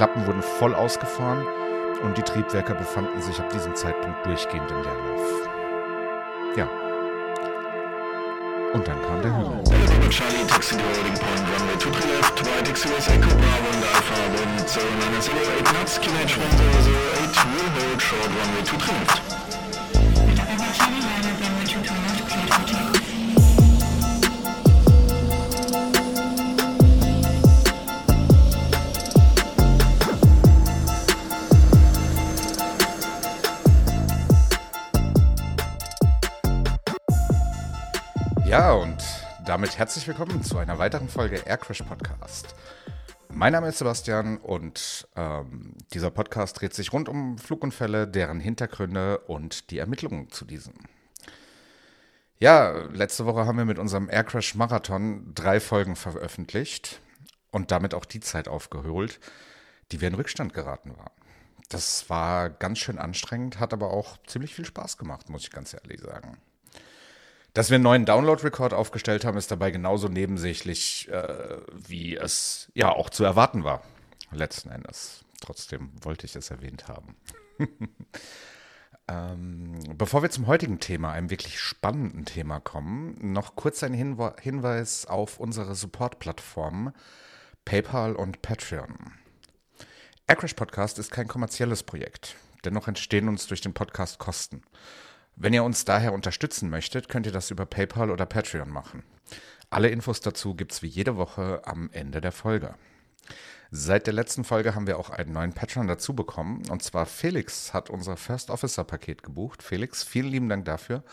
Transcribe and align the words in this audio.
Klappen 0.00 0.26
wurden 0.26 0.40
voll 0.40 0.74
ausgefahren 0.74 1.46
und 2.02 2.16
die 2.16 2.22
Triebwerke 2.22 2.74
befanden 2.74 3.20
sich 3.20 3.38
ab 3.38 3.50
diesem 3.50 3.74
Zeitpunkt 3.74 4.24
durchgehend 4.24 4.70
im 4.70 4.78
Leerlauf. 4.78 5.48
Ja. 6.56 6.66
Und 8.72 8.88
dann 8.88 9.02
kam 9.02 9.20
der 9.20 9.36
Hügel. 9.36 10.08
Charlie, 10.08 10.46
taxi 10.48 10.74
the 10.76 10.80
holding 10.80 11.12
point, 11.12 11.44
runway 11.52 11.76
23 11.76 12.14
left, 12.14 12.40
right, 12.46 12.72
XUS 12.72 13.08
Echo 13.08 13.28
Bravo 13.28 13.68
and 13.74 13.84
Alpha, 13.94 14.16
wind 14.32 14.66
0908 14.70 15.64
knots, 15.66 16.00
QNH 16.00 16.32
1008, 16.32 17.44
will 17.52 17.68
hold 17.76 18.00
short, 18.00 18.24
runway 18.24 18.64
23 18.64 18.88
left. 19.00 19.29
Damit 39.50 39.78
herzlich 39.78 40.06
willkommen 40.06 40.44
zu 40.44 40.58
einer 40.58 40.78
weiteren 40.78 41.08
Folge 41.08 41.42
Aircrash 41.44 41.82
Podcast. 41.82 42.54
Mein 43.30 43.52
Name 43.52 43.66
ist 43.66 43.78
Sebastian 43.78 44.38
und 44.38 45.08
ähm, 45.16 45.74
dieser 45.92 46.12
Podcast 46.12 46.60
dreht 46.60 46.72
sich 46.72 46.92
rund 46.92 47.08
um 47.08 47.36
Flugunfälle, 47.36 48.06
deren 48.06 48.38
Hintergründe 48.38 49.18
und 49.18 49.72
die 49.72 49.78
Ermittlungen 49.78 50.30
zu 50.30 50.44
diesen. 50.44 50.74
Ja, 52.38 52.70
letzte 52.92 53.26
Woche 53.26 53.44
haben 53.44 53.58
wir 53.58 53.64
mit 53.64 53.80
unserem 53.80 54.08
Aircrash 54.08 54.54
Marathon 54.54 55.32
drei 55.34 55.58
Folgen 55.58 55.96
veröffentlicht 55.96 57.00
und 57.50 57.72
damit 57.72 57.92
auch 57.92 58.04
die 58.04 58.20
Zeit 58.20 58.46
aufgeholt, 58.46 59.18
die 59.90 60.00
wir 60.00 60.06
in 60.06 60.14
Rückstand 60.14 60.54
geraten 60.54 60.96
waren. 60.96 61.10
Das 61.70 62.08
war 62.08 62.50
ganz 62.50 62.78
schön 62.78 63.00
anstrengend, 63.00 63.58
hat 63.58 63.72
aber 63.72 63.90
auch 63.90 64.16
ziemlich 64.28 64.54
viel 64.54 64.64
Spaß 64.64 64.96
gemacht, 64.96 65.28
muss 65.28 65.42
ich 65.42 65.50
ganz 65.50 65.74
ehrlich 65.74 66.00
sagen. 66.02 66.38
Dass 67.60 67.68
wir 67.68 67.74
einen 67.74 67.84
neuen 67.84 68.06
Download-Record 68.06 68.72
aufgestellt 68.72 69.26
haben, 69.26 69.36
ist 69.36 69.50
dabei 69.50 69.70
genauso 69.70 70.08
nebensächlich, 70.08 71.10
äh, 71.10 71.58
wie 71.74 72.16
es 72.16 72.70
ja 72.72 72.90
auch 72.90 73.10
zu 73.10 73.22
erwarten 73.22 73.64
war, 73.64 73.82
letzten 74.32 74.70
Endes. 74.70 75.26
Trotzdem 75.42 75.90
wollte 76.00 76.24
ich 76.24 76.34
es 76.34 76.50
erwähnt 76.50 76.88
haben. 76.88 77.16
ähm, 79.08 79.78
bevor 79.94 80.22
wir 80.22 80.30
zum 80.30 80.46
heutigen 80.46 80.80
Thema, 80.80 81.12
einem 81.12 81.28
wirklich 81.28 81.60
spannenden 81.60 82.24
Thema 82.24 82.60
kommen, 82.60 83.18
noch 83.20 83.56
kurz 83.56 83.82
ein 83.82 83.92
Hinwe 83.92 84.36
Hinweis 84.40 85.04
auf 85.04 85.38
unsere 85.38 85.74
Support-Plattformen 85.74 86.94
PayPal 87.66 88.16
und 88.16 88.40
Patreon. 88.40 89.12
Aircrash 90.26 90.54
Podcast 90.54 90.98
ist 90.98 91.10
kein 91.10 91.28
kommerzielles 91.28 91.82
Projekt. 91.82 92.36
Dennoch 92.64 92.88
entstehen 92.88 93.28
uns 93.28 93.48
durch 93.48 93.60
den 93.60 93.74
Podcast 93.74 94.18
Kosten. 94.18 94.62
Wenn 95.42 95.54
ihr 95.54 95.64
uns 95.64 95.86
daher 95.86 96.12
unterstützen 96.12 96.68
möchtet, 96.68 97.08
könnt 97.08 97.24
ihr 97.24 97.32
das 97.32 97.50
über 97.50 97.64
PayPal 97.64 98.10
oder 98.10 98.26
Patreon 98.26 98.68
machen. 98.68 99.04
Alle 99.70 99.88
Infos 99.88 100.20
dazu 100.20 100.54
gibt 100.54 100.72
es 100.72 100.82
wie 100.82 100.86
jede 100.86 101.16
Woche 101.16 101.62
am 101.64 101.88
Ende 101.94 102.20
der 102.20 102.30
Folge. 102.30 102.74
Seit 103.70 104.06
der 104.06 104.12
letzten 104.12 104.44
Folge 104.44 104.74
haben 104.74 104.86
wir 104.86 104.98
auch 104.98 105.08
einen 105.08 105.32
neuen 105.32 105.54
Patron 105.54 105.86
dazu 105.86 106.14
bekommen. 106.14 106.68
Und 106.68 106.82
zwar 106.82 107.06
Felix 107.06 107.72
hat 107.72 107.88
unser 107.88 108.18
First 108.18 108.50
Officer 108.50 108.84
Paket 108.84 109.22
gebucht. 109.22 109.62
Felix, 109.62 110.04
vielen 110.04 110.28
lieben 110.28 110.50
Dank 110.50 110.66
dafür 110.66 111.04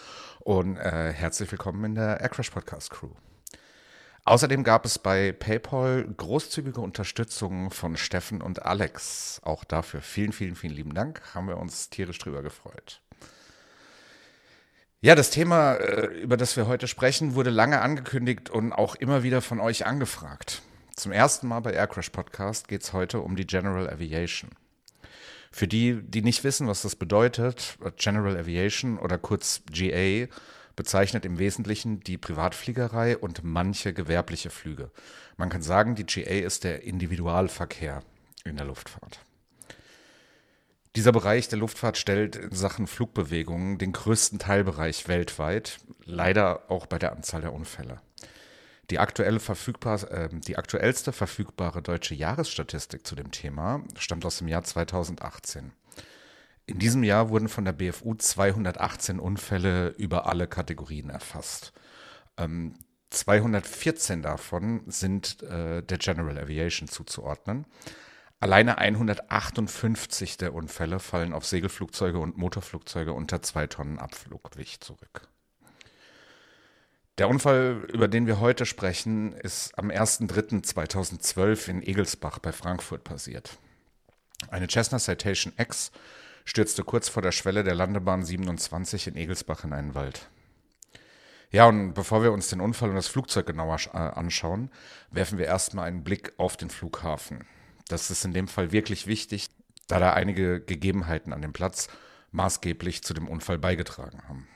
und 0.42 0.76
äh, 0.76 1.14
herzlich 1.14 1.50
willkommen 1.50 1.82
in 1.86 1.96
der 1.96 2.20
Aircrash 2.20 2.50
Podcast 2.50 2.90
Crew. 2.90 3.12
Außerdem 4.26 4.66
gab 4.66 4.84
es 4.84 5.00
bei 5.00 5.32
PayPal 5.32 6.04
großzügige 6.04 6.82
Unterstützung 6.82 7.72
von 7.72 7.96
Steffen 7.96 8.42
und 8.42 8.66
Alex. 8.66 9.40
Auch 9.46 9.64
dafür 9.64 10.02
vielen, 10.02 10.34
vielen, 10.34 10.56
vielen 10.56 10.74
lieben 10.74 10.94
Dank. 10.94 11.22
Haben 11.34 11.48
wir 11.48 11.56
uns 11.56 11.90
tierisch 11.90 12.20
drüber 12.20 12.42
gefreut. 12.42 13.02
Ja, 15.00 15.14
das 15.14 15.30
Thema, 15.30 15.76
äh, 15.76 16.08
über 16.22 16.38
das 16.38 16.58
wir 16.58 16.66
heute 16.66 16.88
sprechen, 16.88 17.36
wurde 17.36 17.52
lange 17.52 17.82
angekündigt 17.82 18.50
und 18.50 18.74
auch 18.74 18.96
immer 18.96 19.22
wieder 19.22 19.44
von 19.44 19.60
euch 19.60 19.86
angefragt. 19.86 20.64
Zum 20.96 21.12
ersten 21.12 21.48
Mal 21.48 21.60
bei 21.60 21.74
Aircrash 21.74 22.10
Podcast 22.10 22.68
geht 22.68 22.82
es 22.82 22.94
heute 22.94 23.20
um 23.20 23.36
die 23.36 23.46
General 23.46 23.88
Aviation. 23.88 24.50
Für 25.52 25.68
die, 25.68 26.02
die 26.02 26.24
nicht 26.24 26.44
wissen, 26.44 26.68
was 26.68 26.82
das 26.82 26.96
bedeutet, 26.96 27.78
General 27.98 28.36
Aviation 28.38 28.98
oder 28.98 29.20
kurz 29.20 29.62
GA 29.72 30.28
bezeichnet 30.76 31.26
im 31.26 31.38
Wesentlichen 31.38 32.00
die 32.00 32.18
Privatfliegerei 32.18 33.20
und 33.20 33.44
manche 33.44 33.94
gewerbliche 33.94 34.50
Flüge. 34.50 34.90
Man 35.38 35.50
kann 35.50 35.62
sagen, 35.62 35.94
die 35.94 36.08
GA 36.08 36.44
ist 36.44 36.64
der 36.64 36.82
Individualverkehr 36.82 38.02
in 38.46 38.58
der 38.58 38.66
Luftfahrt. 38.66 39.20
Dieser 40.98 41.12
Bereich 41.12 41.48
der 41.48 41.60
Luftfahrt 41.60 41.96
stellt 41.96 42.36
in 42.36 42.56
Sachen 42.56 42.88
Flugbewegungen 42.88 43.78
den 43.78 43.94
größten 43.94 44.40
Teilbereich 44.40 45.08
weltweit, 45.08 45.78
leider 46.04 46.72
auch 46.72 46.88
bei 46.88 46.98
der 46.98 47.12
Anzahl 47.12 47.42
der 47.42 47.54
Unfälle. 47.54 48.02
Die, 48.90 48.98
aktuelle 48.98 49.40
verfügbar, 49.40 50.12
äh, 50.12 50.28
die 50.32 50.58
aktuellste 50.58 51.12
verfügbare 51.12 51.84
deutsche 51.84 52.16
Jahresstatistik 52.16 53.06
zu 53.06 53.14
dem 53.14 53.30
Thema 53.30 53.84
stammt 53.96 54.26
aus 54.26 54.40
dem 54.40 54.48
Jahr 54.48 54.64
2018. 54.64 55.72
In 56.66 56.80
diesem 56.80 57.04
Jahr 57.04 57.30
wurden 57.30 57.48
von 57.48 57.64
der 57.64 57.74
BFU 57.74 58.16
218 58.16 59.20
Unfälle 59.20 59.90
über 60.00 60.26
alle 60.26 60.48
Kategorien 60.48 61.12
erfasst. 61.12 61.74
Ähm, 62.38 62.74
214 63.12 64.24
davon 64.24 64.82
sind 64.88 65.44
äh, 65.44 65.84
der 65.84 65.98
General 66.00 66.40
Aviation 66.40 66.88
zuzuordnen. 66.88 67.68
Alleine 68.40 68.78
158 68.78 70.38
der 70.38 70.54
Unfälle 70.54 71.00
fallen 71.00 71.34
auf 71.34 71.46
Segelflugzeuge 71.46 72.20
und 72.20 72.38
Motorflugzeuge 72.38 73.14
unter 73.14 73.42
zwei 73.42 73.66
Tonnen 73.66 73.98
Abfluggewicht 73.98 74.84
zurück. 74.84 75.28
Der 77.18 77.30
Unfall, 77.30 77.88
über 77.92 78.08
den 78.08 78.28
wir 78.28 78.40
heute 78.40 78.68
sprechen, 78.68 79.34
ist 79.34 79.76
am 79.80 79.90
1.3.2012 79.90 81.68
in 81.68 81.82
Egelsbach 81.82 82.38
bei 82.38 82.52
Frankfurt 82.52 83.04
passiert. 83.04 83.58
Eine 84.50 84.68
Cessna 84.68 85.00
Citation 85.00 85.52
X 85.58 85.92
stürzte 86.46 86.84
kurz 86.84 87.10
vor 87.10 87.24
der 87.24 87.32
Schwelle 87.32 87.64
der 87.64 87.74
Landebahn 87.74 88.24
27 88.24 89.08
in 89.08 89.16
Egelsbach 89.16 89.64
in 89.64 89.74
einen 89.74 89.96
Wald. 89.96 90.30
Ja, 91.50 91.66
und 91.66 91.96
bevor 91.96 92.22
wir 92.22 92.32
uns 92.32 92.50
den 92.50 92.62
Unfall 92.62 92.90
und 92.90 92.96
das 92.96 93.08
Flugzeug 93.08 93.48
genauer 93.48 93.80
äh, 93.94 93.98
anschauen, 93.98 94.70
werfen 95.10 95.40
wir 95.40 95.48
erstmal 95.48 95.88
einen 95.88 96.04
Blick 96.04 96.34
auf 96.38 96.56
den 96.56 96.70
Flughafen. 96.70 97.48
Das 97.88 98.12
ist 98.12 98.26
in 98.26 98.34
dem 98.34 98.48
Fall 98.48 98.72
wirklich 98.72 99.08
wichtig, 99.08 99.50
da 99.88 100.00
da 100.00 100.14
einige 100.14 100.62
Gegebenheiten 100.62 101.34
an 101.34 101.42
dem 101.42 101.54
Platz 101.54 101.88
maßgeblich 102.32 103.04
zu 103.04 103.14
dem 103.14 103.28
Unfall 103.28 103.58
beigetragen 103.58 104.22
haben. 104.28 104.48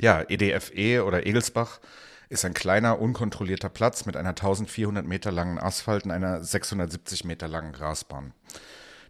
Ja, 0.00 0.22
EDFE 0.28 0.74
e 0.74 1.00
oder 1.00 1.26
Egelsbach 1.26 1.80
ist 2.28 2.44
ein 2.44 2.54
kleiner, 2.54 3.00
unkontrollierter 3.00 3.70
Platz 3.70 4.04
mit 4.04 4.16
einer 4.16 4.30
1400 4.30 5.04
Meter 5.04 5.32
langen 5.32 5.58
Asphalt 5.58 6.04
und 6.04 6.10
einer 6.10 6.44
670 6.44 7.24
Meter 7.24 7.48
langen 7.48 7.72
Grasbahn. 7.72 8.32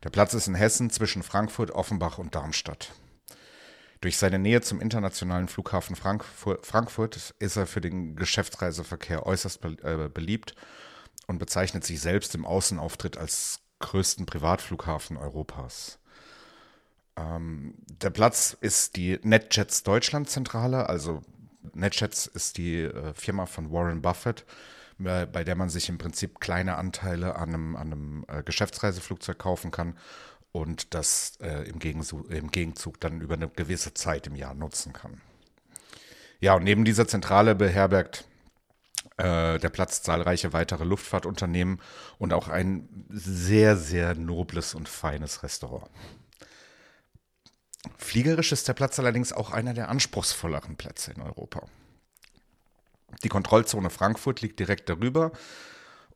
Der 0.05 0.11
Platz 0.11 0.35
ist 0.35 0.47
in 0.47 0.55
Hessen 0.55 0.91
zwischen 0.91 1.25
Frankfurt, 1.25 1.73
Offenbach 1.73 2.19
und 2.19 2.35
Darmstadt. 2.35 2.93
Durch 4.01 4.17
seine 4.17 4.39
Nähe 4.39 4.61
zum 4.61 4.81
internationalen 4.81 5.49
Flughafen 5.49 5.97
Frankfurt, 5.97 7.33
ist 7.41 7.57
er 7.57 7.67
für 7.67 7.81
den 7.81 8.15
Geschäftsreiseverkehr 8.15 9.27
äußerst 9.27 9.65
äh, 9.65 10.09
beliebt 10.09 10.55
und 11.29 11.39
bezeichnet 11.39 11.85
sich 11.85 12.01
selbst 12.01 12.35
im 12.35 12.45
Außenauftritt 12.45 13.17
als 13.17 13.61
größten 13.79 14.27
Privatflughafen 14.27 15.17
Europas. 15.17 15.99
Ähm, 17.17 17.75
der 17.87 18.11
Platz 18.11 18.57
ist 18.61 18.97
die 18.97 19.21
NetJets 19.23 19.85
Deutschland 19.85 20.29
Zentrale, 20.29 20.89
also 20.89 21.23
NetJets 21.75 22.27
ist 22.27 22.59
die 22.59 22.83
äh, 22.83 23.13
Firma 23.15 23.47
von 23.47 23.71
Warren 23.71 24.03
Buffett, 24.03 24.45
äh, 25.05 25.27
bei 25.27 25.45
der 25.45 25.55
man 25.55 25.69
sich 25.69 25.89
im 25.89 25.99
Prinzip 25.99 26.41
kleine 26.41 26.77
Anteile 26.77 27.37
an 27.37 27.49
einem, 27.51 27.77
an 27.77 27.93
einem 27.93 28.25
äh, 28.27 28.43
Geschäftsreiseflugzeug 28.43 29.39
kaufen 29.39 29.71
kann 29.71 29.97
und 30.51 30.95
das 30.95 31.37
äh, 31.41 31.69
im, 31.69 31.79
Gegenzug, 31.79 32.31
im 32.31 32.51
Gegenzug 32.51 32.99
dann 33.01 33.21
über 33.21 33.35
eine 33.35 33.49
gewisse 33.49 33.95
Zeit 33.95 34.27
im 34.27 34.35
Jahr 34.35 34.55
nutzen 34.55 34.93
kann. 34.93 35.21
Ja, 36.41 36.55
und 36.55 36.65
neben 36.65 36.85
dieser 36.85 37.07
Zentrale 37.07 37.55
beherbergt 37.55 38.25
äh, 39.19 39.59
der 39.59 39.69
Platz 39.69 40.03
zahlreiche 40.03 40.53
weitere 40.53 40.85
Luftfahrtunternehmen 40.85 41.81
und 42.19 42.33
auch 42.33 42.49
ein 42.49 42.89
sehr, 43.11 43.77
sehr 43.77 44.15
nobles 44.15 44.75
und 44.75 44.89
feines 44.89 45.43
Restaurant. 45.43 45.91
Fliegerisch 47.97 48.53
ist 48.53 48.69
der 48.69 48.75
Platz 48.75 48.99
allerdings 48.99 49.33
auch 49.33 49.51
einer 49.51 49.75
der 49.75 49.89
anspruchsvolleren 49.89 50.77
Plätze 50.77 51.13
in 51.13 51.23
Europa. 51.23 51.67
Die 53.23 53.29
Kontrollzone 53.29 53.91
Frankfurt 53.91 54.41
liegt 54.41 54.59
direkt 54.61 54.89
darüber 54.89 55.33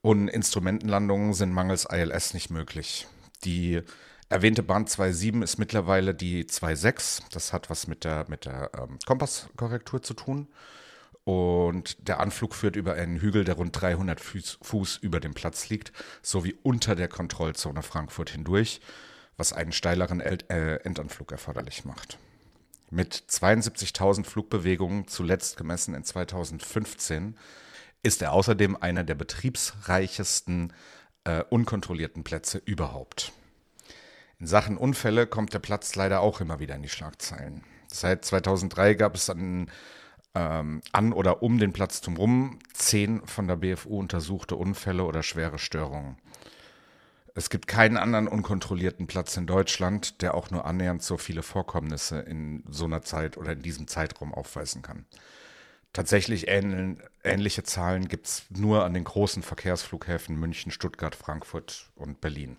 und 0.01 0.29
Instrumentenlandungen 0.29 1.35
sind 1.35 1.53
mangels 1.53 1.87
ILS 1.91 2.35
nicht 2.35 2.51
möglich. 2.51 3.07
Die 3.45 3.83
erwähnte 4.29 4.63
Bahn 4.63 4.87
2.7 4.87 5.43
ist 5.43 5.59
mittlerweile 5.59 6.15
die 6.15 6.45
2.6. 6.45 7.23
Das 7.33 7.53
hat 7.53 7.71
was 7.71 7.87
mit 7.87 8.05
der, 8.05 8.27
mit 8.29 8.45
der 8.45 8.71
ähm, 8.79 8.99
Kompasskorrektur 9.07 10.03
zu 10.03 10.15
tun. 10.15 10.49
Und 11.25 12.09
der 12.09 12.21
Anflug 12.21 12.55
führt 12.55 12.77
über 12.77 12.95
einen 12.95 13.21
Hügel, 13.21 13.45
der 13.45 13.55
rund 13.55 13.81
300 13.81 14.21
Fuß, 14.21 14.59
Fuß 14.63 14.97
über 14.99 15.21
dem 15.21 15.35
Platz 15.35 15.69
liegt, 15.69 15.93
sowie 16.23 16.57
unter 16.63 16.97
der 16.97 17.09
Kontrollzone 17.09 17.83
Frankfurt 17.83 18.31
hindurch, 18.31 18.81
was 19.37 19.53
einen 19.53 19.73
steileren 19.73 20.21
äh, 20.21 20.77
Endanflug 20.77 21.31
erforderlich 21.31 21.85
macht. 21.85 22.19
Mit 22.91 23.15
72.000 23.15 24.25
Flugbewegungen, 24.25 25.09
zuletzt 25.09 25.57
gemessen 25.57 25.95
in 25.95 26.05
2015, 26.05 27.37
ist 28.03 28.21
er 28.21 28.33
außerdem 28.33 28.77
einer 28.77 29.05
der 29.05 29.15
betriebsreichesten 29.15 30.73
äh, 31.25 31.45
unkontrollierten 31.49 32.25
Plätze 32.25 32.61
überhaupt. 32.65 33.33
In 34.41 34.47
Sachen 34.49 34.77
Unfälle 34.77 35.29
kommt 35.29 35.55
der 35.55 35.61
Platz 35.61 35.95
leider 35.95 36.21
auch 36.21 36.41
immer 36.41 36.59
wieder 36.59 36.75
in 36.75 36.83
die 36.83 36.89
Schlagzeilen. 36.89 37.63
Seit 37.87 38.25
2003 38.25 38.95
gab 38.95 39.15
es 39.15 39.31
an 39.31 39.71
ähm, 40.35 40.81
an 40.93 41.13
oder 41.13 41.43
um 41.43 41.59
den 41.59 41.73
Platz 41.73 42.01
drumherum 42.01 42.59
zehn 42.73 43.27
von 43.27 43.49
der 43.49 43.57
BFU 43.57 43.99
untersuchte 43.99 44.57
Unfälle 44.57 45.05
oder 45.05 45.23
schwere 45.23 45.59
Störungen. 45.59 46.17
Es 47.35 47.49
gibt 47.49 47.67
keinen 47.67 47.97
anderen 47.97 48.29
unkontrollierten 48.29 49.07
Platz 49.07 49.37
in 49.39 49.47
Deutschland, 49.47 50.21
der 50.21 50.35
auch 50.35 50.51
nur 50.51 50.67
annähernd 50.67 51.03
so 51.03 51.17
viele 51.17 51.43
Vorkommnisse 51.43 52.21
in 52.21 52.63
so 52.69 52.85
einer 52.85 53.03
Zeit 53.03 53.39
oder 53.39 53.53
in 53.53 53.63
diesem 53.63 53.89
Zeitraum 53.89 54.35
aufweisen 54.35 54.83
kann. 54.83 55.07
Tatsächlich 55.95 56.49
ähnl 56.49 56.97
ähnliche 57.25 57.63
Zahlen 57.63 58.09
gibt 58.09 58.27
es 58.27 58.45
nur 58.51 58.85
an 58.85 58.95
den 58.95 59.05
großen 59.05 59.43
Verkehrsflughäfen 59.43 60.39
München, 60.39 60.73
Stuttgart, 60.73 61.15
Frankfurt 61.15 61.91
und 61.95 62.21
Berlin. 62.21 62.57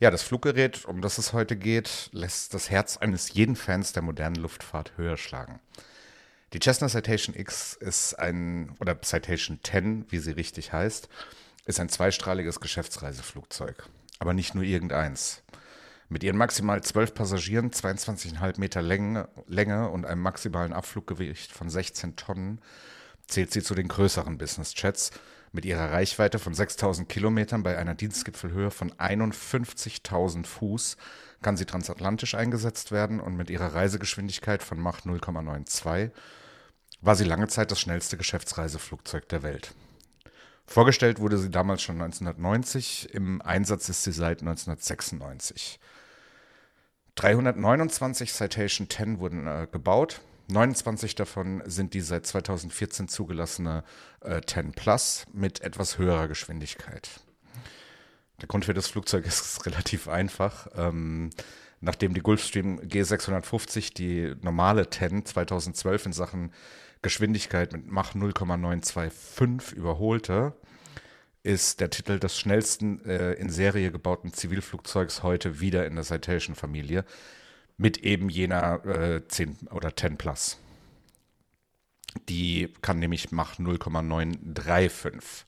Ja, 0.00 0.10
das 0.10 0.22
Fluggerät, 0.22 0.84
um 0.84 1.00
das 1.00 1.18
es 1.18 1.32
heute 1.32 1.56
geht, 1.56 2.08
lässt 2.12 2.54
das 2.54 2.70
Herz 2.70 2.96
eines 2.98 3.32
jeden 3.32 3.56
Fans 3.56 3.92
der 3.92 4.02
modernen 4.02 4.36
Luftfahrt 4.36 4.92
höher 4.96 5.16
schlagen. 5.16 5.60
Die 6.54 6.60
Cessna 6.60 6.88
Citation 6.88 7.36
X 7.36 7.74
ist 7.74 8.18
ein, 8.18 8.74
oder 8.80 8.98
Citation 9.02 9.60
10, 9.62 10.06
wie 10.08 10.18
sie 10.18 10.30
richtig 10.30 10.72
heißt, 10.72 11.06
ist 11.66 11.78
ein 11.78 11.90
zweistrahliges 11.90 12.60
Geschäftsreiseflugzeug. 12.60 13.86
Aber 14.18 14.32
nicht 14.32 14.54
nur 14.54 14.64
irgendeins. 14.64 15.42
Mit 16.08 16.22
ihren 16.22 16.38
maximal 16.38 16.82
zwölf 16.82 17.12
Passagieren, 17.12 17.70
22,5 17.70 18.58
Meter 18.58 18.80
Länge, 18.80 19.28
Länge 19.46 19.90
und 19.90 20.06
einem 20.06 20.22
maximalen 20.22 20.72
Abfluggewicht 20.72 21.52
von 21.52 21.68
16 21.68 22.16
Tonnen 22.16 22.62
zählt 23.26 23.52
sie 23.52 23.62
zu 23.62 23.74
den 23.74 23.88
größeren 23.88 24.38
Business 24.38 24.72
Jets 24.74 25.10
mit 25.52 25.66
ihrer 25.66 25.92
Reichweite 25.92 26.38
von 26.38 26.54
6000 26.54 27.10
Kilometern 27.10 27.62
bei 27.62 27.76
einer 27.76 27.94
Dienstgipfelhöhe 27.94 28.70
von 28.70 28.90
51.000 28.92 30.46
Fuß 30.46 30.96
kann 31.42 31.56
sie 31.58 31.66
transatlantisch 31.66 32.34
eingesetzt 32.34 32.90
werden 32.90 33.20
und 33.20 33.36
mit 33.36 33.50
ihrer 33.50 33.74
Reisegeschwindigkeit 33.74 34.62
von 34.62 34.80
Mach 34.80 35.00
0,92 35.02 36.10
war 37.00 37.16
sie 37.16 37.24
lange 37.24 37.48
Zeit 37.48 37.70
das 37.70 37.80
schnellste 37.80 38.16
Geschäftsreiseflugzeug 38.16 39.28
der 39.28 39.42
Welt. 39.42 39.74
Vorgestellt 40.66 41.18
wurde 41.18 41.38
sie 41.38 41.50
damals 41.50 41.82
schon 41.82 42.00
1990, 42.00 43.14
im 43.14 43.40
Einsatz 43.40 43.88
ist 43.88 44.04
sie 44.04 44.12
seit 44.12 44.40
1996. 44.40 45.80
329 47.14 48.32
Citation 48.32 48.88
10 48.88 49.18
wurden 49.18 49.46
äh, 49.46 49.66
gebaut, 49.70 50.20
29 50.50 51.14
davon 51.14 51.62
sind 51.66 51.94
die 51.94 52.00
seit 52.00 52.26
2014 52.26 53.08
zugelassene 53.08 53.84
äh, 54.20 54.40
10 54.40 54.72
Plus 54.72 55.26
mit 55.32 55.60
etwas 55.60 55.98
höherer 55.98 56.26
Geschwindigkeit. 56.28 57.20
Der 58.40 58.48
Grund 58.48 58.64
für 58.64 58.74
das 58.74 58.88
Flugzeug 58.88 59.26
ist 59.26 59.64
relativ 59.66 60.08
einfach. 60.08 60.68
Ähm, 60.74 61.30
nachdem 61.80 62.14
die 62.14 62.20
Gulfstream 62.20 62.80
G650 62.80 63.94
die 63.94 64.34
normale 64.42 64.88
10 64.88 65.26
2012 65.26 66.06
in 66.06 66.12
Sachen 66.12 66.52
Geschwindigkeit 67.02 67.72
mit 67.72 67.86
Mach 67.90 68.14
0,925 68.14 69.76
überholte, 69.76 70.54
ist 71.42 71.80
der 71.80 71.90
Titel 71.90 72.18
des 72.18 72.38
schnellsten 72.38 73.04
äh, 73.04 73.32
in 73.34 73.48
Serie 73.50 73.90
gebauten 73.92 74.32
Zivilflugzeugs 74.32 75.22
heute 75.22 75.60
wieder 75.60 75.86
in 75.86 75.94
der 75.94 76.04
Citation-Familie 76.04 77.04
mit 77.76 77.98
eben 77.98 78.28
jener 78.28 78.84
äh, 78.84 79.26
10 79.26 79.68
oder 79.70 79.96
10 79.96 80.16
Plus. 80.18 80.58
Die 82.28 82.74
kann 82.82 82.98
nämlich 82.98 83.30
Mach 83.30 83.58
0,935. 83.58 85.46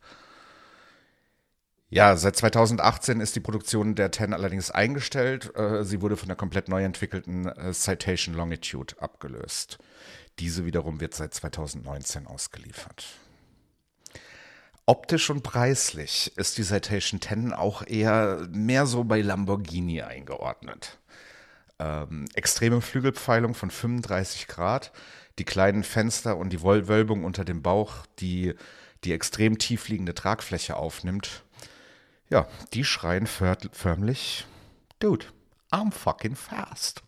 Ja, 1.92 2.16
seit 2.16 2.36
2018 2.36 3.20
ist 3.20 3.34
die 3.34 3.40
Produktion 3.40 3.96
der 3.96 4.12
10 4.12 4.32
allerdings 4.32 4.70
eingestellt. 4.70 5.52
Äh, 5.56 5.82
sie 5.84 6.00
wurde 6.00 6.16
von 6.16 6.28
der 6.28 6.36
komplett 6.36 6.68
neu 6.68 6.84
entwickelten 6.84 7.46
äh, 7.46 7.72
Citation 7.72 8.36
Longitude 8.36 8.94
abgelöst. 9.02 9.78
Diese 10.40 10.64
wiederum 10.64 11.00
wird 11.00 11.14
seit 11.14 11.34
2019 11.34 12.26
ausgeliefert. 12.26 13.06
Optisch 14.86 15.30
und 15.30 15.42
preislich 15.42 16.32
ist 16.36 16.58
die 16.58 16.64
Citation 16.64 17.20
10 17.20 17.52
auch 17.52 17.86
eher 17.86 18.48
mehr 18.50 18.86
so 18.86 19.04
bei 19.04 19.20
Lamborghini 19.20 20.02
eingeordnet 20.02 20.98
ähm, 21.80 22.26
extreme 22.34 22.80
Flügelpfeilung 22.80 23.54
von 23.54 23.70
35 23.70 24.46
Grad, 24.46 24.92
die 25.38 25.44
kleinen 25.44 25.82
Fenster 25.82 26.36
und 26.36 26.50
die 26.50 26.62
Wölbung 26.62 27.24
unter 27.24 27.44
dem 27.44 27.62
Bauch, 27.62 28.06
die 28.18 28.54
die 29.04 29.12
extrem 29.12 29.58
tief 29.58 29.88
liegende 29.88 30.14
Tragfläche 30.14 30.76
aufnimmt. 30.76 31.42
Ja, 32.28 32.46
die 32.74 32.84
schreien 32.84 33.26
förmlich, 33.26 34.46
Dude, 34.98 35.26
I'm 35.72 35.90
fucking 35.90 36.36
fast. 36.36 37.02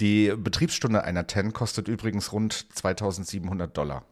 Die 0.00 0.32
Betriebsstunde 0.34 1.04
einer 1.04 1.26
TEN 1.26 1.52
kostet 1.52 1.86
übrigens 1.86 2.32
rund 2.32 2.66
2700 2.74 3.76
Dollar. 3.76 4.04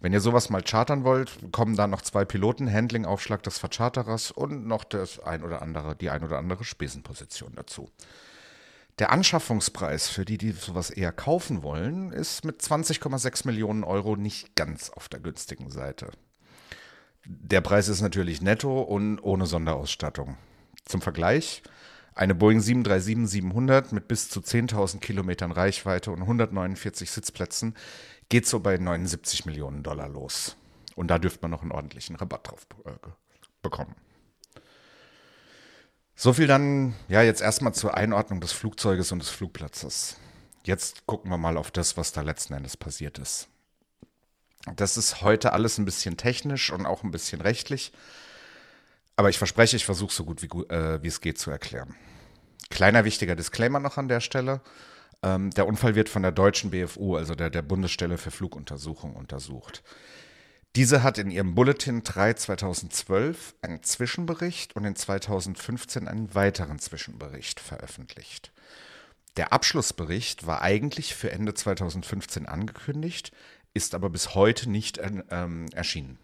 Wenn 0.00 0.12
ihr 0.12 0.20
sowas 0.20 0.48
mal 0.48 0.62
chartern 0.62 1.02
wollt, 1.02 1.36
kommen 1.50 1.74
da 1.74 1.88
noch 1.88 2.02
zwei 2.02 2.24
Piloten, 2.24 2.72
Handling-Aufschlag 2.72 3.42
des 3.42 3.58
Vercharterers 3.58 4.30
und 4.30 4.64
noch 4.64 4.84
das 4.84 5.18
ein 5.18 5.42
oder 5.42 5.60
andere, 5.60 5.96
die 5.96 6.10
ein 6.10 6.22
oder 6.22 6.38
andere 6.38 6.62
Spesenposition 6.62 7.52
dazu. 7.56 7.90
Der 9.00 9.10
Anschaffungspreis 9.10 10.08
für 10.08 10.24
die, 10.24 10.38
die 10.38 10.52
sowas 10.52 10.90
eher 10.90 11.10
kaufen 11.10 11.64
wollen, 11.64 12.12
ist 12.12 12.44
mit 12.44 12.60
20,6 12.60 13.44
Millionen 13.46 13.82
Euro 13.82 14.14
nicht 14.14 14.54
ganz 14.54 14.90
auf 14.90 15.08
der 15.08 15.18
günstigen 15.18 15.70
Seite. 15.70 16.10
Der 17.24 17.60
Preis 17.60 17.88
ist 17.88 18.00
natürlich 18.00 18.40
netto 18.40 18.80
und 18.80 19.18
ohne 19.20 19.46
Sonderausstattung. 19.46 20.36
Zum 20.84 21.02
Vergleich, 21.02 21.62
eine 22.18 22.34
Boeing 22.34 22.58
737-700 22.58 23.94
mit 23.94 24.08
bis 24.08 24.28
zu 24.28 24.40
10.000 24.40 24.98
Kilometern 24.98 25.52
Reichweite 25.52 26.10
und 26.10 26.20
149 26.22 27.12
Sitzplätzen 27.12 27.76
geht 28.28 28.44
so 28.44 28.58
bei 28.58 28.76
79 28.76 29.46
Millionen 29.46 29.84
Dollar 29.84 30.08
los. 30.08 30.56
Und 30.96 31.08
da 31.08 31.20
dürfte 31.20 31.42
man 31.42 31.52
noch 31.52 31.62
einen 31.62 31.70
ordentlichen 31.70 32.16
Rabatt 32.16 32.48
drauf 32.48 32.66
äh, 32.86 32.90
bekommen. 33.62 33.94
So 36.16 36.32
viel 36.32 36.48
dann, 36.48 36.96
ja, 37.06 37.22
jetzt 37.22 37.40
erstmal 37.40 37.72
zur 37.72 37.96
Einordnung 37.96 38.40
des 38.40 38.50
Flugzeuges 38.50 39.12
und 39.12 39.20
des 39.20 39.28
Flugplatzes. 39.28 40.16
Jetzt 40.64 41.06
gucken 41.06 41.30
wir 41.30 41.38
mal 41.38 41.56
auf 41.56 41.70
das, 41.70 41.96
was 41.96 42.10
da 42.10 42.22
letzten 42.22 42.54
Endes 42.54 42.76
passiert 42.76 43.18
ist. 43.18 43.46
Das 44.74 44.96
ist 44.96 45.22
heute 45.22 45.52
alles 45.52 45.78
ein 45.78 45.84
bisschen 45.84 46.16
technisch 46.16 46.72
und 46.72 46.84
auch 46.84 47.04
ein 47.04 47.12
bisschen 47.12 47.40
rechtlich. 47.40 47.92
Aber 49.18 49.30
ich 49.30 49.38
verspreche, 49.38 49.74
ich 49.74 49.84
versuche 49.84 50.14
so 50.14 50.24
gut 50.24 50.42
wie, 50.42 50.72
äh, 50.72 51.02
wie 51.02 51.08
es 51.08 51.20
geht 51.20 51.40
zu 51.40 51.50
erklären. 51.50 51.96
Kleiner 52.70 53.04
wichtiger 53.04 53.34
Disclaimer 53.34 53.80
noch 53.80 53.96
an 53.96 54.06
der 54.06 54.20
Stelle. 54.20 54.60
Ähm, 55.24 55.50
der 55.50 55.66
Unfall 55.66 55.96
wird 55.96 56.08
von 56.08 56.22
der 56.22 56.30
deutschen 56.30 56.70
BFU, 56.70 57.16
also 57.16 57.34
der, 57.34 57.50
der 57.50 57.62
Bundesstelle 57.62 58.16
für 58.16 58.30
Fluguntersuchung, 58.30 59.16
untersucht. 59.16 59.82
Diese 60.76 61.02
hat 61.02 61.18
in 61.18 61.32
ihrem 61.32 61.56
Bulletin 61.56 62.04
3 62.04 62.34
2012 62.34 63.56
einen 63.60 63.82
Zwischenbericht 63.82 64.76
und 64.76 64.84
in 64.84 64.94
2015 64.94 66.06
einen 66.06 66.32
weiteren 66.36 66.78
Zwischenbericht 66.78 67.58
veröffentlicht. 67.58 68.52
Der 69.36 69.52
Abschlussbericht 69.52 70.46
war 70.46 70.62
eigentlich 70.62 71.16
für 71.16 71.32
Ende 71.32 71.54
2015 71.54 72.46
angekündigt, 72.46 73.32
ist 73.74 73.96
aber 73.96 74.10
bis 74.10 74.36
heute 74.36 74.70
nicht 74.70 75.00
ähm, 75.02 75.66
erschienen. 75.72 76.20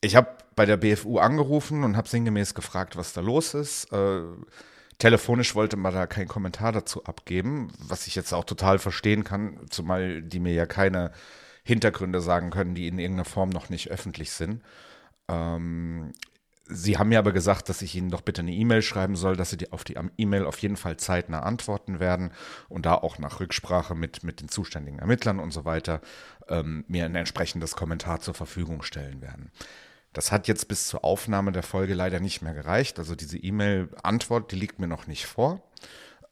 Ich 0.00 0.16
habe 0.16 0.28
bei 0.56 0.66
der 0.66 0.76
BFU 0.76 1.18
angerufen 1.18 1.84
und 1.84 1.96
habe 1.96 2.08
sinngemäß 2.08 2.54
gefragt, 2.54 2.96
was 2.96 3.12
da 3.12 3.20
los 3.20 3.54
ist. 3.54 3.92
Äh, 3.92 4.22
telefonisch 4.98 5.54
wollte 5.54 5.76
man 5.76 5.94
da 5.94 6.06
keinen 6.06 6.28
Kommentar 6.28 6.72
dazu 6.72 7.04
abgeben, 7.04 7.72
was 7.78 8.06
ich 8.06 8.14
jetzt 8.14 8.32
auch 8.32 8.44
total 8.44 8.78
verstehen 8.78 9.24
kann, 9.24 9.58
zumal 9.70 10.22
die 10.22 10.40
mir 10.40 10.52
ja 10.52 10.66
keine 10.66 11.12
Hintergründe 11.64 12.20
sagen 12.20 12.50
können, 12.50 12.74
die 12.74 12.88
in 12.88 12.98
irgendeiner 12.98 13.26
Form 13.26 13.50
noch 13.50 13.68
nicht 13.68 13.90
öffentlich 13.90 14.32
sind. 14.32 14.62
Ähm, 15.28 16.12
Sie 16.72 16.98
haben 16.98 17.08
mir 17.08 17.18
aber 17.18 17.32
gesagt, 17.32 17.68
dass 17.68 17.82
ich 17.82 17.96
Ihnen 17.96 18.10
doch 18.10 18.20
bitte 18.20 18.42
eine 18.42 18.52
E-Mail 18.52 18.82
schreiben 18.82 19.16
soll, 19.16 19.36
dass 19.36 19.50
Sie 19.50 19.72
auf 19.72 19.82
die 19.82 19.96
E-Mail 20.18 20.46
auf 20.46 20.58
jeden 20.58 20.76
Fall 20.76 20.96
zeitnah 20.98 21.40
antworten 21.40 21.98
werden 21.98 22.30
und 22.68 22.86
da 22.86 22.94
auch 22.94 23.18
nach 23.18 23.40
Rücksprache 23.40 23.96
mit, 23.96 24.22
mit 24.22 24.40
den 24.40 24.48
zuständigen 24.48 25.00
Ermittlern 25.00 25.40
und 25.40 25.50
so 25.50 25.64
weiter 25.64 26.00
ähm, 26.48 26.84
mir 26.86 27.06
ein 27.06 27.16
entsprechendes 27.16 27.74
Kommentar 27.74 28.20
zur 28.20 28.34
Verfügung 28.34 28.82
stellen 28.82 29.20
werden. 29.20 29.50
Das 30.12 30.32
hat 30.32 30.48
jetzt 30.48 30.66
bis 30.66 30.88
zur 30.88 31.04
Aufnahme 31.04 31.52
der 31.52 31.62
Folge 31.62 31.94
leider 31.94 32.18
nicht 32.20 32.42
mehr 32.42 32.54
gereicht. 32.54 32.98
Also 32.98 33.14
diese 33.14 33.38
E-Mail-Antwort, 33.38 34.50
die 34.50 34.56
liegt 34.56 34.78
mir 34.80 34.88
noch 34.88 35.06
nicht 35.06 35.26
vor. 35.26 35.62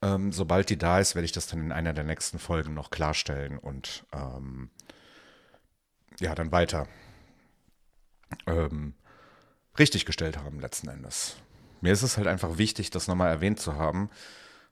Ähm, 0.03 0.33
sobald 0.33 0.71
die 0.71 0.79
da 0.79 0.99
ist, 0.99 1.15
werde 1.15 1.27
ich 1.27 1.33
das 1.33 1.47
dann 1.47 1.61
in 1.61 1.73
einer 1.73 1.93
der 1.93 2.05
nächsten 2.05 2.39
Folgen 2.39 2.75
noch 2.75 2.91
klarstellen 2.91 3.59
und 3.59 4.05
ähm, 4.13 4.71
ja, 6.21 6.35
dann 6.35 6.53
weiter 6.53 6.87
ähm, 8.47 8.95
richtig 9.79 10.07
gestellt 10.07 10.39
haben 10.39 10.61
letzten 10.61 10.89
Endes. 10.89 11.37
Mir 11.81 11.93
ist 11.93 12.03
es 12.03 12.17
halt 12.17 12.27
einfach 12.27 12.59
wichtig, 12.59 12.91
das 12.91 13.09
nochmal 13.09 13.31
erwähnt 13.31 13.61
zu 13.61 13.75
haben, 13.75 14.11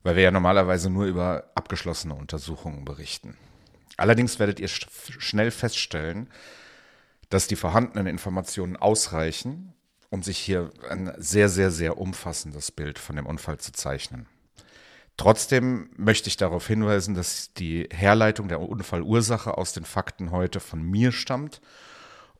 weil 0.02 0.16
wir 0.16 0.22
ja 0.22 0.30
normalerweise 0.30 0.90
nur 0.90 1.06
über 1.06 1.50
abgeschlossene 1.54 2.14
Untersuchungen 2.14 2.84
berichten. 2.84 3.36
Allerdings 3.96 4.38
werdet 4.38 4.60
ihr 4.60 4.68
schnell 4.68 5.50
feststellen, 5.50 6.28
dass 7.28 7.46
die 7.46 7.56
vorhandenen 7.56 8.06
Informationen 8.06 8.76
ausreichen, 8.76 9.74
um 10.10 10.22
sich 10.22 10.38
hier 10.38 10.70
ein 10.88 11.12
sehr, 11.18 11.48
sehr, 11.48 11.70
sehr 11.70 11.98
umfassendes 11.98 12.70
Bild 12.70 12.98
von 12.98 13.16
dem 13.16 13.26
Unfall 13.26 13.58
zu 13.58 13.72
zeichnen. 13.72 14.26
Trotzdem 15.16 15.88
möchte 15.96 16.28
ich 16.28 16.36
darauf 16.36 16.66
hinweisen, 16.66 17.14
dass 17.14 17.52
die 17.54 17.88
Herleitung 17.90 18.48
der 18.48 18.60
Unfallursache 18.60 19.56
aus 19.56 19.72
den 19.72 19.84
Fakten 19.84 20.30
heute 20.30 20.60
von 20.60 20.82
mir 20.82 21.10
stammt 21.10 21.60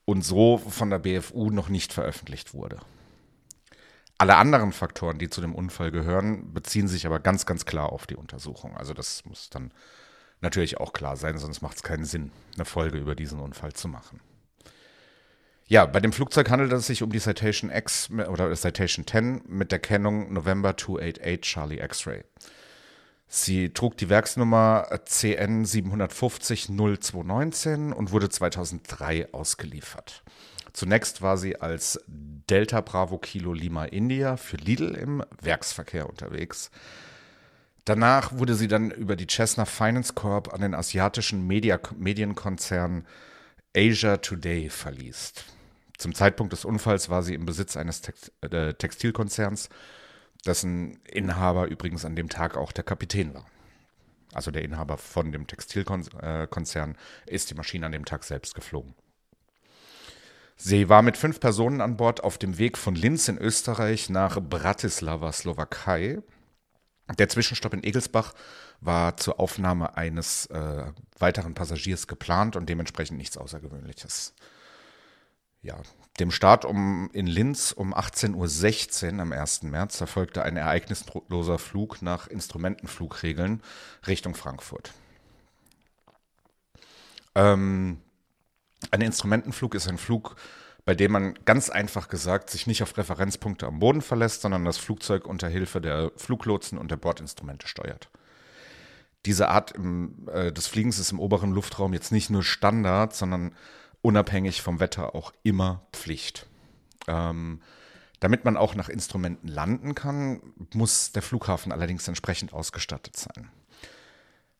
und 0.04 0.22
so 0.22 0.58
von 0.58 0.90
der 0.90 0.98
BFU 0.98 1.50
noch 1.50 1.68
nicht 1.68 1.92
veröffentlicht 1.92 2.52
wurde. 2.52 2.78
Alle 4.18 4.36
anderen 4.36 4.72
Faktoren, 4.72 5.18
die 5.18 5.28
zu 5.28 5.40
dem 5.40 5.54
Unfall 5.54 5.90
gehören, 5.90 6.52
beziehen 6.52 6.88
sich 6.88 7.06
aber 7.06 7.20
ganz, 7.20 7.44
ganz 7.44 7.66
klar 7.66 7.92
auf 7.92 8.06
die 8.06 8.16
Untersuchung. 8.16 8.76
Also 8.76 8.94
das 8.94 9.24
muss 9.24 9.50
dann 9.50 9.72
natürlich 10.40 10.78
auch 10.78 10.92
klar 10.92 11.16
sein, 11.16 11.38
sonst 11.38 11.60
macht 11.62 11.76
es 11.76 11.82
keinen 11.82 12.04
Sinn, 12.04 12.30
eine 12.54 12.64
Folge 12.64 12.98
über 12.98 13.14
diesen 13.14 13.40
Unfall 13.40 13.72
zu 13.72 13.88
machen. 13.88 14.20
Ja, 15.68 15.84
bei 15.84 15.98
dem 15.98 16.12
Flugzeug 16.12 16.48
handelt 16.48 16.72
es 16.72 16.86
sich 16.86 17.02
um 17.02 17.10
die 17.10 17.18
Citation 17.18 17.72
X 17.72 18.08
oder 18.10 18.54
Citation 18.54 19.04
10 19.04 19.42
mit 19.48 19.72
der 19.72 19.80
Kennung 19.80 20.32
November 20.32 20.76
288 20.76 21.40
Charlie 21.40 21.80
X-Ray. 21.80 22.22
Sie 23.26 23.70
trug 23.70 23.96
die 23.96 24.08
Werksnummer 24.08 24.86
CN 25.06 25.64
750 25.64 26.68
0219 26.68 27.92
und 27.92 28.12
wurde 28.12 28.28
2003 28.28 29.34
ausgeliefert. 29.34 30.22
Zunächst 30.72 31.20
war 31.20 31.36
sie 31.36 31.60
als 31.60 32.00
Delta 32.06 32.80
Bravo 32.80 33.18
Kilo 33.18 33.52
Lima 33.52 33.86
India 33.86 34.36
für 34.36 34.58
Lidl 34.58 34.94
im 34.94 35.24
Werksverkehr 35.42 36.08
unterwegs. 36.08 36.70
Danach 37.84 38.38
wurde 38.38 38.54
sie 38.54 38.68
dann 38.68 38.92
über 38.92 39.16
die 39.16 39.26
Cessna 39.26 39.64
Finance 39.64 40.12
Corp 40.14 40.54
an 40.54 40.60
den 40.60 40.76
asiatischen 40.76 41.44
Media 41.44 41.80
Medienkonzern 41.98 43.04
Asia 43.74 44.18
Today 44.18 44.70
verliest. 44.70 45.55
Zum 45.98 46.14
Zeitpunkt 46.14 46.52
des 46.52 46.64
Unfalls 46.64 47.08
war 47.08 47.22
sie 47.22 47.34
im 47.34 47.46
Besitz 47.46 47.76
eines 47.76 48.02
äh, 48.42 48.74
Textilkonzerns 48.74 49.68
dessen 50.46 50.98
Inhaber 51.04 51.66
übrigens 51.66 52.04
an 52.04 52.16
dem 52.16 52.28
Tag 52.28 52.56
auch 52.56 52.72
der 52.72 52.84
Kapitän 52.84 53.34
war. 53.34 53.46
Also 54.32 54.50
der 54.50 54.62
Inhaber 54.62 54.98
von 54.98 55.32
dem 55.32 55.46
Textilkonzern 55.46 56.96
ist 57.26 57.50
die 57.50 57.54
Maschine 57.54 57.86
an 57.86 57.92
dem 57.92 58.04
Tag 58.04 58.24
selbst 58.24 58.54
geflogen. 58.54 58.94
Sie 60.56 60.88
war 60.88 61.02
mit 61.02 61.16
fünf 61.16 61.38
Personen 61.38 61.80
an 61.80 61.96
Bord 61.96 62.24
auf 62.24 62.38
dem 62.38 62.58
Weg 62.58 62.78
von 62.78 62.94
Linz 62.94 63.28
in 63.28 63.38
Österreich 63.38 64.08
nach 64.08 64.40
Bratislava, 64.40 65.32
Slowakei. 65.32 66.22
Der 67.18 67.28
Zwischenstopp 67.28 67.74
in 67.74 67.84
Egelsbach 67.84 68.34
war 68.80 69.16
zur 69.16 69.38
Aufnahme 69.38 69.96
eines 69.96 70.46
äh, 70.46 70.86
weiteren 71.18 71.54
Passagiers 71.54 72.06
geplant 72.06 72.56
und 72.56 72.68
dementsprechend 72.68 73.18
nichts 73.18 73.36
Außergewöhnliches. 73.36 74.34
Ja, 75.66 75.80
dem 76.20 76.30
Start 76.30 76.64
um, 76.64 77.10
in 77.12 77.26
Linz 77.26 77.72
um 77.72 77.92
18.16 77.92 79.14
Uhr 79.14 79.20
am 79.20 79.32
1. 79.32 79.64
März 79.64 80.00
erfolgte 80.00 80.44
ein 80.44 80.56
ereignisloser 80.56 81.58
Flug 81.58 82.02
nach 82.02 82.28
Instrumentenflugregeln 82.28 83.60
Richtung 84.06 84.36
Frankfurt. 84.36 84.92
Ähm, 87.34 88.00
ein 88.92 89.00
Instrumentenflug 89.00 89.74
ist 89.74 89.88
ein 89.88 89.98
Flug, 89.98 90.36
bei 90.84 90.94
dem 90.94 91.10
man 91.10 91.34
ganz 91.44 91.68
einfach 91.68 92.06
gesagt 92.06 92.48
sich 92.48 92.68
nicht 92.68 92.84
auf 92.84 92.96
Referenzpunkte 92.96 93.66
am 93.66 93.80
Boden 93.80 94.02
verlässt, 94.02 94.42
sondern 94.42 94.64
das 94.64 94.78
Flugzeug 94.78 95.26
unter 95.26 95.48
Hilfe 95.48 95.80
der 95.80 96.12
Fluglotsen 96.14 96.78
und 96.78 96.92
der 96.92 96.96
Bordinstrumente 96.96 97.66
steuert. 97.66 98.08
Diese 99.24 99.48
Art 99.48 99.72
im, 99.72 100.28
äh, 100.32 100.52
des 100.52 100.68
Fliegens 100.68 101.00
ist 101.00 101.10
im 101.10 101.18
oberen 101.18 101.50
Luftraum 101.50 101.92
jetzt 101.92 102.12
nicht 102.12 102.30
nur 102.30 102.44
Standard, 102.44 103.16
sondern 103.16 103.52
unabhängig 104.02 104.62
vom 104.62 104.80
Wetter 104.80 105.14
auch 105.14 105.32
immer 105.42 105.86
Pflicht. 105.92 106.46
Ähm, 107.08 107.60
damit 108.20 108.44
man 108.44 108.56
auch 108.56 108.74
nach 108.74 108.88
Instrumenten 108.88 109.48
landen 109.48 109.94
kann, 109.94 110.40
muss 110.72 111.12
der 111.12 111.22
Flughafen 111.22 111.72
allerdings 111.72 112.08
entsprechend 112.08 112.52
ausgestattet 112.52 113.16
sein. 113.16 113.50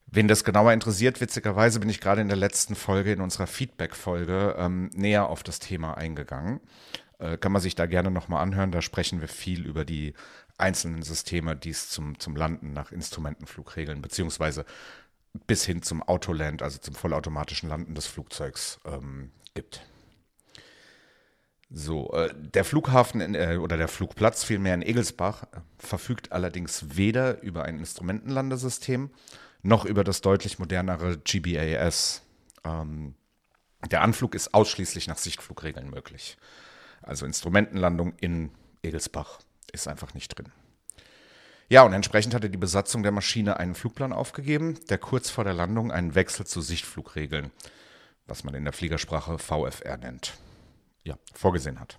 Wen 0.07 0.29
das 0.29 0.45
genauer 0.45 0.73
interessiert, 0.73 1.21
witzigerweise 1.21 1.81
bin 1.81 1.89
ich 1.89 2.01
gerade 2.01 2.21
in 2.21 2.29
der 2.29 2.37
letzten 2.37 2.77
Folge, 2.77 3.13
in 3.13 3.21
unserer 3.21 3.47
Feedback-Folge, 3.47 4.55
ähm, 4.59 4.91
näher 4.95 5.29
auf 5.29 5.43
das 5.43 5.59
Thema 5.59 5.97
eingegangen. 5.97 6.61
Äh, 7.19 7.39
kann 7.39 7.53
man 7.53 7.63
sich 7.63 7.75
da 7.75 7.87
gerne 7.87 8.11
nochmal 8.11 8.43
anhören. 8.43 8.71
Da 8.71 8.83
sprechen 8.83 9.21
wir 9.21 9.29
viel 9.29 9.67
über 9.67 9.85
die 9.85 10.15
einzelnen 10.59 11.03
Systeme, 11.03 11.57
die 11.57 11.71
es 11.71 11.89
zum, 11.89 12.19
zum 12.19 12.37
Landen 12.37 12.73
nach 12.73 12.93
Instrumentenflugregeln 12.93 14.01
beziehungsweise 14.01 14.65
bis 15.47 15.65
hin 15.65 15.83
zum 15.83 16.03
Autoland, 16.03 16.63
also 16.63 16.79
zum 16.79 16.95
vollautomatischen 16.95 17.69
Landen 17.69 17.95
des 17.95 18.07
Flugzeugs 18.07 18.79
ähm, 18.85 19.31
gibt. 19.55 19.83
So, 21.69 22.13
äh, 22.13 22.33
der 22.35 22.65
Flughafen 22.65 23.21
in, 23.21 23.35
äh, 23.35 23.59
oder 23.61 23.77
der 23.77 23.89
Flugplatz 23.89 24.45
vielmehr 24.45 24.75
in 24.75 24.83
Egelsbach 24.83 25.45
äh, 25.45 25.61
verfügt 25.79 26.31
allerdings 26.31 26.97
weder 26.97 27.43
über 27.43 27.65
ein 27.65 27.79
Instrumentenlandesystem 27.79 29.11
noch 29.63 29.85
über 29.85 30.05
das 30.05 30.21
deutlich 30.21 30.61
modernere 30.61 31.19
GBAS. 31.19 32.23
Ähm, 32.65 33.15
der 33.91 34.03
Anflug 34.03 34.35
ist 34.35 34.55
ausschließlich 34.55 35.09
nach 35.09 35.19
Sichtflugregeln 35.19 35.91
möglich. 35.91 36.37
Also 37.03 37.27
Instrumentenlandung 37.27 38.15
in 38.21 38.53
Egelsbach 38.83 39.41
ist 39.73 39.89
einfach 39.89 40.15
nicht 40.15 40.39
drin. 40.39 40.53
Ja, 41.69 41.83
und 41.83 41.93
entsprechend 41.93 42.35
hatte 42.35 42.49
die 42.49 42.57
Besatzung 42.57 43.03
der 43.03 43.13
Maschine 43.13 43.59
einen 43.59 43.75
Flugplan 43.75 44.13
aufgegeben, 44.13 44.79
der 44.89 44.99
kurz 44.99 45.31
vor 45.31 45.43
der 45.43 45.55
Landung 45.55 45.91
einen 45.91 46.15
Wechsel 46.15 46.47
zu 46.47 46.61
Sichtflugregeln, 46.61 47.51
was 48.27 48.45
man 48.45 48.55
in 48.55 48.65
der 48.65 48.73
Fliegersprache 48.73 49.39
VFR 49.39 49.97
nennt, 49.97 50.35
ja, 51.05 51.17
vorgesehen 51.35 51.81
hat. 51.81 51.99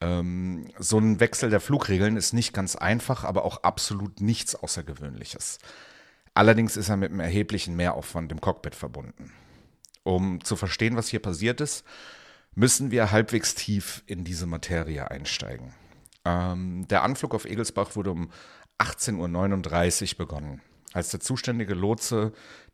Ähm, 0.00 0.70
so 0.78 0.98
ein 0.98 1.18
Wechsel 1.18 1.50
der 1.50 1.60
Flugregeln 1.60 2.16
ist 2.16 2.32
nicht 2.32 2.52
ganz 2.52 2.76
einfach, 2.76 3.24
aber 3.24 3.44
auch 3.44 3.64
absolut 3.64 4.20
nichts 4.20 4.54
Außergewöhnliches. 4.54 5.58
Allerdings 6.32 6.76
ist 6.76 6.88
er 6.88 6.96
mit 6.96 7.10
einem 7.10 7.20
erheblichen 7.20 7.74
Mehraufwand 7.74 8.30
im 8.30 8.40
Cockpit 8.40 8.76
verbunden. 8.76 9.32
Um 10.04 10.42
zu 10.44 10.54
verstehen, 10.54 10.96
was 10.96 11.08
hier 11.08 11.20
passiert 11.20 11.60
ist, 11.60 11.84
müssen 12.54 12.92
wir 12.92 13.10
halbwegs 13.10 13.54
tief 13.56 14.02
in 14.06 14.24
diese 14.24 14.46
Materie 14.46 15.10
einsteigen. 15.10 15.74
Ähm, 16.24 16.86
der 16.88 17.02
Anflug 17.02 17.34
auf 17.34 17.44
Egelsbach 17.44 17.96
wurde 17.96 18.10
um 18.10 18.30
18.39 18.80 20.12
Uhr 20.12 20.18
begonnen, 20.18 20.62
als 20.92 21.10
der 21.10 21.20
zuständige 21.20 21.74
Lotse 21.74 22.32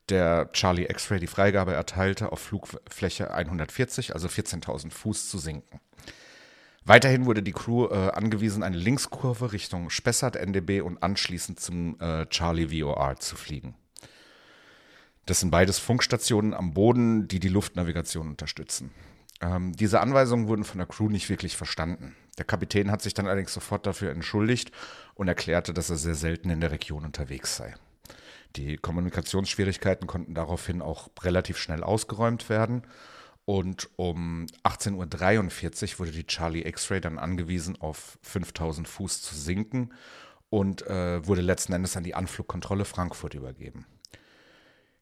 der 0.09 0.51
Charlie 0.53 0.87
X-Ray 0.89 1.19
die 1.19 1.27
Freigabe 1.27 1.75
erteilte, 1.75 2.31
auf 2.31 2.41
Flugfläche 2.41 3.33
140, 3.33 4.15
also 4.15 4.29
14.000 4.29 4.93
Fuß, 4.93 5.29
zu 5.29 5.39
sinken. 5.39 5.81
Weiterhin 6.85 7.27
wurde 7.27 7.43
die 7.43 7.53
Crew 7.53 7.87
äh, 7.87 8.11
angewiesen, 8.11 8.63
eine 8.63 8.77
Linkskurve 8.77 9.53
Richtung 9.53 9.91
Spessart 9.91 10.37
NDB 10.37 10.81
und 10.81 11.03
anschließend 11.03 11.59
zum 11.59 12.01
äh, 12.01 12.27
Charlie 12.27 12.71
VOR 12.71 13.17
zu 13.17 13.35
fliegen. 13.35 13.75
Das 15.27 15.41
sind 15.41 15.51
beides 15.51 15.81
Funkstationen 15.81 16.55
am 16.55 16.73
Boden, 16.73 17.27
die 17.27 17.41
die 17.41 17.49
Luftnavigation 17.49 18.29
unterstützen. 18.29 18.93
Ähm, 19.40 19.73
diese 19.73 20.00
Anweisungen 20.00 20.49
wurden 20.49 20.64
von 20.64 20.78
der 20.78 20.87
Crew 20.87 21.09
nicht 21.09 21.28
wirklich 21.28 21.57
verstanden. 21.57 22.16
Der 22.38 22.45
Kapitän 22.45 22.90
hat 22.90 23.02
sich 23.02 23.14
dann 23.14 23.26
allerdings 23.26 23.52
sofort 23.52 23.87
dafür 23.87 24.11
entschuldigt 24.11 24.73
und 25.14 25.28
erklärte, 25.28 25.75
dass 25.75 25.90
er 25.90 25.97
sehr 25.97 26.14
selten 26.14 26.50
in 26.50 26.61
der 26.61 26.71
Region 26.71 27.05
unterwegs 27.05 27.57
sei. 27.57 27.75
Die 28.57 28.76
Kommunikationsschwierigkeiten 28.76 30.07
konnten 30.07 30.35
daraufhin 30.35 30.81
auch 30.81 31.11
relativ 31.23 31.59
schnell 31.59 31.83
ausgeräumt 31.83 32.49
werden. 32.49 32.83
Und 33.45 33.88
um 33.97 34.47
18.43 34.64 35.93
Uhr 35.93 35.99
wurde 36.00 36.11
die 36.11 36.26
Charlie 36.26 36.66
X-Ray 36.66 37.00
dann 37.00 37.19
angewiesen, 37.19 37.81
auf 37.81 38.19
5000 38.23 38.88
Fuß 38.88 39.23
zu 39.23 39.35
sinken 39.37 39.93
und 40.49 40.87
äh, 40.87 41.25
wurde 41.26 41.43
letzten 41.43 41.73
Endes 41.73 41.97
an 41.97 42.05
die 42.05 42.14
Anflugkontrolle 42.14 42.85
Frankfurt 42.85 43.35
übergeben. 43.35 43.87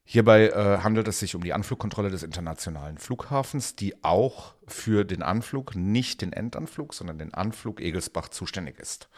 Hierbei 0.07 0.49
äh, 0.49 0.79
handelt 0.83 1.09
es 1.09 1.19
sich 1.19 1.35
um 1.35 1.43
die 1.43 1.55
Anflugkontrolle 1.55 2.11
des 2.11 2.23
internationalen 2.23 2.99
Flughafens, 2.99 3.75
die 3.75 4.05
auch 4.05 4.55
für 4.67 5.05
den 5.05 5.23
Anflug, 5.23 5.75
nicht 5.75 6.21
den 6.21 6.33
Endanflug, 6.33 6.93
sondern 6.93 7.19
den 7.19 7.33
Anflug 7.33 7.81
Egelsbach 7.81 8.29
zuständig 8.29 8.79
ist. 8.79 9.09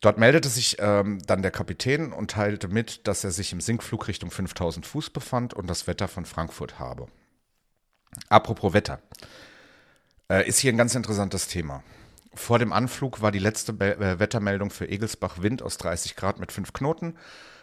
Dort 0.00 0.18
meldete 0.18 0.48
sich 0.48 0.76
ähm, 0.78 1.20
dann 1.26 1.42
der 1.42 1.50
Kapitän 1.50 2.12
und 2.12 2.30
teilte 2.30 2.68
mit, 2.68 3.06
dass 3.06 3.24
er 3.24 3.30
sich 3.30 3.52
im 3.52 3.60
Sinkflug 3.60 4.08
Richtung 4.08 4.30
5000 4.30 4.86
Fuß 4.86 5.10
befand 5.10 5.54
und 5.54 5.68
das 5.68 5.86
Wetter 5.86 6.08
von 6.08 6.24
Frankfurt 6.24 6.78
habe. 6.78 7.06
Apropos 8.28 8.72
Wetter. 8.72 9.00
Äh, 10.30 10.48
ist 10.48 10.58
hier 10.58 10.72
ein 10.72 10.78
ganz 10.78 10.94
interessantes 10.94 11.48
Thema. 11.48 11.82
Vor 12.34 12.58
dem 12.58 12.72
Anflug 12.72 13.22
war 13.22 13.32
die 13.32 13.38
letzte 13.38 13.72
Be 13.72 13.96
äh, 13.96 14.18
Wettermeldung 14.18 14.70
für 14.70 14.88
Egelsbach 14.88 15.40
Wind 15.42 15.62
aus 15.62 15.78
30 15.78 16.16
Grad 16.16 16.38
mit 16.38 16.52
5 16.52 16.72
Knoten 16.72 17.16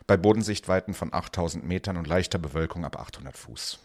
bei 0.08 0.18
Bodensichtweiten 0.18 0.94
von 0.94 1.14
8000 1.14 1.64
Metern 1.66 1.98
und 1.98 2.08
leichter 2.08 2.40
Bewölkung 2.40 2.86
ab 2.86 3.00
800 3.00 3.38
Fuß. 3.38 3.80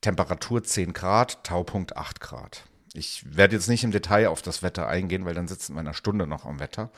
Temperatur 0.00 0.62
10 0.62 0.92
Grad, 0.92 1.44
Taupunkt 1.44 1.96
8 1.96 2.20
Grad. 2.20 2.64
Ich 2.94 3.24
werde 3.36 3.56
jetzt 3.56 3.68
nicht 3.68 3.84
im 3.84 3.90
Detail 3.90 4.28
auf 4.28 4.42
das 4.42 4.62
Wetter 4.62 4.86
eingehen, 4.86 5.24
weil 5.24 5.34
dann 5.34 5.48
sitzen 5.48 5.74
wir 5.74 5.80
in 5.80 5.86
einer 5.86 5.94
Stunde 5.94 6.26
noch 6.26 6.46
am 6.46 6.60
Wetter. 6.60 6.90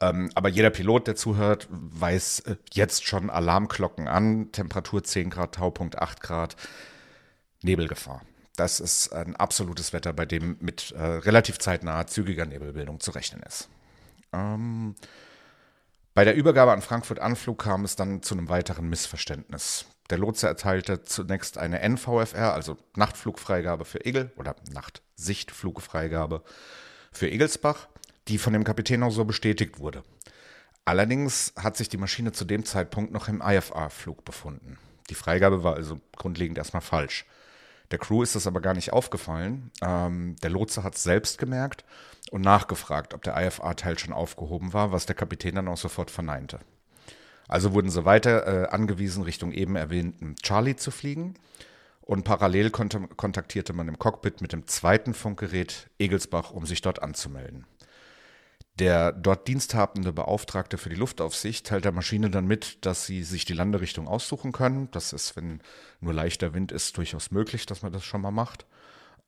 Ähm, 0.00 0.30
aber 0.34 0.48
jeder 0.48 0.70
Pilot, 0.70 1.06
der 1.06 1.16
zuhört, 1.16 1.68
weiß 1.70 2.40
äh, 2.40 2.56
jetzt 2.72 3.06
schon 3.06 3.30
Alarmglocken 3.30 4.08
an. 4.08 4.52
Temperatur 4.52 5.02
10 5.02 5.30
Grad, 5.30 5.54
Taupunkt 5.54 5.98
8 5.98 6.20
Grad, 6.20 6.56
Nebelgefahr. 7.62 8.22
Das 8.56 8.80
ist 8.80 9.12
ein 9.12 9.36
absolutes 9.36 9.92
Wetter, 9.92 10.12
bei 10.12 10.26
dem 10.26 10.56
mit 10.60 10.92
äh, 10.92 11.02
relativ 11.02 11.58
zeitnaher, 11.58 12.06
zügiger 12.06 12.46
Nebelbildung 12.46 13.00
zu 13.00 13.10
rechnen 13.10 13.42
ist. 13.42 13.68
Ähm, 14.32 14.96
bei 16.16 16.24
der 16.24 16.34
Übergabe 16.34 16.72
an 16.72 16.80
Frankfurt 16.80 17.18
Anflug 17.18 17.58
kam 17.58 17.84
es 17.84 17.94
dann 17.94 18.22
zu 18.22 18.32
einem 18.32 18.48
weiteren 18.48 18.88
Missverständnis. 18.88 19.84
Der 20.08 20.16
Lotse 20.16 20.46
erteilte 20.46 21.02
zunächst 21.02 21.58
eine 21.58 21.86
NVFR, 21.86 22.54
also 22.54 22.78
Nachtflugfreigabe 22.96 23.84
für 23.84 24.02
Egel 24.02 24.32
oder 24.36 24.56
Nachtsichtflugfreigabe 24.72 26.42
für 27.12 27.28
Egelsbach, 27.28 27.88
die 28.28 28.38
von 28.38 28.54
dem 28.54 28.64
Kapitän 28.64 29.02
auch 29.02 29.10
so 29.10 29.26
bestätigt 29.26 29.78
wurde. 29.78 30.04
Allerdings 30.86 31.52
hat 31.54 31.76
sich 31.76 31.90
die 31.90 31.98
Maschine 31.98 32.32
zu 32.32 32.46
dem 32.46 32.64
Zeitpunkt 32.64 33.12
noch 33.12 33.28
im 33.28 33.42
IFR-Flug 33.42 34.24
befunden. 34.24 34.78
Die 35.10 35.14
Freigabe 35.14 35.64
war 35.64 35.74
also 35.74 36.00
grundlegend 36.16 36.56
erstmal 36.56 36.80
falsch. 36.80 37.26
Der 37.90 37.98
Crew 37.98 38.22
ist 38.22 38.34
das 38.34 38.46
aber 38.46 38.60
gar 38.60 38.74
nicht 38.74 38.92
aufgefallen. 38.92 39.70
Ähm, 39.82 40.36
der 40.42 40.50
Lotse 40.50 40.82
hat 40.82 40.96
es 40.96 41.02
selbst 41.02 41.38
gemerkt 41.38 41.84
und 42.30 42.42
nachgefragt, 42.42 43.14
ob 43.14 43.22
der 43.22 43.36
IFA-Teil 43.36 43.98
schon 43.98 44.12
aufgehoben 44.12 44.72
war, 44.72 44.92
was 44.92 45.06
der 45.06 45.14
Kapitän 45.14 45.54
dann 45.54 45.68
auch 45.68 45.76
sofort 45.76 46.10
verneinte. 46.10 46.58
Also 47.48 47.72
wurden 47.72 47.90
sie 47.90 48.04
weiter 48.04 48.46
äh, 48.46 48.68
angewiesen, 48.68 49.22
Richtung 49.22 49.52
eben 49.52 49.76
erwähnten 49.76 50.34
Charlie 50.42 50.76
zu 50.76 50.90
fliegen. 50.90 51.34
Und 52.00 52.22
parallel 52.22 52.70
kont 52.70 52.96
kontaktierte 53.16 53.72
man 53.72 53.88
im 53.88 53.98
Cockpit 53.98 54.40
mit 54.40 54.52
dem 54.52 54.66
zweiten 54.68 55.12
Funkgerät 55.12 55.90
Egelsbach, 55.98 56.52
um 56.52 56.64
sich 56.64 56.80
dort 56.80 57.02
anzumelden. 57.02 57.66
Der 58.78 59.12
dort 59.12 59.48
diensthabende 59.48 60.12
Beauftragte 60.12 60.76
für 60.76 60.90
die 60.90 60.96
Luftaufsicht 60.96 61.66
teilt 61.66 61.86
der 61.86 61.92
Maschine 61.92 62.28
dann 62.28 62.46
mit, 62.46 62.84
dass 62.84 63.06
sie 63.06 63.22
sich 63.22 63.46
die 63.46 63.54
Landerichtung 63.54 64.06
aussuchen 64.06 64.52
können. 64.52 64.90
Das 64.90 65.14
ist, 65.14 65.34
wenn 65.34 65.62
nur 66.00 66.12
leichter 66.12 66.52
Wind 66.52 66.72
ist, 66.72 66.96
durchaus 66.98 67.30
möglich, 67.30 67.64
dass 67.64 67.82
man 67.82 67.92
das 67.92 68.04
schon 68.04 68.20
mal 68.20 68.30
macht. 68.30 68.66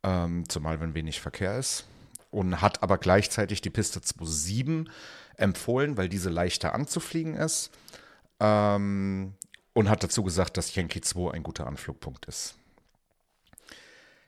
Ähm, 0.03 0.47
zumal 0.49 0.81
wenn 0.81 0.95
wenig 0.95 1.21
Verkehr 1.21 1.59
ist. 1.59 1.87
Und 2.31 2.61
hat 2.61 2.83
aber 2.83 2.99
gleichzeitig 2.99 3.63
die 3.63 3.71
Piste 3.71 4.01
27 4.03 4.93
empfohlen, 5.37 5.97
weil 5.97 6.11
diese 6.11 6.29
leichter 6.29 6.75
anzufliegen 6.75 7.35
ist. 7.35 7.71
Ähm, 8.41 9.33
und 9.73 9.89
hat 9.89 10.03
dazu 10.03 10.23
gesagt, 10.25 10.59
dass 10.59 10.75
Yankee 10.75 11.01
2 11.01 11.33
ein 11.33 11.43
guter 11.43 11.67
Anflugpunkt 11.67 12.27
ist. 12.27 12.55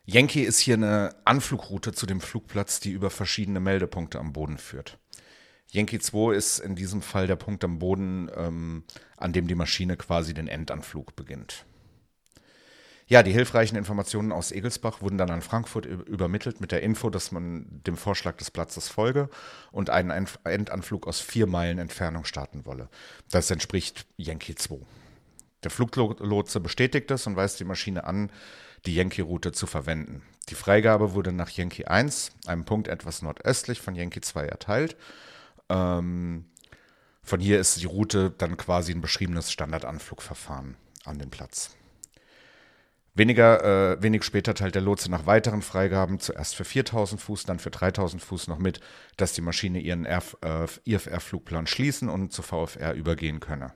Yankee 0.07 0.43
ist 0.43 0.59
hier 0.59 0.75
eine 0.75 1.15
Anflugroute 1.25 1.93
zu 1.93 2.07
dem 2.07 2.21
Flugplatz, 2.21 2.81
die 2.81 2.91
über 2.91 3.11
verschiedene 3.11 3.61
Meldepunkte 3.61 4.19
am 4.19 4.33
Boden 4.33 4.59
führt. 4.59 4.99
Yankee 5.73 6.01
2 6.01 6.35
ist 6.35 6.59
in 6.59 6.75
diesem 6.75 7.01
Fall 7.01 7.27
der 7.27 7.37
Punkt 7.37 7.63
am 7.65 7.79
Boden, 7.79 8.31
ähm, 8.37 8.85
an 9.17 9.33
dem 9.33 9.47
die 9.47 9.55
Maschine 9.55 9.97
quasi 9.97 10.35
den 10.35 10.49
Endanflug 10.49 11.15
beginnt. 11.15 11.65
Ja, 13.07 13.25
die 13.25 13.33
hilfreichen 13.33 13.77
Informationen 13.77 14.31
aus 14.31 14.53
Egelsbach 14.53 15.03
wurden 15.03 15.19
dann 15.19 15.31
an 15.31 15.43
Frankfurt 15.43 15.85
übermittelt 15.85 16.61
mit 16.61 16.71
der 16.71 16.83
Info, 16.83 17.11
dass 17.11 17.33
man 17.33 17.67
dem 17.85 17.97
Vorschlag 17.97 18.37
des 18.37 18.53
Platzes 18.53 18.89
folge 18.89 19.29
und 19.73 19.91
einen 19.91 20.29
Endanflug 20.45 21.09
aus 21.09 21.19
vier 21.19 21.49
Meilen 21.49 21.79
Entfernung 21.79 22.25
starten 22.25 22.67
wolle. 22.67 22.89
Das 23.29 23.51
entspricht 23.51 24.07
Yankee 24.17 24.55
2. 24.55 24.79
Der 25.65 25.73
Fluglotse 25.73 26.61
bestätigt 26.61 27.11
es 27.11 27.27
und 27.27 27.35
weist 27.35 27.59
die 27.59 27.65
Maschine 27.65 28.05
an, 28.05 28.31
die 28.87 28.95
Yankee-Route 28.95 29.51
zu 29.51 29.67
verwenden. 29.67 30.23
Die 30.49 30.55
Freigabe 30.55 31.13
wurde 31.13 31.33
nach 31.33 31.51
Yankee 31.51 31.87
1, 31.87 32.31
einem 32.47 32.65
Punkt 32.65 32.87
etwas 32.87 33.23
nordöstlich 33.23 33.81
von 33.81 33.97
Yankee 33.97 34.21
2, 34.21 34.47
erteilt 34.47 34.97
ähm, 35.71 36.45
von 37.23 37.41
hier 37.41 37.61
ist 37.61 37.81
die 37.81 37.87
Route 37.87 38.31
dann 38.37 38.57
quasi 38.57 38.93
ein 38.93 39.01
beschriebenes 39.01 39.53
Standardanflugverfahren 39.53 40.77
an 41.05 41.19
den 41.19 41.31
Platz. 41.31 41.77
Weniger, 43.15 43.93
äh, 43.93 44.03
wenig 44.03 44.23
später 44.23 44.55
teilt 44.55 44.75
der 44.75 44.83
Lotse 44.83 45.11
nach 45.11 45.27
weiteren 45.27 45.63
Freigaben, 45.63 46.21
zuerst 46.21 46.55
für 46.55 46.65
4000 46.65 47.21
Fuß, 47.21 47.45
dann 47.45 47.59
für 47.59 47.71
3000 47.71 48.23
Fuß 48.23 48.49
noch 48.49 48.59
mit, 48.59 48.81
dass 49.17 49.33
die 49.33 49.41
Maschine 49.41 49.81
ihren 49.81 50.07
äh, 50.07 50.21
IFR-Flugplan 50.85 51.67
schließen 51.67 52.09
und 52.09 52.33
zur 52.33 52.45
VFR 52.45 52.95
übergehen 52.95 53.41
könne. 53.41 53.73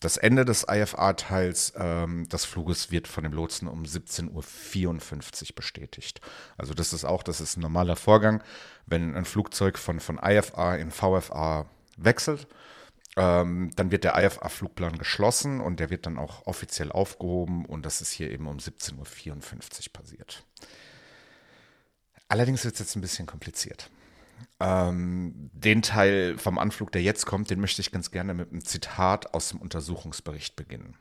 Das 0.00 0.16
Ende 0.16 0.44
des 0.44 0.66
IFA-Teils 0.68 1.74
ähm, 1.76 2.28
des 2.28 2.44
Fluges 2.44 2.90
wird 2.90 3.08
von 3.08 3.24
dem 3.24 3.32
Lotsen 3.32 3.68
um 3.68 3.84
17.54 3.84 4.30
Uhr 5.50 5.54
bestätigt. 5.54 6.20
Also 6.58 6.74
das 6.74 6.92
ist 6.92 7.04
auch, 7.04 7.22
das 7.22 7.40
ist 7.40 7.56
ein 7.56 7.60
normaler 7.60 7.96
Vorgang, 7.96 8.42
wenn 8.86 9.14
ein 9.14 9.24
Flugzeug 9.24 9.78
von, 9.78 10.00
von 10.00 10.20
IFA 10.22 10.76
in 10.76 10.90
VFA 10.90 11.70
wechselt. 11.96 12.46
Ähm, 13.16 13.70
dann 13.76 13.92
wird 13.92 14.04
der 14.04 14.16
IFA-Flugplan 14.22 14.98
geschlossen 14.98 15.60
und 15.60 15.78
der 15.78 15.90
wird 15.90 16.06
dann 16.06 16.18
auch 16.18 16.46
offiziell 16.46 16.90
aufgehoben 16.90 17.64
und 17.64 17.86
das 17.86 18.00
ist 18.00 18.10
hier 18.10 18.30
eben 18.30 18.48
um 18.48 18.56
17.54 18.58 18.96
Uhr 18.98 19.92
passiert. 19.92 20.44
Allerdings 22.26 22.64
wird 22.64 22.74
es 22.74 22.80
jetzt 22.80 22.96
ein 22.96 23.00
bisschen 23.00 23.26
kompliziert. 23.26 23.88
Ähm, 24.60 25.50
den 25.52 25.82
Teil 25.82 26.38
vom 26.38 26.58
Anflug, 26.58 26.92
der 26.92 27.02
jetzt 27.02 27.26
kommt, 27.26 27.50
den 27.50 27.60
möchte 27.60 27.80
ich 27.80 27.92
ganz 27.92 28.10
gerne 28.10 28.34
mit 28.34 28.50
einem 28.50 28.64
Zitat 28.64 29.34
aus 29.34 29.50
dem 29.50 29.60
Untersuchungsbericht 29.60 30.56
beginnen. 30.56 30.96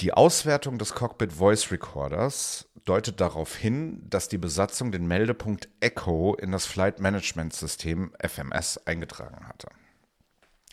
Die 0.00 0.12
Auswertung 0.12 0.78
des 0.78 0.94
Cockpit 0.94 1.32
Voice 1.32 1.70
Recorders 1.70 2.68
deutet 2.84 3.20
darauf 3.20 3.54
hin, 3.54 4.02
dass 4.08 4.28
die 4.28 4.38
Besatzung 4.38 4.90
den 4.90 5.06
Meldepunkt 5.06 5.68
Echo 5.80 6.34
in 6.34 6.50
das 6.50 6.66
Flight 6.66 6.98
Management 6.98 7.52
System 7.52 8.12
FMS 8.20 8.78
eingetragen 8.86 9.46
hatte. 9.46 9.68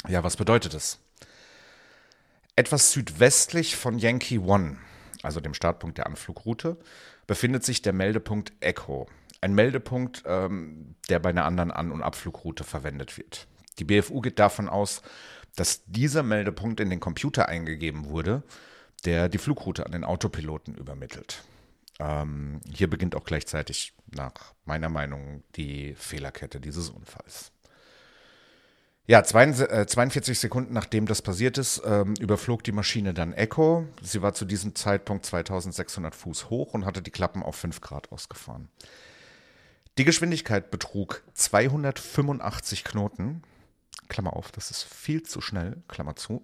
Ja, 0.08 0.24
was 0.24 0.38
bedeutet 0.38 0.74
es? 0.74 1.00
Etwas 2.56 2.92
südwestlich 2.92 3.76
von 3.76 4.00
Yankee 4.00 4.40
One, 4.40 4.78
also 5.22 5.40
dem 5.40 5.54
Startpunkt 5.54 5.98
der 5.98 6.08
Anflugroute, 6.08 6.78
befindet 7.28 7.64
sich 7.64 7.82
der 7.82 7.94
Meldepunkt 7.94 8.54
Echo 8.62 9.08
ein 9.42 9.54
Meldepunkt, 9.54 10.24
ähm, 10.26 10.96
der 11.10 11.20
bei 11.20 11.30
einer 11.30 11.46
anderen 11.46 11.72
An- 11.72 11.92
und 11.92 12.02
Abflugroute 12.02 12.64
verwendet 12.64 13.18
wird. 13.18 13.48
Die 13.80 13.86
BFU 13.86 14.22
geht 14.22 14.40
davon 14.40 14.68
aus, 14.68 15.02
dass 15.56 15.84
dieser 15.86 16.24
Meldepunkt 16.24 16.80
in 16.80 16.90
den 16.90 17.00
Computer 17.00 17.48
eingegeben 17.48 18.10
wurde, 18.10 18.44
der 19.06 19.30
die 19.30 19.38
Flugroute 19.38 19.86
an 19.86 19.92
den 19.92 20.04
Autopiloten 20.04 20.76
übermittelt. 20.76 21.44
Ähm, 22.00 22.62
hier 22.72 22.90
beginnt 22.90 23.16
auch 23.16 23.26
gleichzeitig 23.26 23.94
nach 24.16 24.54
meiner 24.66 24.90
Meinung 24.90 25.44
die 25.56 25.96
Fehlerkette 25.96 26.60
dieses 26.60 26.90
Unfalls. 26.90 27.52
Ja, 29.06 29.24
42 29.24 30.30
äh, 30.30 30.34
Sekunden 30.36 30.74
nachdem 30.74 31.08
das 31.08 31.24
passiert 31.24 31.58
ist, 31.58 31.82
ähm, 31.84 32.14
überflog 32.20 32.64
die 32.64 32.72
Maschine 32.72 33.14
dann 33.14 33.34
Echo. 33.34 33.88
Sie 34.04 34.22
war 34.22 34.34
zu 34.34 34.46
diesem 34.46 34.76
Zeitpunkt 34.76 35.26
2600 35.26 36.14
Fuß 36.14 36.52
hoch 36.52 36.76
und 36.76 36.86
hatte 36.86 37.02
die 37.02 37.10
Klappen 37.10 37.42
auf 37.42 37.56
5 37.56 37.82
Grad 37.82 38.12
ausgefahren. 38.12 38.70
Die 40.00 40.06
Geschwindigkeit 40.06 40.72
betrug 40.72 41.24
285 41.34 42.86
Knoten, 42.86 43.44
Klammer 44.08 44.32
auf, 44.32 44.50
das 44.50 44.72
ist 44.72 44.84
viel 44.84 45.24
zu 45.24 45.42
schnell, 45.42 45.84
Klammer 45.90 46.16
zu, 46.16 46.42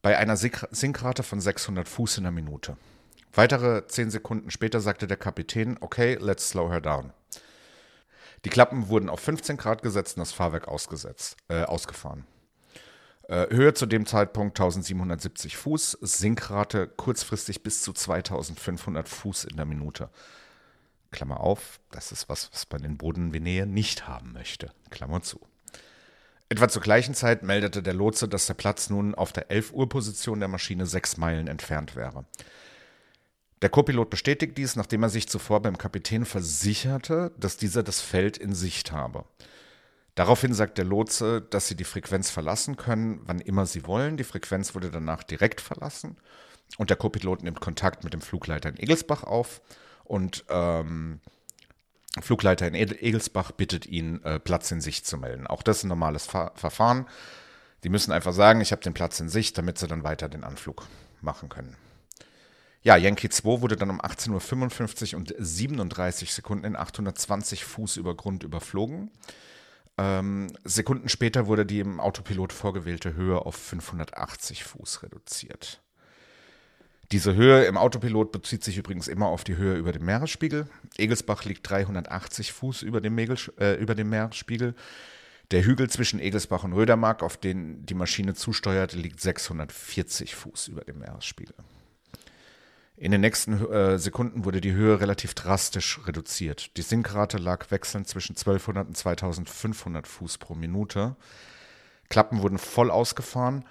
bei 0.00 0.16
einer 0.16 0.38
Sinkrate 0.38 1.22
von 1.24 1.42
600 1.42 1.86
Fuß 1.86 2.16
in 2.16 2.22
der 2.22 2.32
Minute. 2.32 2.78
Weitere 3.34 3.86
10 3.86 4.10
Sekunden 4.10 4.50
später 4.50 4.80
sagte 4.80 5.06
der 5.06 5.18
Kapitän, 5.18 5.76
okay, 5.82 6.16
let's 6.18 6.48
slow 6.48 6.70
her 6.70 6.80
down. 6.80 7.12
Die 8.46 8.48
Klappen 8.50 8.88
wurden 8.88 9.10
auf 9.10 9.20
15 9.20 9.58
Grad 9.58 9.82
gesetzt 9.82 10.16
und 10.16 10.22
das 10.22 10.32
Fahrwerk 10.32 10.66
ausgesetzt, 10.66 11.36
äh, 11.48 11.64
ausgefahren. 11.64 12.24
Äh, 13.28 13.54
Höhe 13.54 13.74
zu 13.74 13.84
dem 13.84 14.06
Zeitpunkt 14.06 14.58
1770 14.58 15.58
Fuß, 15.58 15.98
Sinkrate 16.00 16.88
kurzfristig 16.88 17.62
bis 17.62 17.82
zu 17.82 17.92
2500 17.92 19.06
Fuß 19.06 19.44
in 19.44 19.58
der 19.58 19.66
Minute. 19.66 20.08
Klammer 21.14 21.40
auf, 21.40 21.80
das 21.92 22.12
ist 22.12 22.28
was, 22.28 22.50
was 22.52 22.66
man 22.70 22.82
in 22.82 22.98
Bodenvenäe 22.98 23.66
nicht 23.66 24.08
haben 24.08 24.32
möchte, 24.32 24.72
Klammer 24.90 25.22
zu. 25.22 25.40
Etwa 26.48 26.68
zur 26.68 26.82
gleichen 26.82 27.14
Zeit 27.14 27.42
meldete 27.42 27.82
der 27.82 27.94
Lotse, 27.94 28.28
dass 28.28 28.46
der 28.46 28.54
Platz 28.54 28.90
nun 28.90 29.14
auf 29.14 29.32
der 29.32 29.50
11 29.50 29.72
Uhr 29.72 29.88
Position 29.88 30.40
der 30.40 30.48
Maschine 30.48 30.86
sechs 30.86 31.16
Meilen 31.16 31.46
entfernt 31.46 31.96
wäre. 31.96 32.24
Der 33.62 33.70
Copilot 33.70 34.10
bestätigt 34.10 34.58
dies, 34.58 34.76
nachdem 34.76 35.04
er 35.04 35.08
sich 35.08 35.28
zuvor 35.28 35.62
beim 35.62 35.78
Kapitän 35.78 36.26
versicherte, 36.26 37.32
dass 37.38 37.56
dieser 37.56 37.82
das 37.82 38.00
Feld 38.00 38.36
in 38.36 38.52
Sicht 38.52 38.92
habe. 38.92 39.24
Daraufhin 40.16 40.52
sagt 40.52 40.78
der 40.78 40.84
Lotse, 40.84 41.40
dass 41.40 41.68
sie 41.68 41.76
die 41.76 41.84
Frequenz 41.84 42.30
verlassen 42.30 42.76
können, 42.76 43.20
wann 43.24 43.40
immer 43.40 43.66
sie 43.66 43.86
wollen. 43.86 44.16
Die 44.16 44.24
Frequenz 44.24 44.74
wurde 44.74 44.90
danach 44.90 45.22
direkt 45.22 45.60
verlassen 45.60 46.16
und 46.76 46.90
der 46.90 46.96
Copilot 46.96 47.42
nimmt 47.44 47.60
Kontakt 47.60 48.04
mit 48.04 48.12
dem 48.12 48.20
Flugleiter 48.20 48.68
in 48.68 48.78
Egelsbach 48.78 49.22
auf 49.22 49.62
und 50.04 50.44
ähm, 50.48 51.20
Flugleiter 52.20 52.68
in 52.68 52.74
Egelsbach 52.74 53.52
bittet 53.52 53.86
ihn, 53.86 54.22
äh, 54.22 54.38
Platz 54.38 54.70
in 54.70 54.80
Sicht 54.80 55.06
zu 55.06 55.18
melden. 55.18 55.46
Auch 55.46 55.62
das 55.62 55.78
ist 55.78 55.84
ein 55.84 55.88
normales 55.88 56.26
Fa 56.26 56.52
Verfahren. 56.54 57.06
Die 57.82 57.88
müssen 57.88 58.12
einfach 58.12 58.32
sagen, 58.32 58.60
ich 58.60 58.72
habe 58.72 58.82
den 58.82 58.94
Platz 58.94 59.20
in 59.20 59.28
Sicht, 59.28 59.58
damit 59.58 59.78
sie 59.78 59.88
dann 59.88 60.04
weiter 60.04 60.28
den 60.28 60.44
Anflug 60.44 60.86
machen 61.20 61.48
können. 61.48 61.76
Ja, 62.82 62.96
Yankee 62.96 63.30
2 63.30 63.62
wurde 63.62 63.76
dann 63.76 63.90
um 63.90 64.00
18.55 64.00 65.14
Uhr 65.14 65.18
und 65.18 65.34
37 65.38 66.32
Sekunden 66.32 66.64
in 66.64 66.76
820 66.76 67.64
Fuß 67.64 67.96
über 67.96 68.14
Grund 68.14 68.42
überflogen. 68.42 69.10
Ähm, 69.96 70.52
Sekunden 70.64 71.08
später 71.08 71.46
wurde 71.46 71.64
die 71.64 71.80
im 71.80 72.00
Autopilot 72.00 72.52
vorgewählte 72.52 73.14
Höhe 73.14 73.38
auf 73.38 73.54
580 73.54 74.64
Fuß 74.64 75.02
reduziert. 75.02 75.83
Diese 77.14 77.36
Höhe 77.36 77.62
im 77.66 77.76
Autopilot 77.76 78.32
bezieht 78.32 78.64
sich 78.64 78.76
übrigens 78.76 79.06
immer 79.06 79.28
auf 79.28 79.44
die 79.44 79.56
Höhe 79.56 79.76
über 79.76 79.92
dem 79.92 80.04
Meeresspiegel. 80.04 80.66
Egelsbach 80.98 81.44
liegt 81.44 81.70
380 81.70 82.52
Fuß 82.52 82.82
über 82.82 83.00
dem, 83.00 83.14
Megel, 83.14 83.36
äh, 83.60 83.74
über 83.74 83.94
dem 83.94 84.08
Meeresspiegel. 84.08 84.74
Der 85.52 85.64
Hügel 85.64 85.88
zwischen 85.88 86.18
Egelsbach 86.18 86.64
und 86.64 86.72
Rödermark, 86.72 87.22
auf 87.22 87.36
den 87.36 87.86
die 87.86 87.94
Maschine 87.94 88.34
zusteuert, 88.34 88.94
liegt 88.94 89.20
640 89.20 90.34
Fuß 90.34 90.66
über 90.66 90.80
dem 90.80 90.98
Meeresspiegel. 90.98 91.54
In 92.96 93.12
den 93.12 93.20
nächsten 93.20 93.64
äh, 93.64 93.96
Sekunden 93.96 94.44
wurde 94.44 94.60
die 94.60 94.72
Höhe 94.72 95.00
relativ 95.00 95.34
drastisch 95.34 96.00
reduziert. 96.08 96.76
Die 96.76 96.82
Sinkrate 96.82 97.38
lag 97.38 97.70
wechselnd 97.70 98.08
zwischen 98.08 98.32
1200 98.32 98.88
und 98.88 98.96
2500 98.96 100.08
Fuß 100.08 100.38
pro 100.38 100.56
Minute. 100.56 101.14
Klappen 102.08 102.42
wurden 102.42 102.58
voll 102.58 102.90
ausgefahren 102.90 103.64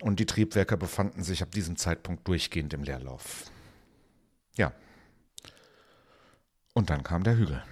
und 0.00 0.20
die 0.20 0.26
Triebwerke 0.26 0.76
befanden 0.76 1.22
sich 1.22 1.42
ab 1.42 1.50
diesem 1.50 1.76
Zeitpunkt 1.76 2.26
durchgehend 2.26 2.72
im 2.74 2.82
Leerlauf. 2.82 3.50
Ja. 4.56 4.72
Und 6.74 6.90
dann 6.90 7.02
kam 7.02 7.24
der 7.24 7.36
Hügel. 7.36 7.62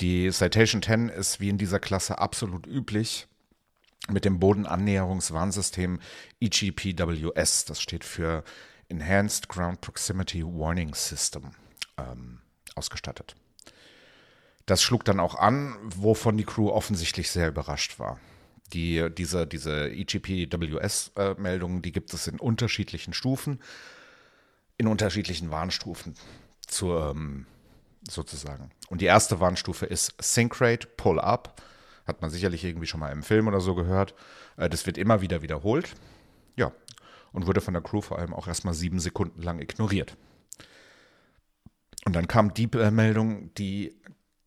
Die 0.00 0.30
Citation 0.30 0.82
10 0.82 1.08
ist 1.08 1.40
wie 1.40 1.48
in 1.48 1.58
dieser 1.58 1.80
Klasse 1.80 2.18
absolut 2.18 2.66
üblich 2.66 3.26
mit 4.08 4.24
dem 4.24 4.38
Bodenannäherungswarnsystem 4.38 5.98
EGPWS, 6.40 7.64
das 7.64 7.80
steht 7.80 8.04
für 8.04 8.44
Enhanced 8.88 9.48
Ground 9.48 9.80
Proximity 9.80 10.44
Warning 10.44 10.94
System, 10.94 11.50
ähm, 11.98 12.40
ausgestattet. 12.74 13.34
Das 14.66 14.82
schlug 14.82 15.04
dann 15.04 15.20
auch 15.20 15.34
an, 15.34 15.76
wovon 15.82 16.36
die 16.36 16.44
Crew 16.44 16.70
offensichtlich 16.70 17.30
sehr 17.30 17.48
überrascht 17.48 17.98
war. 17.98 18.20
Die, 18.72 19.08
diese, 19.16 19.46
diese 19.46 19.90
EGPWS-Meldungen, 19.90 21.78
äh, 21.78 21.82
die 21.82 21.92
gibt 21.92 22.12
es 22.12 22.26
in 22.26 22.38
unterschiedlichen 22.38 23.14
Stufen, 23.14 23.60
in 24.76 24.86
unterschiedlichen 24.86 25.50
Warnstufen 25.50 26.14
zur, 26.66 27.10
ähm, 27.10 27.46
sozusagen. 28.08 28.70
Und 28.88 29.00
die 29.00 29.06
erste 29.06 29.40
Warnstufe 29.40 29.86
ist 29.86 30.14
Sync 30.20 30.60
Rate, 30.60 30.86
Pull 30.86 31.18
Up. 31.18 31.62
Hat 32.06 32.20
man 32.22 32.30
sicherlich 32.30 32.64
irgendwie 32.64 32.86
schon 32.86 33.00
mal 33.00 33.12
im 33.12 33.22
Film 33.22 33.48
oder 33.48 33.60
so 33.60 33.74
gehört. 33.74 34.14
Äh, 34.56 34.68
das 34.68 34.86
wird 34.86 34.98
immer 34.98 35.20
wieder 35.20 35.42
wiederholt. 35.42 35.94
Ja, 36.56 36.72
und 37.32 37.46
wurde 37.46 37.60
von 37.60 37.74
der 37.74 37.82
Crew 37.82 38.00
vor 38.00 38.18
allem 38.18 38.34
auch 38.34 38.48
erstmal 38.48 38.74
sieben 38.74 39.00
Sekunden 39.00 39.42
lang 39.42 39.60
ignoriert. 39.60 40.16
Und 42.04 42.16
dann 42.16 42.28
kam 42.28 42.54
die 42.54 42.70
äh, 42.72 42.90
Meldung, 42.90 43.52
die 43.54 43.94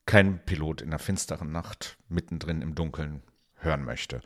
kein 0.05 0.43
Pilot 0.45 0.81
in 0.81 0.89
der 0.89 0.99
finsteren 0.99 1.51
Nacht 1.51 1.97
mittendrin 2.09 2.61
im 2.61 2.75
Dunkeln 2.75 3.21
hören 3.61 3.83
möchte. 3.85 4.21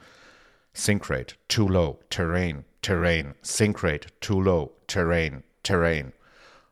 Sync 0.73 1.09
rate, 1.09 1.35
too 1.47 1.67
low, 1.67 1.99
terrain, 2.09 2.65
terrain, 2.81 3.35
sync 3.41 3.83
rate, 3.83 4.07
too 4.19 4.41
low, 4.41 4.75
terrain, 4.87 5.43
terrain. 5.63 6.11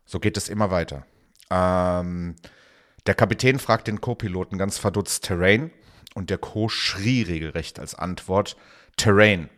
So 0.05 0.19
geht 0.19 0.37
es 0.37 0.49
immer 0.49 0.71
weiter. 0.71 1.05
Ähm, 1.49 2.35
der 3.05 3.15
Kapitän 3.15 3.59
fragt 3.59 3.87
den 3.87 4.01
Co-Piloten 4.01 4.57
ganz 4.57 4.77
verdutzt 4.77 5.25
Terrain 5.25 5.71
und 6.15 6.29
der 6.29 6.37
Co 6.37 6.69
schrie 6.69 7.23
regelrecht 7.23 7.79
als 7.79 7.95
Antwort 7.95 8.55
Terrain. 8.97 9.49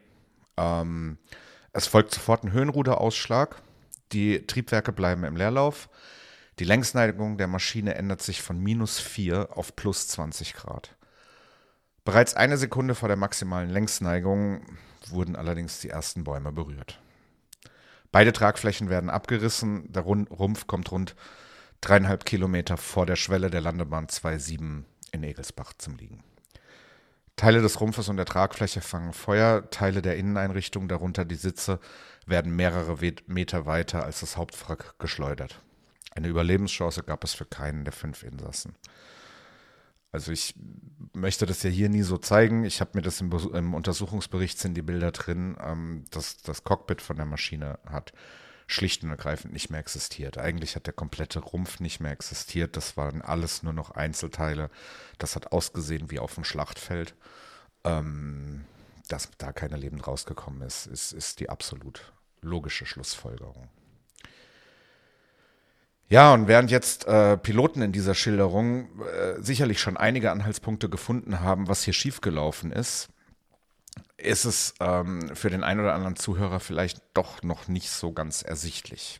Ähm, 0.57 1.17
es 1.73 1.87
folgt 1.87 2.13
sofort 2.13 2.43
ein 2.43 2.51
Höhenruderausschlag. 2.51 3.61
Die 4.13 4.45
Triebwerke 4.47 4.91
bleiben 4.91 5.23
im 5.23 5.35
Leerlauf. 5.35 5.89
Die 6.59 6.63
Längsneigung 6.63 7.37
der 7.37 7.47
Maschine 7.47 7.95
ändert 7.95 8.21
sich 8.21 8.41
von 8.41 8.59
minus 8.59 8.99
4 8.99 9.57
auf 9.57 9.75
plus 9.75 10.07
20 10.07 10.53
Grad. 10.53 10.94
Bereits 12.05 12.35
eine 12.35 12.57
Sekunde 12.57 12.93
vor 12.93 13.07
der 13.07 13.17
maximalen 13.17 13.71
Längsneigung 13.71 14.61
wurden 15.09 15.35
allerdings 15.35 15.79
die 15.79 15.89
ersten 15.89 16.23
Bäume 16.23 16.51
berührt. 16.51 17.01
Beide 18.11 18.31
Tragflächen 18.31 18.89
werden 18.89 19.09
abgerissen, 19.09 19.91
der 19.91 20.03
Rumpf 20.03 20.67
kommt 20.67 20.91
rund 20.91 21.15
dreieinhalb 21.81 22.23
Kilometer 22.23 22.77
vor 22.77 23.07
der 23.07 23.15
Schwelle 23.15 23.49
der 23.49 23.61
Landebahn 23.61 24.05
2.7 24.05 24.83
in 25.11 25.23
Egelsbach 25.23 25.73
zum 25.79 25.95
Liegen. 25.95 26.23
Teile 27.37 27.61
des 27.61 27.81
Rumpfes 27.81 28.07
und 28.07 28.17
der 28.17 28.25
Tragfläche 28.25 28.81
fangen 28.81 29.11
Feuer, 29.11 29.69
Teile 29.71 30.03
der 30.03 30.15
Inneneinrichtung, 30.15 30.87
darunter 30.87 31.25
die 31.25 31.35
Sitze, 31.35 31.79
werden 32.27 32.55
mehrere 32.55 32.97
Meter 33.25 33.65
weiter 33.65 34.03
als 34.05 34.19
das 34.21 34.37
Hauptwrack 34.37 34.97
geschleudert. 34.99 35.59
Eine 36.11 36.27
Überlebenschance 36.27 37.03
gab 37.03 37.23
es 37.23 37.33
für 37.33 37.45
keinen 37.45 37.83
der 37.83 37.93
fünf 37.93 38.23
Insassen. 38.23 38.75
Also 40.15 40.31
ich 40.31 40.55
möchte 41.11 41.45
das 41.45 41.61
ja 41.63 41.69
hier 41.69 41.89
nie 41.89 42.03
so 42.03 42.17
zeigen. 42.17 42.63
Ich 42.63 42.79
habe 42.79 42.91
mir 42.93 43.01
das 43.01 43.19
im, 43.19 43.29
im, 43.53 43.73
Untersuchungsbericht 43.73 44.57
sind 44.57 44.75
die 44.75 44.81
Bilder 44.81 45.11
drin, 45.11 45.57
ähm, 45.61 46.05
dass 46.09 46.37
das 46.37 46.63
Cockpit 46.63 47.01
von 47.01 47.17
der 47.17 47.25
Maschine 47.25 47.79
hat 47.85 48.13
schlicht 48.65 49.03
und 49.03 49.09
ergreifend 49.09 49.51
nicht 49.51 49.69
mehr 49.69 49.81
existiert. 49.81 50.37
Eigentlich 50.37 50.77
hat 50.77 50.87
der 50.87 50.93
komplette 50.93 51.39
Rumpf 51.39 51.81
nicht 51.81 51.99
mehr 51.99 52.13
existiert. 52.13 52.77
Das 52.77 52.95
waren 52.95 53.21
alles 53.21 53.61
nur 53.61 53.73
noch 53.73 53.91
Einzelteile. 53.91 54.69
Das 55.17 55.35
hat 55.35 55.51
ausgesehen 55.51 56.09
wie 56.11 56.19
auf 56.19 56.35
dem 56.35 56.45
Schlachtfeld. 56.45 57.13
Ähm, 57.83 58.63
dass 59.09 59.29
da 59.37 59.51
keiner 59.51 59.77
lebend 59.77 60.07
rausgekommen 60.07 60.61
ist, 60.61 60.87
ist, 60.87 61.11
ist 61.11 61.41
die 61.41 61.49
absolut 61.49 62.13
logische 62.41 62.85
Schlussfolgerung. 62.85 63.67
Ja, 66.07 66.33
und 66.33 66.47
während 66.47 66.69
jetzt 66.69 67.07
äh, 67.07 67.35
Piloten 67.37 67.81
in 67.81 67.91
dieser 67.91 68.13
Schilderung 68.13 69.01
äh, 69.01 69.41
sicherlich 69.41 69.79
schon 69.79 69.97
einige 69.97 70.31
Anhaltspunkte 70.31 70.87
gefunden 70.87 71.39
haben, 71.39 71.67
was 71.67 71.83
hier 71.83 71.93
schiefgelaufen 71.93 72.71
ist, 72.71 73.09
ist 74.17 74.45
es 74.45 74.75
ähm, 74.79 75.35
für 75.35 75.49
den 75.49 75.63
einen 75.63 75.79
oder 75.79 75.95
anderen 75.95 76.15
Zuhörer 76.15 76.59
vielleicht 76.59 77.01
doch 77.13 77.41
noch 77.41 77.67
nicht 77.67 77.89
so 77.89 78.11
ganz 78.11 78.43
ersichtlich. 78.43 79.19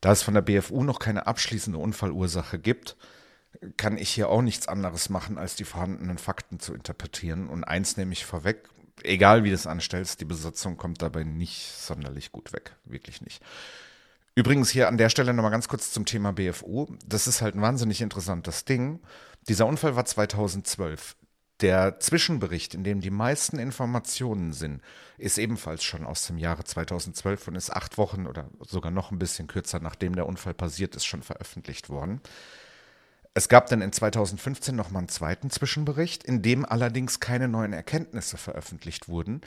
Da 0.00 0.12
es 0.12 0.22
von 0.22 0.34
der 0.34 0.42
BFU 0.42 0.84
noch 0.84 0.98
keine 0.98 1.26
abschließende 1.26 1.78
Unfallursache 1.78 2.58
gibt, 2.58 2.96
kann 3.76 3.98
ich 3.98 4.10
hier 4.10 4.28
auch 4.28 4.42
nichts 4.42 4.68
anderes 4.68 5.10
machen, 5.10 5.36
als 5.36 5.56
die 5.56 5.64
vorhandenen 5.64 6.18
Fakten 6.18 6.60
zu 6.60 6.74
interpretieren. 6.74 7.48
Und 7.48 7.64
eins 7.64 7.96
nehme 7.96 8.12
ich 8.12 8.24
vorweg, 8.24 8.68
egal 9.02 9.44
wie 9.44 9.48
du 9.48 9.54
es 9.54 9.66
anstellst, 9.66 10.20
die 10.20 10.26
Besatzung 10.26 10.76
kommt 10.76 11.02
dabei 11.02 11.24
nicht 11.24 11.72
sonderlich 11.76 12.32
gut 12.32 12.52
weg. 12.52 12.76
Wirklich 12.84 13.20
nicht. 13.20 13.42
Übrigens 14.34 14.70
hier 14.70 14.88
an 14.88 14.96
der 14.96 15.08
Stelle 15.08 15.34
nochmal 15.34 15.50
ganz 15.50 15.68
kurz 15.68 15.92
zum 15.92 16.06
Thema 16.06 16.32
BFU. 16.32 16.86
Das 17.06 17.26
ist 17.26 17.42
halt 17.42 17.54
ein 17.56 17.62
wahnsinnig 17.62 18.00
interessantes 18.00 18.64
Ding. 18.64 19.00
Dieser 19.48 19.66
Unfall 19.66 19.96
war 19.96 20.04
2012. 20.04 21.16
Der 21.60 22.00
Zwischenbericht, 22.00 22.74
in 22.74 22.84
dem 22.84 23.00
die 23.00 23.10
meisten 23.10 23.58
Informationen 23.58 24.54
sind, 24.54 24.80
ist 25.18 25.36
ebenfalls 25.36 25.84
schon 25.84 26.06
aus 26.06 26.26
dem 26.26 26.38
Jahre 26.38 26.64
2012 26.64 27.48
und 27.48 27.54
ist 27.54 27.70
acht 27.70 27.98
Wochen 27.98 28.26
oder 28.26 28.48
sogar 28.66 28.90
noch 28.90 29.10
ein 29.10 29.18
bisschen 29.18 29.46
kürzer, 29.46 29.78
nachdem 29.80 30.14
der 30.14 30.26
Unfall 30.26 30.54
passiert 30.54 30.96
ist, 30.96 31.04
schon 31.04 31.22
veröffentlicht 31.22 31.90
worden. 31.90 32.22
Es 33.34 33.48
gab 33.48 33.68
dann 33.68 33.82
in 33.82 33.92
2015 33.92 34.74
nochmal 34.74 35.00
einen 35.00 35.08
zweiten 35.08 35.50
Zwischenbericht, 35.50 36.24
in 36.24 36.40
dem 36.40 36.64
allerdings 36.64 37.20
keine 37.20 37.46
neuen 37.46 37.72
Erkenntnisse 37.72 38.38
veröffentlicht 38.38 39.08
wurden, 39.08 39.42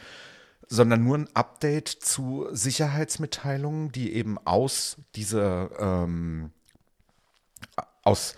sondern 0.67 1.03
nur 1.03 1.17
ein 1.17 1.29
Update 1.35 1.89
zu 1.89 2.47
Sicherheitsmitteilungen, 2.51 3.91
die 3.91 4.13
eben 4.13 4.37
aus 4.39 4.97
dieser 5.15 5.69
ähm, 5.79 6.51
aus 8.03 8.35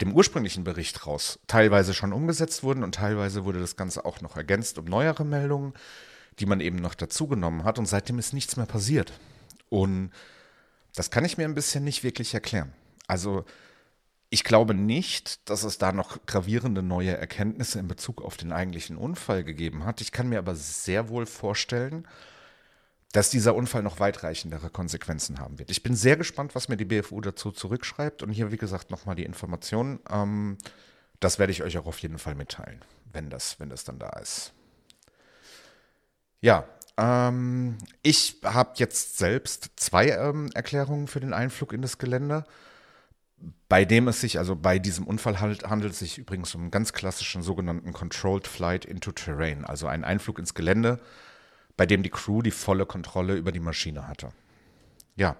dem 0.00 0.12
ursprünglichen 0.12 0.64
Bericht 0.64 1.06
raus 1.06 1.38
teilweise 1.46 1.94
schon 1.94 2.12
umgesetzt 2.12 2.62
wurden 2.62 2.82
und 2.82 2.94
teilweise 2.94 3.44
wurde 3.44 3.60
das 3.60 3.76
Ganze 3.76 4.04
auch 4.04 4.20
noch 4.20 4.36
ergänzt 4.36 4.78
um 4.78 4.84
neuere 4.84 5.24
Meldungen, 5.24 5.72
die 6.38 6.46
man 6.46 6.60
eben 6.60 6.76
noch 6.76 6.94
dazugenommen 6.94 7.64
hat 7.64 7.78
und 7.78 7.86
seitdem 7.86 8.18
ist 8.18 8.34
nichts 8.34 8.56
mehr 8.56 8.66
passiert. 8.66 9.12
Und 9.70 10.10
das 10.94 11.10
kann 11.10 11.24
ich 11.24 11.38
mir 11.38 11.44
ein 11.44 11.54
bisschen 11.54 11.84
nicht 11.84 12.04
wirklich 12.04 12.34
erklären. 12.34 12.72
Also 13.06 13.44
ich 14.28 14.44
glaube 14.44 14.74
nicht, 14.74 15.48
dass 15.48 15.62
es 15.62 15.78
da 15.78 15.92
noch 15.92 16.24
gravierende 16.26 16.82
neue 16.82 17.16
Erkenntnisse 17.16 17.78
in 17.78 17.88
Bezug 17.88 18.22
auf 18.22 18.36
den 18.36 18.52
eigentlichen 18.52 18.96
Unfall 18.96 19.44
gegeben 19.44 19.84
hat. 19.84 20.00
Ich 20.00 20.12
kann 20.12 20.28
mir 20.28 20.38
aber 20.38 20.54
sehr 20.54 21.08
wohl 21.08 21.26
vorstellen, 21.26 22.06
dass 23.12 23.30
dieser 23.30 23.54
Unfall 23.54 23.82
noch 23.82 24.00
weitreichendere 24.00 24.68
Konsequenzen 24.68 25.38
haben 25.38 25.58
wird. 25.58 25.70
Ich 25.70 25.82
bin 25.82 25.94
sehr 25.94 26.16
gespannt, 26.16 26.54
was 26.54 26.68
mir 26.68 26.76
die 26.76 26.84
BFU 26.84 27.20
dazu 27.20 27.52
zurückschreibt. 27.52 28.22
Und 28.22 28.30
hier, 28.30 28.50
wie 28.50 28.56
gesagt, 28.56 28.90
nochmal 28.90 29.14
die 29.14 29.24
Informationen. 29.24 30.00
Ähm, 30.10 30.58
das 31.20 31.38
werde 31.38 31.52
ich 31.52 31.62
euch 31.62 31.78
auch 31.78 31.86
auf 31.86 31.98
jeden 32.00 32.18
Fall 32.18 32.34
mitteilen, 32.34 32.80
wenn 33.12 33.30
das, 33.30 33.58
wenn 33.60 33.70
das 33.70 33.84
dann 33.84 33.98
da 33.98 34.10
ist. 34.18 34.52
Ja, 36.40 36.66
ähm, 36.98 37.78
ich 38.02 38.40
habe 38.44 38.72
jetzt 38.76 39.18
selbst 39.18 39.70
zwei 39.76 40.08
ähm, 40.10 40.50
Erklärungen 40.54 41.06
für 41.06 41.20
den 41.20 41.32
Einflug 41.32 41.72
in 41.72 41.82
das 41.82 41.98
Gelände. 41.98 42.44
Bei 43.68 43.84
dem 43.84 44.08
es 44.08 44.20
sich, 44.20 44.38
also 44.38 44.56
bei 44.56 44.78
diesem 44.78 45.06
Unfall 45.06 45.40
handelt, 45.40 45.68
handelt 45.68 45.92
es 45.92 45.98
sich 45.98 46.18
übrigens 46.18 46.54
um 46.54 46.62
einen 46.62 46.70
ganz 46.70 46.92
klassischen 46.92 47.42
sogenannten 47.42 47.92
Controlled 47.92 48.46
Flight 48.46 48.84
into 48.84 49.12
Terrain, 49.12 49.64
also 49.64 49.86
einen 49.86 50.04
Einflug 50.04 50.38
ins 50.38 50.54
Gelände 50.54 51.00
bei 51.76 51.86
dem 51.86 52.02
die 52.02 52.10
Crew 52.10 52.42
die 52.42 52.50
volle 52.50 52.86
Kontrolle 52.86 53.34
über 53.34 53.52
die 53.52 53.60
Maschine 53.60 54.08
hatte. 54.08 54.30
Ja, 55.14 55.36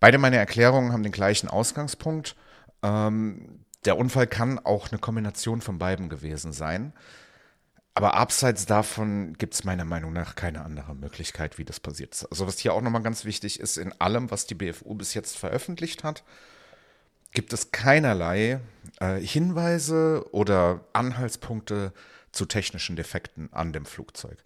beide 0.00 0.18
meine 0.18 0.36
Erklärungen 0.36 0.92
haben 0.92 1.02
den 1.02 1.12
gleichen 1.12 1.48
Ausgangspunkt. 1.48 2.36
Ähm, 2.82 3.64
der 3.84 3.98
Unfall 3.98 4.26
kann 4.26 4.58
auch 4.58 4.90
eine 4.90 4.98
Kombination 4.98 5.60
von 5.60 5.78
beiden 5.78 6.08
gewesen 6.08 6.52
sein. 6.52 6.92
Aber 7.94 8.14
abseits 8.14 8.66
davon 8.66 9.34
gibt 9.34 9.54
es 9.54 9.64
meiner 9.64 9.86
Meinung 9.86 10.12
nach 10.12 10.34
keine 10.34 10.62
andere 10.64 10.94
Möglichkeit, 10.94 11.56
wie 11.56 11.64
das 11.64 11.80
passiert 11.80 12.14
ist. 12.14 12.26
Also 12.26 12.46
was 12.46 12.58
hier 12.58 12.74
auch 12.74 12.82
nochmal 12.82 13.02
ganz 13.02 13.24
wichtig 13.24 13.58
ist, 13.58 13.78
in 13.78 13.98
allem, 14.00 14.30
was 14.30 14.46
die 14.46 14.54
BFU 14.54 14.94
bis 14.94 15.14
jetzt 15.14 15.38
veröffentlicht 15.38 16.04
hat, 16.04 16.22
gibt 17.36 17.52
es 17.52 17.70
keinerlei 17.70 18.60
äh, 18.98 19.20
Hinweise 19.20 20.24
oder 20.32 20.80
Anhaltspunkte 20.94 21.92
zu 22.32 22.46
technischen 22.46 22.96
Defekten 22.96 23.52
an 23.52 23.74
dem 23.74 23.84
Flugzeug. 23.84 24.38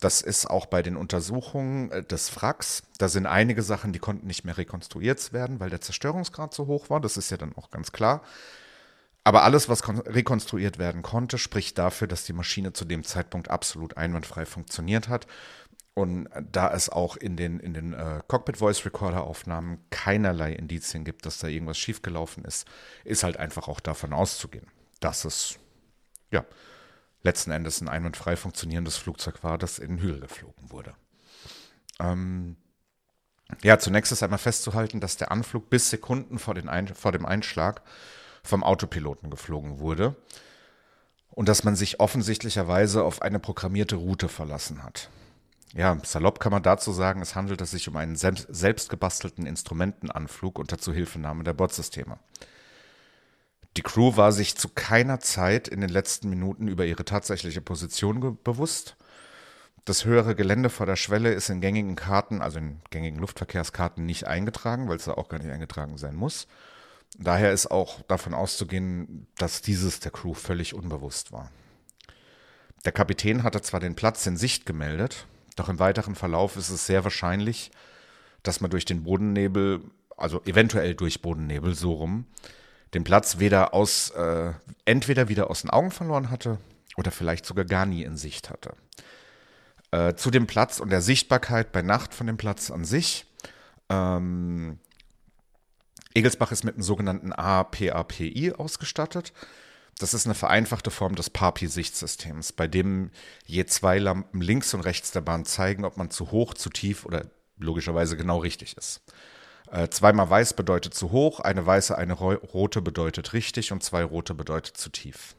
Das 0.00 0.22
ist 0.22 0.48
auch 0.48 0.64
bei 0.64 0.80
den 0.80 0.96
Untersuchungen 0.96 1.90
äh, 1.90 2.02
des 2.02 2.34
Wracks. 2.36 2.84
Da 2.96 3.08
sind 3.08 3.26
einige 3.26 3.62
Sachen, 3.62 3.92
die 3.92 3.98
konnten 3.98 4.26
nicht 4.26 4.44
mehr 4.44 4.56
rekonstruiert 4.56 5.34
werden, 5.34 5.60
weil 5.60 5.68
der 5.68 5.82
Zerstörungsgrad 5.82 6.54
so 6.54 6.66
hoch 6.66 6.88
war. 6.88 7.00
Das 7.00 7.18
ist 7.18 7.30
ja 7.30 7.36
dann 7.36 7.54
auch 7.54 7.70
ganz 7.70 7.92
klar. 7.92 8.22
Aber 9.24 9.42
alles, 9.42 9.68
was 9.68 9.86
rekonstruiert 9.86 10.78
werden 10.78 11.02
konnte, 11.02 11.36
spricht 11.36 11.76
dafür, 11.76 12.08
dass 12.08 12.24
die 12.24 12.32
Maschine 12.32 12.72
zu 12.72 12.86
dem 12.86 13.04
Zeitpunkt 13.04 13.50
absolut 13.50 13.98
einwandfrei 13.98 14.46
funktioniert 14.46 15.10
hat. 15.10 15.26
Und 15.98 16.28
da 16.52 16.72
es 16.72 16.88
auch 16.88 17.16
in 17.16 17.36
den, 17.36 17.58
in 17.58 17.74
den 17.74 17.92
äh, 17.92 18.20
Cockpit 18.28 18.58
Voice 18.58 18.86
Recorder 18.86 19.24
Aufnahmen 19.24 19.84
keinerlei 19.90 20.52
Indizien 20.52 21.02
gibt, 21.02 21.26
dass 21.26 21.38
da 21.38 21.48
irgendwas 21.48 21.76
schiefgelaufen 21.76 22.44
ist, 22.44 22.68
ist 23.02 23.24
halt 23.24 23.36
einfach 23.36 23.66
auch 23.66 23.80
davon 23.80 24.12
auszugehen, 24.12 24.68
dass 25.00 25.24
es 25.24 25.58
ja 26.30 26.44
letzten 27.24 27.50
Endes 27.50 27.80
ein 27.80 27.88
einwandfrei 27.88 28.36
funktionierendes 28.36 28.96
Flugzeug 28.96 29.42
war, 29.42 29.58
das 29.58 29.80
in 29.80 29.96
den 29.96 29.98
Hügel 29.98 30.20
geflogen 30.20 30.70
wurde. 30.70 30.94
Ähm, 31.98 32.54
ja, 33.64 33.80
zunächst 33.80 34.12
ist 34.12 34.22
einmal 34.22 34.38
festzuhalten, 34.38 35.00
dass 35.00 35.16
der 35.16 35.32
Anflug 35.32 35.68
bis 35.68 35.90
Sekunden 35.90 36.38
vor, 36.38 36.54
Ein 36.56 36.94
vor 36.94 37.10
dem 37.10 37.26
Einschlag 37.26 37.82
vom 38.44 38.62
Autopiloten 38.62 39.30
geflogen 39.30 39.80
wurde 39.80 40.14
und 41.30 41.48
dass 41.48 41.64
man 41.64 41.74
sich 41.74 41.98
offensichtlicherweise 41.98 43.02
auf 43.02 43.20
eine 43.20 43.40
programmierte 43.40 43.96
Route 43.96 44.28
verlassen 44.28 44.84
hat. 44.84 45.10
Ja, 45.74 45.98
salopp 46.02 46.40
kann 46.40 46.52
man 46.52 46.62
dazu 46.62 46.92
sagen, 46.92 47.20
es 47.20 47.34
handelt 47.34 47.64
sich 47.66 47.88
um 47.88 47.96
einen 47.96 48.16
selbst 48.16 48.88
gebastelten 48.88 49.46
Instrumentenanflug 49.46 50.58
unter 50.58 50.78
Zuhilfenahme 50.78 51.44
der 51.44 51.52
Bordsysteme. 51.52 52.18
Die 53.76 53.82
Crew 53.82 54.16
war 54.16 54.32
sich 54.32 54.56
zu 54.56 54.68
keiner 54.70 55.20
Zeit 55.20 55.68
in 55.68 55.80
den 55.80 55.90
letzten 55.90 56.30
Minuten 56.30 56.68
über 56.68 56.84
ihre 56.86 57.04
tatsächliche 57.04 57.60
Position 57.60 58.38
bewusst. 58.42 58.96
Das 59.84 60.04
höhere 60.04 60.34
Gelände 60.34 60.68
vor 60.70 60.86
der 60.86 60.96
Schwelle 60.96 61.32
ist 61.32 61.48
in 61.48 61.60
gängigen 61.60 61.94
Karten, 61.94 62.42
also 62.42 62.58
in 62.58 62.80
gängigen 62.90 63.20
Luftverkehrskarten, 63.20 64.04
nicht 64.04 64.26
eingetragen, 64.26 64.88
weil 64.88 64.96
es 64.96 65.04
da 65.04 65.12
auch 65.12 65.28
gar 65.28 65.38
nicht 65.38 65.50
eingetragen 65.50 65.96
sein 65.96 66.16
muss. 66.16 66.48
Daher 67.18 67.52
ist 67.52 67.70
auch 67.70 68.02
davon 68.02 68.34
auszugehen, 68.34 69.28
dass 69.36 69.62
dieses 69.62 70.00
der 70.00 70.12
Crew 70.12 70.34
völlig 70.34 70.74
unbewusst 70.74 71.30
war. 71.32 71.50
Der 72.84 72.92
Kapitän 72.92 73.44
hatte 73.44 73.62
zwar 73.62 73.80
den 73.80 73.94
Platz 73.94 74.26
in 74.26 74.36
Sicht 74.36 74.66
gemeldet, 74.66 75.26
doch 75.58 75.68
im 75.68 75.78
weiteren 75.78 76.14
Verlauf 76.14 76.56
ist 76.56 76.70
es 76.70 76.86
sehr 76.86 77.04
wahrscheinlich, 77.04 77.70
dass 78.42 78.60
man 78.60 78.70
durch 78.70 78.84
den 78.84 79.04
Bodennebel, 79.04 79.80
also 80.16 80.42
eventuell 80.44 80.94
durch 80.94 81.22
Bodennebel 81.22 81.74
so 81.74 81.92
rum, 81.92 82.26
den 82.94 83.04
Platz 83.04 83.38
weder 83.38 83.74
aus, 83.74 84.10
äh, 84.10 84.52
entweder 84.84 85.28
wieder 85.28 85.50
aus 85.50 85.62
den 85.62 85.70
Augen 85.70 85.90
verloren 85.90 86.30
hatte 86.30 86.58
oder 86.96 87.10
vielleicht 87.10 87.44
sogar 87.44 87.64
gar 87.64 87.86
nie 87.86 88.02
in 88.02 88.16
Sicht 88.16 88.50
hatte. 88.50 88.74
Äh, 89.90 90.14
zu 90.14 90.30
dem 90.30 90.46
Platz 90.46 90.80
und 90.80 90.90
der 90.90 91.02
Sichtbarkeit 91.02 91.72
bei 91.72 91.82
Nacht 91.82 92.14
von 92.14 92.26
dem 92.26 92.36
Platz 92.36 92.70
an 92.70 92.84
sich 92.84 93.26
ähm, 93.88 94.78
Egelsbach 96.14 96.52
ist 96.52 96.64
mit 96.64 96.74
einem 96.74 96.82
sogenannten 96.82 97.32
APAPI 97.32 98.52
ausgestattet. 98.52 99.32
Das 99.98 100.14
ist 100.14 100.26
eine 100.26 100.34
vereinfachte 100.34 100.90
Form 100.90 101.16
des 101.16 101.30
PAPI-Sichtsystems, 101.30 102.52
bei 102.52 102.68
dem 102.68 103.10
je 103.44 103.66
zwei 103.66 103.98
Lampen 103.98 104.40
links 104.40 104.72
und 104.72 104.80
rechts 104.80 105.10
der 105.10 105.20
Bahn 105.20 105.44
zeigen, 105.44 105.84
ob 105.84 105.96
man 105.96 106.10
zu 106.10 106.30
hoch, 106.30 106.54
zu 106.54 106.70
tief 106.70 107.04
oder 107.04 107.26
logischerweise 107.58 108.16
genau 108.16 108.38
richtig 108.38 108.76
ist. 108.76 109.02
Äh, 109.70 109.88
zweimal 109.88 110.30
weiß 110.30 110.54
bedeutet 110.54 110.94
zu 110.94 111.10
hoch, 111.10 111.40
eine 111.40 111.66
weiße, 111.66 111.98
eine 111.98 112.14
rote 112.14 112.80
bedeutet 112.80 113.32
richtig 113.32 113.72
und 113.72 113.82
zwei 113.82 114.04
rote 114.04 114.34
bedeutet 114.34 114.76
zu 114.76 114.88
tief. 114.88 115.34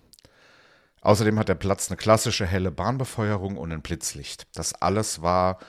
Außerdem 1.02 1.40
hat 1.40 1.48
der 1.48 1.56
Platz 1.56 1.90
eine 1.90 1.98
klassische 1.98 2.46
helle 2.46 2.72
Bahnbefeuerung 2.72 3.58
und 3.58 3.72
ein 3.72 3.82
Blitzlicht. 3.82 4.48
Das 4.54 4.74
alles 4.74 5.22
war 5.22 5.60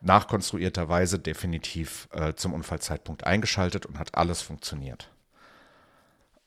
nachkonstruierterweise 0.00 1.18
definitiv 1.18 2.08
äh, 2.12 2.34
zum 2.34 2.52
Unfallzeitpunkt 2.52 3.24
eingeschaltet 3.24 3.86
und 3.86 3.98
hat 3.98 4.16
alles 4.16 4.42
funktioniert. 4.42 5.10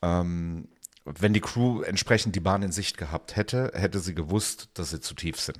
Ähm, 0.02 0.68
wenn 1.18 1.32
die 1.32 1.40
Crew 1.40 1.82
entsprechend 1.82 2.34
die 2.34 2.40
Bahn 2.40 2.62
in 2.62 2.72
Sicht 2.72 2.96
gehabt 2.96 3.36
hätte, 3.36 3.72
hätte 3.74 4.00
sie 4.00 4.14
gewusst, 4.14 4.68
dass 4.74 4.90
sie 4.90 5.00
zu 5.00 5.14
tief 5.14 5.40
sind. 5.40 5.58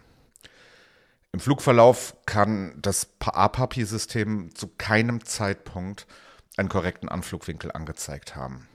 Im 1.33 1.41
Flugverlauf 1.41 2.17
kann 2.27 2.75
das 2.81 3.09
APAPI-System 3.21 4.55
zu 4.55 4.69
keinem 4.79 5.25
Zeitpunkt 5.25 6.07
einen 6.57 6.69
korrekten 6.69 7.09
Anflugwinkel 7.09 7.71
angezeigt 7.71 8.35
haben. 8.35 8.67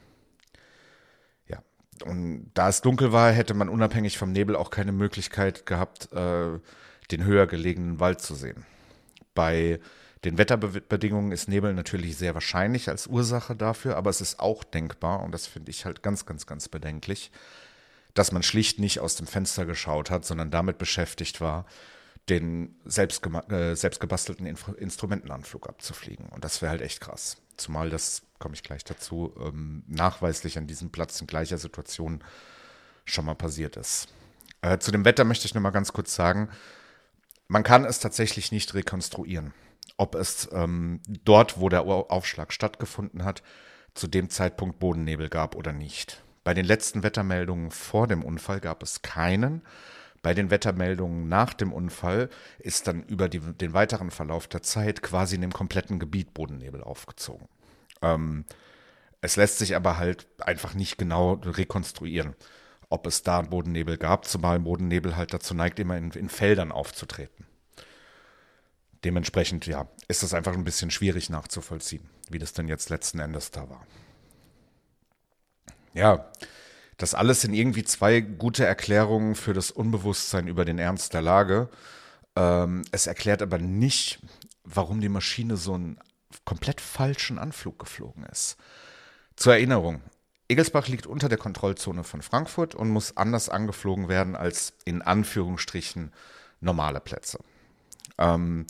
Ja, 1.47 1.63
und 2.05 2.51
da 2.53 2.69
es 2.69 2.81
dunkel 2.81 3.11
war, 3.11 3.31
hätte 3.31 3.53
man 3.53 3.69
unabhängig 3.69 4.17
vom 4.17 4.31
Nebel 4.31 4.55
auch 4.55 4.69
keine 4.69 4.91
Möglichkeit 4.91 5.65
gehabt, 5.65 6.11
äh, 6.13 6.59
den 7.11 7.23
höher 7.25 7.47
gelegenen 7.47 7.99
Wald 7.99 8.21
zu 8.21 8.35
sehen. 8.35 8.65
Bei 9.33 9.79
den 10.23 10.37
Wetterbedingungen 10.37 11.31
ist 11.31 11.49
Nebel 11.49 11.73
natürlich 11.73 12.17
sehr 12.17 12.33
wahrscheinlich 12.33 12.89
als 12.89 13.07
Ursache 13.07 13.55
dafür, 13.55 13.97
aber 13.97 14.09
es 14.09 14.21
ist 14.21 14.39
auch 14.39 14.63
denkbar, 14.63 15.21
und 15.21 15.31
das 15.31 15.47
finde 15.47 15.71
ich 15.71 15.85
halt 15.85 16.01
ganz, 16.01 16.25
ganz, 16.25 16.45
ganz 16.45 16.69
bedenklich, 16.69 17.31
dass 18.13 18.31
man 18.31 18.43
schlicht 18.43 18.79
nicht 18.79 18.99
aus 18.99 19.15
dem 19.15 19.27
Fenster 19.27 19.65
geschaut 19.65 20.09
hat, 20.09 20.23
sondern 20.23 20.51
damit 20.51 20.77
beschäftigt 20.77 21.41
war, 21.41 21.65
den 22.29 22.75
selbst, 22.85 23.25
äh, 23.49 23.75
selbst 23.75 24.01
Inf 24.39 24.69
Instrumentenanflug 24.77 25.67
abzufliegen. 25.67 26.27
Und 26.29 26.45
das 26.45 26.61
wäre 26.61 26.71
halt 26.71 26.81
echt 26.81 27.01
krass. 27.01 27.37
Zumal 27.57 27.89
das, 27.89 28.21
komme 28.39 28.55
ich 28.55 28.63
gleich 28.63 28.83
dazu, 28.83 29.33
ähm, 29.39 29.83
nachweislich 29.87 30.57
an 30.57 30.67
diesem 30.67 30.89
Platz 30.89 31.19
in 31.19 31.27
gleicher 31.27 31.57
Situation 31.57 32.23
schon 33.03 33.25
mal 33.25 33.35
passiert 33.35 33.75
ist. 33.75 34.07
Äh, 34.61 34.77
zu 34.77 34.91
dem 34.91 35.03
Wetter 35.03 35.25
möchte 35.25 35.45
ich 35.45 35.53
nur 35.53 35.61
mal 35.61 35.71
ganz 35.71 35.91
kurz 35.91 36.15
sagen, 36.15 36.49
man 37.49 37.63
kann 37.63 37.83
es 37.83 37.99
tatsächlich 37.99 38.51
nicht 38.53 38.73
rekonstruieren, 38.73 39.53
ob 39.97 40.15
es 40.15 40.49
ähm, 40.51 41.01
dort, 41.23 41.59
wo 41.59 41.69
der 41.69 41.83
Aufschlag 41.83 42.51
stattgefunden 42.53 43.23
hat, 43.23 43.43
zu 43.93 44.07
dem 44.07 44.29
Zeitpunkt 44.29 44.79
Bodennebel 44.79 45.29
gab 45.29 45.55
oder 45.55 45.71
nicht. 45.71 46.23
Bei 46.43 46.53
den 46.53 46.65
letzten 46.65 47.03
Wettermeldungen 47.03 47.71
vor 47.71 48.07
dem 48.07 48.23
Unfall 48.23 48.59
gab 48.59 48.83
es 48.83 49.01
keinen. 49.01 49.61
Bei 50.21 50.33
den 50.33 50.49
Wettermeldungen 50.49 51.27
nach 51.27 51.53
dem 51.53 51.71
Unfall 51.71 52.29
ist 52.59 52.87
dann 52.87 53.03
über 53.03 53.29
die, 53.29 53.39
den 53.39 53.73
weiteren 53.73 54.09
Verlauf 54.09 54.47
der 54.47 54.63
Zeit 54.63 55.01
quasi 55.01 55.35
in 55.35 55.41
dem 55.41 55.53
kompletten 55.53 55.99
Gebiet 55.99 56.33
Bodennebel 56.33 56.83
aufgezogen. 56.83 57.47
Ähm, 58.01 58.45
es 59.21 59.35
lässt 59.35 59.59
sich 59.59 59.75
aber 59.75 59.97
halt 59.97 60.27
einfach 60.41 60.73
nicht 60.73 60.97
genau 60.97 61.33
rekonstruieren 61.43 62.35
ob 62.93 63.07
es 63.07 63.23
da 63.23 63.41
Bodennebel 63.41 63.97
gab, 63.97 64.25
zumal 64.25 64.59
Bodennebel 64.59 65.17
halt 65.17 65.33
dazu 65.33 65.55
neigt, 65.55 65.79
immer 65.79 65.97
in, 65.97 66.11
in 66.11 66.29
Feldern 66.29 66.71
aufzutreten. 66.71 67.47
Dementsprechend, 69.03 69.65
ja, 69.65 69.87
ist 70.07 70.23
es 70.23 70.33
einfach 70.33 70.53
ein 70.53 70.63
bisschen 70.63 70.91
schwierig 70.91 71.29
nachzuvollziehen, 71.29 72.09
wie 72.29 72.39
das 72.39 72.53
denn 72.53 72.67
jetzt 72.67 72.89
letzten 72.89 73.19
Endes 73.19 73.51
da 73.51 73.69
war. 73.69 73.85
Ja, 75.93 76.31
das 76.97 77.13
alles 77.13 77.41
sind 77.41 77.53
irgendwie 77.53 77.83
zwei 77.83 78.21
gute 78.21 78.65
Erklärungen 78.65 79.35
für 79.35 79.53
das 79.53 79.71
Unbewusstsein 79.71 80.47
über 80.47 80.65
den 80.65 80.79
Ernst 80.79 81.13
der 81.13 81.21
Lage. 81.21 81.69
Ähm, 82.35 82.83
es 82.91 83.07
erklärt 83.07 83.41
aber 83.41 83.57
nicht, 83.57 84.19
warum 84.63 85.01
die 85.01 85.09
Maschine 85.09 85.57
so 85.57 85.73
einen 85.73 85.99
komplett 86.45 86.81
falschen 86.81 87.37
Anflug 87.37 87.79
geflogen 87.79 88.25
ist. 88.25 88.57
Zur 89.35 89.53
Erinnerung, 89.53 90.01
Egelsbach 90.47 90.87
liegt 90.87 91.07
unter 91.07 91.29
der 91.29 91.37
Kontrollzone 91.37 92.03
von 92.03 92.21
Frankfurt 92.21 92.75
und 92.75 92.89
muss 92.89 93.17
anders 93.17 93.49
angeflogen 93.49 94.07
werden 94.07 94.35
als 94.35 94.73
in 94.85 95.01
Anführungsstrichen 95.01 96.11
normale 96.59 96.99
Plätze. 96.99 97.39
Ähm, 98.23 98.65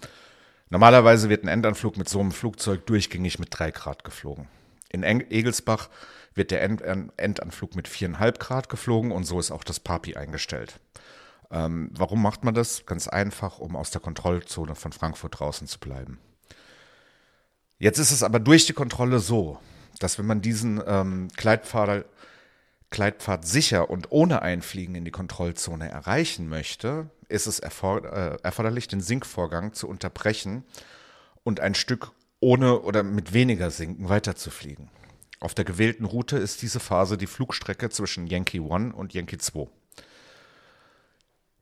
normalerweise 0.69 1.29
wird 1.29 1.43
ein 1.43 1.47
Endanflug 1.47 1.97
mit 1.97 2.09
so 2.09 2.19
einem 2.19 2.31
Flugzeug 2.31 2.85
durchgängig 2.85 3.39
mit 3.39 3.49
3 3.51 3.71
Grad 3.71 4.03
geflogen. 4.03 4.47
In 4.89 5.03
Egelsbach 5.03 5.89
wird 6.35 6.51
der 6.51 6.61
End 6.61 6.81
Endanflug 6.81 7.75
mit 7.75 7.87
4,5 7.87 8.39
Grad 8.39 8.69
geflogen 8.69 9.11
und 9.11 9.23
so 9.23 9.39
ist 9.39 9.51
auch 9.51 9.63
das 9.63 9.79
PAPI 9.79 10.15
eingestellt. 10.15 10.79
Ähm, 11.51 11.91
warum 11.93 12.21
macht 12.21 12.43
man 12.43 12.53
das? 12.53 12.85
Ganz 12.85 13.07
einfach, 13.07 13.59
um 13.59 13.75
aus 13.75 13.91
der 13.91 14.01
Kontrollzone 14.01 14.75
von 14.75 14.91
Frankfurt 14.91 15.39
draußen 15.39 15.67
zu 15.67 15.79
bleiben. 15.79 16.19
Jetzt 17.77 17.99
ist 17.99 18.11
es 18.11 18.23
aber 18.23 18.39
durch 18.39 18.65
die 18.65 18.73
Kontrolle 18.73 19.19
so, 19.19 19.59
dass 19.99 20.17
wenn 20.17 20.25
man 20.25 20.41
diesen 20.41 20.81
ähm, 20.85 21.27
Gleitpfad, 21.35 22.05
Gleitpfad 22.89 23.45
sicher 23.45 23.89
und 23.89 24.11
ohne 24.11 24.41
Einfliegen 24.41 24.95
in 24.95 25.05
die 25.05 25.11
Kontrollzone 25.11 25.89
erreichen 25.89 26.49
möchte, 26.49 27.09
ist 27.33 27.47
es 27.47 27.59
erforder 27.59 28.33
äh, 28.33 28.37
erforderlich, 28.43 28.87
den 28.87 29.01
Sinkvorgang 29.01 29.73
zu 29.73 29.87
unterbrechen 29.89 30.63
und 31.43 31.59
ein 31.59 31.75
Stück 31.75 32.11
ohne 32.39 32.81
oder 32.81 33.03
mit 33.03 33.33
weniger 33.33 33.71
Sinken 33.71 34.09
weiterzufliegen. 34.09 34.89
Auf 35.39 35.53
der 35.53 35.65
gewählten 35.65 36.05
Route 36.05 36.37
ist 36.37 36.61
diese 36.61 36.79
Phase 36.79 37.17
die 37.17 37.27
Flugstrecke 37.27 37.89
zwischen 37.89 38.27
Yankee 38.27 38.61
1 38.61 38.93
und 38.93 39.13
Yankee 39.13 39.37
2. 39.37 39.67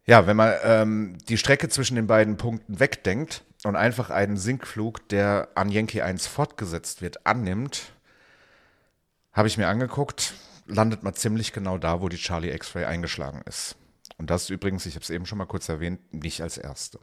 Ja, 0.06 0.28
wenn 0.28 0.36
man 0.36 0.54
ähm, 0.64 1.18
die 1.30 1.38
Strecke 1.38 1.70
zwischen 1.70 1.96
den 1.96 2.08
beiden 2.08 2.38
Punkten 2.38 2.80
wegdenkt 2.80 3.44
und 3.64 3.76
einfach 3.76 4.10
einen 4.10 4.38
Sinkflug, 4.38 5.08
der 5.10 5.50
an 5.56 5.70
Yankee 5.70 6.02
1 6.02 6.28
fortgesetzt 6.28 7.02
wird, 7.02 7.26
annimmt, 7.26 7.94
habe 9.32 9.48
ich 9.48 9.58
mir 9.58 9.68
angeguckt, 9.68 10.34
landet 10.66 11.04
man 11.04 11.14
ziemlich 11.14 11.54
genau 11.54 11.78
da, 11.78 12.02
wo 12.02 12.10
die 12.10 12.18
Charlie 12.18 12.52
X-Ray 12.52 12.86
eingeschlagen 12.86 13.42
ist. 13.46 13.78
Und 14.22 14.30
das 14.30 14.52
übrigens, 14.52 14.86
ich 14.86 14.94
habe 14.94 15.02
es 15.02 15.10
eben 15.10 15.26
schon 15.26 15.40
mal 15.40 15.48
kurz 15.48 15.68
erwähnt, 15.68 16.14
nicht 16.14 16.44
als 16.44 16.60
erste. 16.60 17.00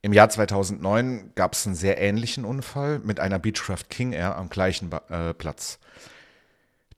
Im 0.00 0.14
Jahr 0.14 0.30
2009 0.30 1.32
gab 1.34 1.52
es 1.52 1.66
einen 1.66 1.74
sehr 1.74 2.00
ähnlichen 2.00 2.46
Unfall 2.46 3.00
mit 3.00 3.20
einer 3.20 3.38
Beechcraft 3.38 3.90
King 3.90 4.12
Air 4.12 4.36
am 4.36 4.48
gleichen 4.48 4.90
äh, 5.10 5.34
Platz. 5.34 5.78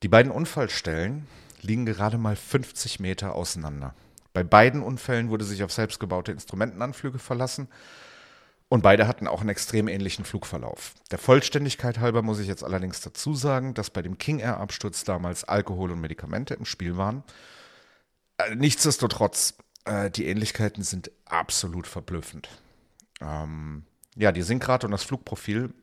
Die 0.03 0.07
beiden 0.07 0.31
Unfallstellen 0.31 1.27
liegen 1.61 1.85
gerade 1.85 2.17
mal 2.17 2.37
50 2.37 3.01
Meter 3.01 3.35
auseinander. 3.35 3.93
Bei 4.31 4.45
beiden 4.45 4.81
Unfällen 4.81 5.29
wurde 5.29 5.43
sich 5.43 5.63
auf 5.63 5.73
selbstgebaute 5.73 6.31
Instrumentenanflüge 6.31 7.19
verlassen 7.19 7.67
und 8.69 8.83
beide 8.83 9.05
hatten 9.05 9.27
auch 9.27 9.41
einen 9.41 9.49
extrem 9.49 9.89
ähnlichen 9.89 10.23
Flugverlauf. 10.23 10.93
Der 11.11 11.19
Vollständigkeit 11.19 11.99
halber 11.99 12.21
muss 12.21 12.39
ich 12.39 12.47
jetzt 12.47 12.63
allerdings 12.63 13.01
dazu 13.01 13.35
sagen, 13.35 13.73
dass 13.73 13.89
bei 13.89 14.01
dem 14.01 14.17
King 14.17 14.39
Air 14.39 14.61
Absturz 14.61 15.03
damals 15.03 15.43
Alkohol 15.43 15.91
und 15.91 15.99
Medikamente 15.99 16.53
im 16.53 16.63
Spiel 16.63 16.95
waren. 16.95 17.25
Äh, 18.37 18.55
nichtsdestotrotz, 18.55 19.55
äh, 19.85 20.09
die 20.09 20.27
Ähnlichkeiten 20.27 20.83
sind 20.83 21.11
absolut 21.25 21.87
verblüffend. 21.87 22.49
Ähm, 23.21 23.85
ja, 24.15 24.31
die 24.31 24.43
Sinkrate 24.43 24.87
und 24.87 24.91
das 24.91 25.03
Flugprofil 25.03 25.73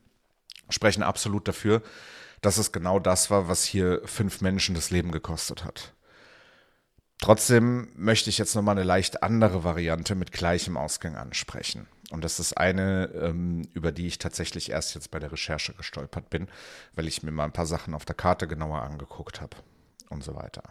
sprechen 0.68 1.02
absolut 1.02 1.46
dafür, 1.48 1.82
dass 2.40 2.58
es 2.58 2.72
genau 2.72 2.98
das 2.98 3.30
war, 3.30 3.48
was 3.48 3.64
hier 3.64 4.02
fünf 4.04 4.40
Menschen 4.40 4.74
das 4.74 4.90
Leben 4.90 5.12
gekostet 5.12 5.64
hat. 5.64 5.94
Trotzdem 7.20 7.88
möchte 7.96 8.28
ich 8.28 8.38
jetzt 8.38 8.54
nochmal 8.54 8.76
eine 8.76 8.84
leicht 8.84 9.22
andere 9.22 9.64
Variante 9.64 10.14
mit 10.14 10.32
gleichem 10.32 10.76
Ausgang 10.76 11.16
ansprechen. 11.16 11.86
Und 12.10 12.22
das 12.22 12.38
ist 12.38 12.58
eine, 12.58 13.06
ähm, 13.14 13.62
über 13.72 13.92
die 13.92 14.06
ich 14.06 14.18
tatsächlich 14.18 14.70
erst 14.70 14.94
jetzt 14.94 15.10
bei 15.10 15.18
der 15.18 15.32
Recherche 15.32 15.72
gestolpert 15.72 16.28
bin, 16.28 16.48
weil 16.94 17.08
ich 17.08 17.22
mir 17.22 17.30
mal 17.30 17.44
ein 17.44 17.52
paar 17.52 17.66
Sachen 17.66 17.94
auf 17.94 18.04
der 18.04 18.14
Karte 18.14 18.46
genauer 18.46 18.82
angeguckt 18.82 19.40
habe 19.40 19.56
und 20.10 20.22
so 20.22 20.34
weiter. 20.34 20.62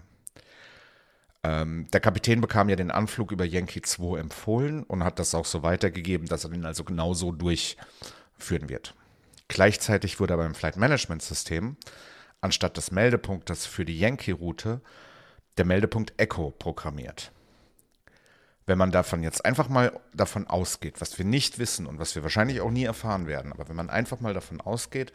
Ähm, 1.44 1.88
der 1.92 2.00
Kapitän 2.00 2.40
bekam 2.40 2.70
ja 2.70 2.76
den 2.76 2.92
Anflug 2.92 3.32
über 3.32 3.44
Yankee 3.44 3.82
2 3.82 4.20
empfohlen 4.20 4.84
und 4.84 5.04
hat 5.04 5.20
das 5.20 5.36
auch 5.36 5.46
so 5.46 5.62
weitergegeben, 5.62 6.28
dass 6.28 6.46
er 6.46 6.52
den 6.52 6.66
also 6.66 6.84
genauso 6.84 7.32
durchführen 7.32 8.70
wird. 8.70 8.96
Gleichzeitig 9.50 10.20
wurde 10.20 10.34
aber 10.34 10.46
im 10.46 10.56
Flight 10.56 10.78
Management 10.78 11.22
System 11.22 11.76
anstatt 12.40 12.78
des 12.78 12.92
Meldepunktes 12.92 13.66
für 13.66 13.86
die 13.86 14.00
Yankee-Route 14.00 14.82
der 15.58 15.66
Meldepunkt 15.66 16.14
Echo 16.18 16.52
programmiert. 16.52 17.32
Wenn 18.66 18.78
man 18.78 18.92
davon 18.92 19.24
jetzt 19.24 19.44
einfach 19.44 19.68
mal 19.68 20.00
davon 20.14 20.48
ausgeht, 20.48 21.02
was 21.02 21.18
wir 21.18 21.26
nicht 21.26 21.60
wissen 21.60 21.86
und 21.86 22.00
was 22.00 22.16
wir 22.16 22.24
wahrscheinlich 22.24 22.62
auch 22.62 22.72
nie 22.72 22.86
erfahren 22.86 23.28
werden, 23.28 23.52
aber 23.52 23.68
wenn 23.68 23.76
man 23.76 23.90
einfach 23.90 24.22
mal 24.22 24.34
davon 24.34 24.62
ausgeht, 24.62 25.12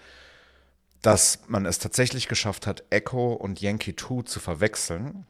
dass 1.01 1.41
man 1.49 1.65
es 1.65 1.79
tatsächlich 1.79 2.29
geschafft 2.29 2.67
hat, 2.67 2.85
Echo 2.91 3.33
und 3.33 3.61
Yankee 3.61 3.97
2 3.97 4.23
zu 4.23 4.41
verwechseln, 4.41 5.27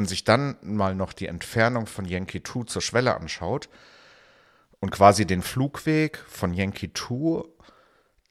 und 0.00 0.06
sich 0.06 0.24
dann 0.24 0.56
mal 0.62 0.94
noch 0.94 1.12
die 1.12 1.26
Entfernung 1.26 1.86
von 1.86 2.06
Yankee 2.06 2.42
2 2.42 2.64
zur 2.64 2.80
Schwelle 2.80 3.14
anschaut 3.14 3.68
und 4.80 4.88
quasi 4.88 5.26
den 5.26 5.42
Flugweg 5.42 6.16
von 6.26 6.54
Yankee 6.54 6.90
2 6.94 7.44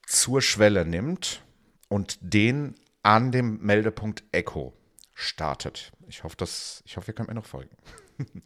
zur 0.08 0.42
Schwelle 0.42 0.84
nimmt 0.84 1.44
und 1.88 2.18
den 2.22 2.74
an 3.04 3.32
dem 3.32 3.60
Meldepunkt 3.60 4.24
Echo 4.32 4.74
startet. 5.14 5.92
Ich 6.08 6.24
hoffe, 6.24 6.38
dass, 6.38 6.82
ich 6.88 6.98
hoffe, 6.98 7.12
ihr 7.12 7.14
könnt 7.14 7.30
mir 7.30 7.36
noch 7.36 7.46
folgen. 7.46 7.78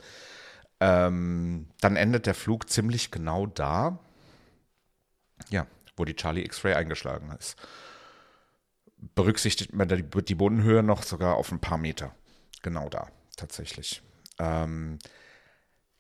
ähm, 0.82 1.70
dann 1.80 1.96
endet 1.96 2.26
der 2.26 2.36
Flug 2.36 2.70
ziemlich 2.70 3.10
genau 3.10 3.46
da, 3.46 4.00
ja, 5.50 5.66
wo 5.96 6.04
die 6.04 6.18
Charlie 6.18 6.44
X-Ray 6.44 6.74
eingeschlagen 6.74 7.32
ist. 7.40 7.56
Berücksichtigt 9.16 9.74
man 9.74 9.88
die 9.88 10.36
Bodenhöhe 10.36 10.84
noch 10.84 11.04
sogar 11.04 11.36
auf 11.36 11.54
ein 11.54 11.62
paar 11.62 11.78
Meter 11.78 12.14
genau 12.64 12.90
da, 12.90 13.08
tatsächlich. 13.38 14.02
Ähm, 14.40 14.98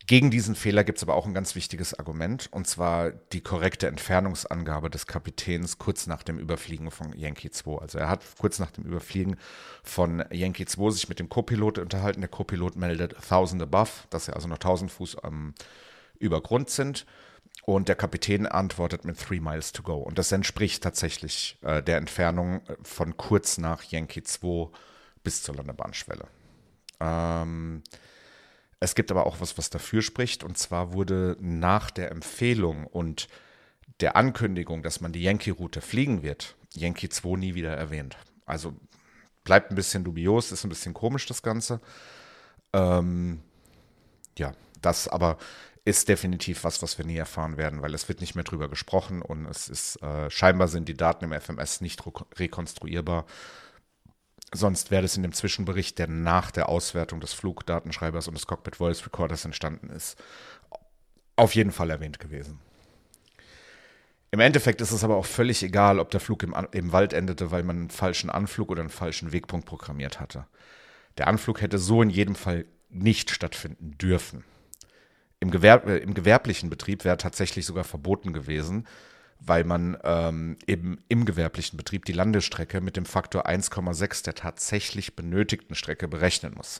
gegen 0.05 0.31
diesen 0.31 0.55
Fehler 0.55 0.83
gibt 0.83 0.97
es 0.97 1.03
aber 1.03 1.15
auch 1.15 1.25
ein 1.25 1.33
ganz 1.33 1.55
wichtiges 1.55 1.93
Argument, 1.97 2.49
und 2.51 2.67
zwar 2.67 3.11
die 3.11 3.39
korrekte 3.39 3.87
Entfernungsangabe 3.87 4.89
des 4.89 5.07
Kapitäns 5.07 5.77
kurz 5.77 6.07
nach 6.07 6.23
dem 6.23 6.39
Überfliegen 6.39 6.91
von 6.91 7.17
Yankee 7.17 7.51
2. 7.51 7.79
Also 7.79 7.99
er 7.99 8.09
hat 8.09 8.21
kurz 8.37 8.59
nach 8.59 8.71
dem 8.71 8.83
Überfliegen 8.83 9.37
von 9.81 10.25
Yankee 10.29 10.65
2 10.65 10.91
sich 10.91 11.07
mit 11.07 11.19
dem 11.19 11.29
Co-Pilot 11.29 11.77
unterhalten. 11.77 12.19
Der 12.19 12.29
Co-Pilot 12.29 12.75
meldet 12.75 13.15
1000 13.15 13.61
above, 13.61 13.91
dass 14.09 14.27
er 14.27 14.35
also 14.35 14.49
noch 14.49 14.57
1000 14.57 14.91
Fuß 14.91 15.17
ähm, 15.23 15.53
über 16.19 16.41
Grund 16.41 16.69
sind. 16.69 17.05
Und 17.65 17.87
der 17.87 17.95
Kapitän 17.95 18.45
antwortet 18.45 19.05
mit 19.05 19.17
Three 19.17 19.39
Miles 19.39 19.71
to 19.71 19.83
go. 19.83 19.95
Und 19.95 20.17
das 20.17 20.33
entspricht 20.33 20.83
tatsächlich 20.83 21.57
äh, 21.61 21.81
der 21.81 21.95
Entfernung 21.95 22.61
von 22.81 23.15
kurz 23.15 23.57
nach 23.57 23.83
Yankee 23.83 24.23
2 24.23 24.69
bis 25.23 25.43
zur 25.43 25.55
Landebahnschwelle. 25.55 26.27
Ähm, 26.99 27.83
es 28.79 28.95
gibt 28.95 29.11
aber 29.11 29.25
auch 29.25 29.39
was, 29.39 29.57
was 29.57 29.69
dafür 29.69 30.01
spricht. 30.01 30.43
Und 30.43 30.57
zwar 30.57 30.93
wurde 30.93 31.37
nach 31.39 31.91
der 31.91 32.11
Empfehlung 32.11 32.85
und 32.85 33.27
der 33.99 34.15
Ankündigung, 34.15 34.83
dass 34.83 35.01
man 35.01 35.13
die 35.13 35.23
Yankee-Route 35.23 35.81
fliegen 35.81 36.23
wird, 36.23 36.55
Yankee 36.73 37.09
2 37.09 37.37
nie 37.37 37.55
wieder 37.55 37.75
erwähnt. 37.75 38.17
Also 38.45 38.73
bleibt 39.43 39.71
ein 39.71 39.75
bisschen 39.75 40.03
dubios, 40.03 40.51
ist 40.51 40.63
ein 40.65 40.69
bisschen 40.69 40.93
komisch 40.93 41.25
das 41.25 41.41
Ganze. 41.41 41.79
Ähm, 42.73 43.41
ja, 44.37 44.53
das 44.81 45.07
aber 45.07 45.37
ist 45.85 46.07
definitiv 46.07 46.63
was, 46.63 46.81
was 46.81 46.97
wir 46.97 47.05
nie 47.05 47.17
erfahren 47.17 47.57
werden, 47.57 47.81
weil 47.81 47.93
es 47.93 48.07
wird 48.07 48.21
nicht 48.21 48.35
mehr 48.35 48.43
drüber 48.45 48.69
gesprochen 48.69 49.21
und 49.21 49.45
es 49.45 49.67
ist 49.67 50.01
äh, 50.01 50.29
scheinbar 50.29 50.69
sind 50.69 50.87
die 50.87 50.95
Daten 50.95 51.25
im 51.25 51.39
FMS 51.39 51.81
nicht 51.81 52.01
rekonstruierbar. 52.39 53.25
Sonst 54.53 54.91
wäre 54.91 55.01
das 55.01 55.17
in 55.17 55.23
dem 55.23 55.33
Zwischenbericht, 55.33 55.97
der 55.97 56.07
nach 56.07 56.51
der 56.51 56.69
Auswertung 56.69 57.19
des 57.19 57.33
Flugdatenschreibers 57.33 58.27
und 58.27 58.35
des 58.35 58.45
Cockpit 58.45 58.75
Voice 58.75 59.05
Recorders 59.05 59.45
entstanden 59.45 59.89
ist, 59.89 60.17
auf 61.35 61.55
jeden 61.55 61.71
Fall 61.71 61.89
erwähnt 61.89 62.19
gewesen. 62.19 62.59
Im 64.29 64.39
Endeffekt 64.39 64.81
ist 64.81 64.91
es 64.91 65.03
aber 65.03 65.15
auch 65.15 65.25
völlig 65.25 65.61
egal, 65.63 65.99
ob 65.99 66.11
der 66.11 66.19
Flug 66.19 66.43
im, 66.43 66.55
im, 66.71 66.91
Wald 66.91 67.13
endete, 67.13 67.51
weil 67.51 67.63
man 67.63 67.77
einen 67.77 67.89
falschen 67.89 68.29
Anflug 68.29 68.71
oder 68.71 68.81
einen 68.81 68.89
falschen 68.89 69.31
Wegpunkt 69.31 69.65
programmiert 69.65 70.19
hatte. 70.19 70.47
Der 71.17 71.27
Anflug 71.27 71.61
hätte 71.61 71.77
so 71.77 72.01
in 72.01 72.09
jedem 72.09 72.35
Fall 72.35 72.65
nicht 72.89 73.31
stattfinden 73.31 73.95
dürfen. 73.97 74.43
Im, 75.39 75.51
Gewerb 75.51 75.87
äh, 75.87 75.97
im 75.97 76.13
gewerblichen 76.13 76.69
Betrieb 76.69 77.05
wäre 77.05 77.17
tatsächlich 77.17 77.65
sogar 77.65 77.83
verboten 77.83 78.33
gewesen, 78.33 78.87
weil 79.45 79.63
man 79.63 79.97
ähm, 80.03 80.57
eben 80.67 80.99
im 81.09 81.25
gewerblichen 81.25 81.77
Betrieb 81.77 82.05
die 82.05 82.13
Landestrecke 82.13 82.81
mit 82.81 82.97
dem 82.97 83.05
Faktor 83.05 83.47
1,6 83.47 84.23
der 84.23 84.35
tatsächlich 84.35 85.15
benötigten 85.15 85.75
Strecke 85.75 86.07
berechnen 86.07 86.53
muss. 86.55 86.79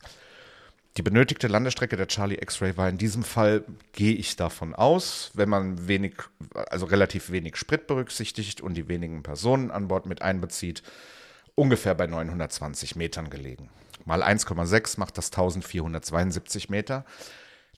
Die 0.96 1.02
benötigte 1.02 1.48
Landestrecke 1.48 1.98
der 1.98 2.08
Charlie 2.08 2.38
X-Ray 2.40 2.78
war 2.78 2.88
in 2.88 3.00
diesem 3.00 3.24
Fall, 3.24 3.64
gehe 3.94 4.14
ich 4.14 4.36
davon 4.36 4.76
aus, 4.76 5.32
wenn 5.34 5.50
man 5.50 5.88
wenig, 5.88 6.16
also 6.70 6.86
relativ 6.86 7.32
wenig 7.32 7.58
Sprit 7.58 7.88
berücksichtigt 7.88 8.62
und 8.62 8.76
die 8.76 8.88
wenigen 8.88 9.24
Personen 9.24 9.72
an 9.72 9.88
Bord 9.88 10.06
mit 10.06 10.22
einbezieht, 10.22 10.84
ungefähr 11.56 11.96
bei 11.96 12.06
920 12.06 12.96
Metern 12.96 13.32
gelegen. 13.32 13.70
Mal 14.06 14.22
1,6 14.22 15.00
macht 15.00 15.18
das 15.18 15.28
1472 15.28 16.70
Meter. 16.70 17.06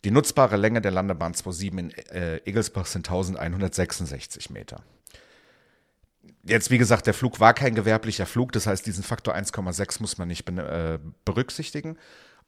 Die 0.06 0.12
nutzbare 0.12 0.56
Länge 0.56 0.82
der 0.82 0.92
Landebahn 0.92 1.34
27 1.34 1.80
in 1.80 1.90
äh, 2.16 2.38
Egelsbach 2.46 2.86
sind 2.86 3.08
1166 3.08 4.52
Meter. 4.52 4.84
Jetzt, 6.44 6.70
wie 6.70 6.78
gesagt, 6.78 7.08
der 7.08 7.16
Flug 7.16 7.40
war 7.40 7.56
kein 7.56 7.74
gewerblicher 7.74 8.28
Flug, 8.28 8.52
das 8.52 8.68
heißt, 8.68 8.86
diesen 8.86 9.04
Faktor 9.04 9.36
1,6 9.36 10.02
muss 10.02 10.20
man 10.20 10.28
nicht 10.28 10.48
äh, 10.48 11.00
berücksichtigen. 11.26 11.98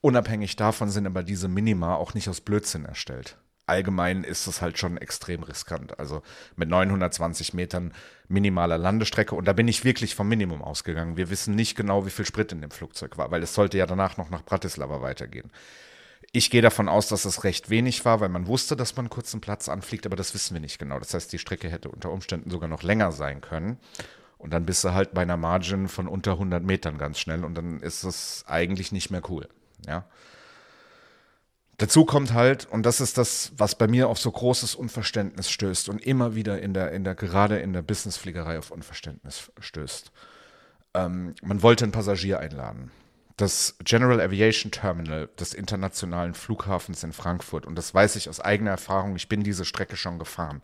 Unabhängig 0.01 0.55
davon 0.55 0.91
sind 0.91 1.07
aber 1.07 1.23
diese 1.23 1.47
Minima 1.47 1.95
auch 1.95 2.13
nicht 2.13 2.29
aus 2.29 2.41
Blödsinn 2.41 2.85
erstellt. 2.85 3.37
Allgemein 3.65 4.23
ist 4.23 4.45
es 4.45 4.61
halt 4.61 4.77
schon 4.77 4.97
extrem 4.97 5.41
riskant. 5.41 5.97
Also 5.97 6.21
mit 6.55 6.69
920 6.69 7.55
Metern 7.55 7.91
minimaler 8.27 8.77
Landestrecke. 8.77 9.33
Und 9.33 9.45
da 9.45 9.53
bin 9.53 9.67
ich 9.67 9.83
wirklich 9.83 10.13
vom 10.13 10.27
Minimum 10.27 10.61
ausgegangen. 10.61 11.17
Wir 11.17 11.31
wissen 11.31 11.55
nicht 11.55 11.75
genau, 11.75 12.05
wie 12.05 12.11
viel 12.11 12.25
Sprit 12.25 12.51
in 12.51 12.61
dem 12.61 12.71
Flugzeug 12.71 13.17
war, 13.17 13.31
weil 13.31 13.41
es 13.41 13.55
sollte 13.55 13.79
ja 13.79 13.87
danach 13.87 14.15
noch 14.15 14.29
nach 14.29 14.45
Bratislava 14.45 15.01
weitergehen. 15.01 15.51
Ich 16.33 16.49
gehe 16.51 16.61
davon 16.61 16.89
aus, 16.89 17.07
dass 17.07 17.25
es 17.25 17.43
recht 17.43 17.69
wenig 17.69 18.03
war, 18.05 18.19
weil 18.19 18.29
man 18.29 18.47
wusste, 18.47 18.75
dass 18.75 18.95
man 18.95 19.05
einen 19.05 19.09
kurzen 19.09 19.41
Platz 19.41 19.69
anfliegt, 19.69 20.05
aber 20.05 20.15
das 20.15 20.33
wissen 20.33 20.53
wir 20.53 20.61
nicht 20.61 20.77
genau. 20.77 20.99
Das 20.99 21.13
heißt, 21.13 21.31
die 21.31 21.39
Strecke 21.39 21.69
hätte 21.69 21.89
unter 21.89 22.11
Umständen 22.11 22.49
sogar 22.49 22.67
noch 22.67 22.83
länger 22.83 23.11
sein 23.11 23.41
können. 23.41 23.77
Und 24.37 24.51
dann 24.51 24.65
bist 24.65 24.83
du 24.83 24.93
halt 24.93 25.13
bei 25.13 25.23
einer 25.23 25.37
Margin 25.37 25.87
von 25.87 26.07
unter 26.07 26.33
100 26.33 26.63
Metern 26.63 26.97
ganz 26.97 27.19
schnell 27.19 27.43
und 27.43 27.55
dann 27.55 27.79
ist 27.79 28.03
es 28.03 28.43
eigentlich 28.47 28.91
nicht 28.91 29.09
mehr 29.09 29.21
cool. 29.29 29.47
Ja. 29.87 30.05
Dazu 31.77 32.05
kommt 32.05 32.33
halt, 32.33 32.65
und 32.65 32.85
das 32.85 33.01
ist 33.01 33.17
das, 33.17 33.51
was 33.55 33.75
bei 33.75 33.87
mir 33.87 34.09
auf 34.09 34.19
so 34.19 34.31
großes 34.31 34.73
Unverständnis 34.75 35.49
stößt 35.49 35.89
und 35.89 36.01
immer 36.01 36.33
wieder 36.33 36.59
in 36.61 36.73
der, 36.73 36.91
in 36.91 37.03
der, 37.03 37.13
gerade 37.13 37.59
in 37.59 37.73
der 37.73 37.83
Businessfliegerei 37.83 38.57
auf 38.57 38.71
Unverständnis 38.71 39.51
stößt. 39.59 40.11
Ähm, 40.95 41.35
man 41.43 41.61
wollte 41.61 41.85
einen 41.85 41.91
Passagier 41.91 42.39
einladen. 42.39 42.91
Das 43.37 43.75
General 43.83 44.19
Aviation 44.19 44.71
Terminal 44.71 45.29
des 45.39 45.53
internationalen 45.53 46.33
Flughafens 46.33 47.03
in 47.03 47.13
Frankfurt, 47.13 47.67
und 47.67 47.75
das 47.75 47.93
weiß 47.93 48.15
ich 48.15 48.29
aus 48.29 48.39
eigener 48.39 48.71
Erfahrung, 48.71 49.15
ich 49.15 49.29
bin 49.29 49.43
diese 49.43 49.63
Strecke 49.63 49.95
schon 49.95 50.17
gefahren, 50.17 50.63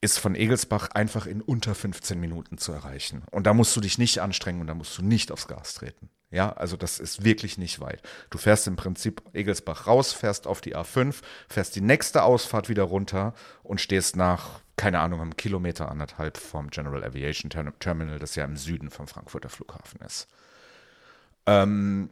ist 0.00 0.18
von 0.18 0.34
Egelsbach 0.34 0.90
einfach 0.90 1.26
in 1.26 1.40
unter 1.40 1.74
15 1.74 2.18
Minuten 2.20 2.58
zu 2.58 2.72
erreichen. 2.72 3.22
Und 3.30 3.46
da 3.46 3.54
musst 3.54 3.74
du 3.76 3.80
dich 3.80 3.96
nicht 3.96 4.20
anstrengen 4.20 4.60
und 4.60 4.66
da 4.66 4.74
musst 4.74 4.98
du 4.98 5.02
nicht 5.02 5.30
aufs 5.30 5.46
Gas 5.46 5.74
treten. 5.74 6.10
Ja, 6.32 6.52
also 6.52 6.76
das 6.76 6.98
ist 6.98 7.24
wirklich 7.24 7.58
nicht 7.58 7.80
weit. 7.80 8.02
Du 8.28 8.38
fährst 8.38 8.66
im 8.66 8.74
Prinzip 8.74 9.22
Egelsbach 9.32 9.86
raus, 9.86 10.12
fährst 10.12 10.48
auf 10.48 10.60
die 10.60 10.74
A5, 10.74 11.22
fährst 11.48 11.76
die 11.76 11.80
nächste 11.80 12.24
Ausfahrt 12.24 12.68
wieder 12.68 12.82
runter 12.82 13.34
und 13.62 13.80
stehst 13.80 14.16
nach, 14.16 14.60
keine 14.76 14.98
Ahnung, 14.98 15.20
einem 15.20 15.36
Kilometer 15.36 15.90
anderthalb 15.90 16.38
vom 16.38 16.70
General 16.70 17.04
Aviation 17.04 17.50
Terminal, 17.78 18.18
das 18.18 18.34
ja 18.34 18.44
im 18.44 18.56
Süden 18.56 18.90
vom 18.90 19.06
Frankfurter 19.06 19.48
Flughafen 19.48 20.00
ist. 20.00 20.26
Ähm, 21.46 22.10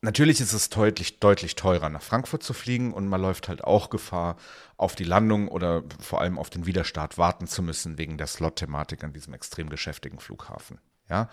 natürlich 0.00 0.40
ist 0.40 0.52
es 0.52 0.68
deutlich, 0.68 1.20
deutlich 1.20 1.56
teurer, 1.56 1.88
nach 1.88 2.02
Frankfurt 2.02 2.42
zu 2.42 2.52
fliegen 2.52 2.92
und 2.92 3.08
man 3.08 3.20
läuft 3.20 3.48
halt 3.48 3.64
auch 3.64 3.90
Gefahr, 3.90 4.36
auf 4.76 4.94
die 4.94 5.04
Landung 5.04 5.48
oder 5.48 5.84
vor 6.00 6.20
allem 6.20 6.38
auf 6.38 6.50
den 6.50 6.66
Widerstart 6.66 7.16
warten 7.16 7.46
zu 7.46 7.62
müssen, 7.62 7.96
wegen 7.96 8.18
der 8.18 8.26
Slot-Thematik 8.26 9.04
an 9.04 9.12
diesem 9.12 9.34
extrem 9.34 9.68
geschäftigen 9.70 10.18
Flughafen. 10.18 10.80
Ja, 11.08 11.28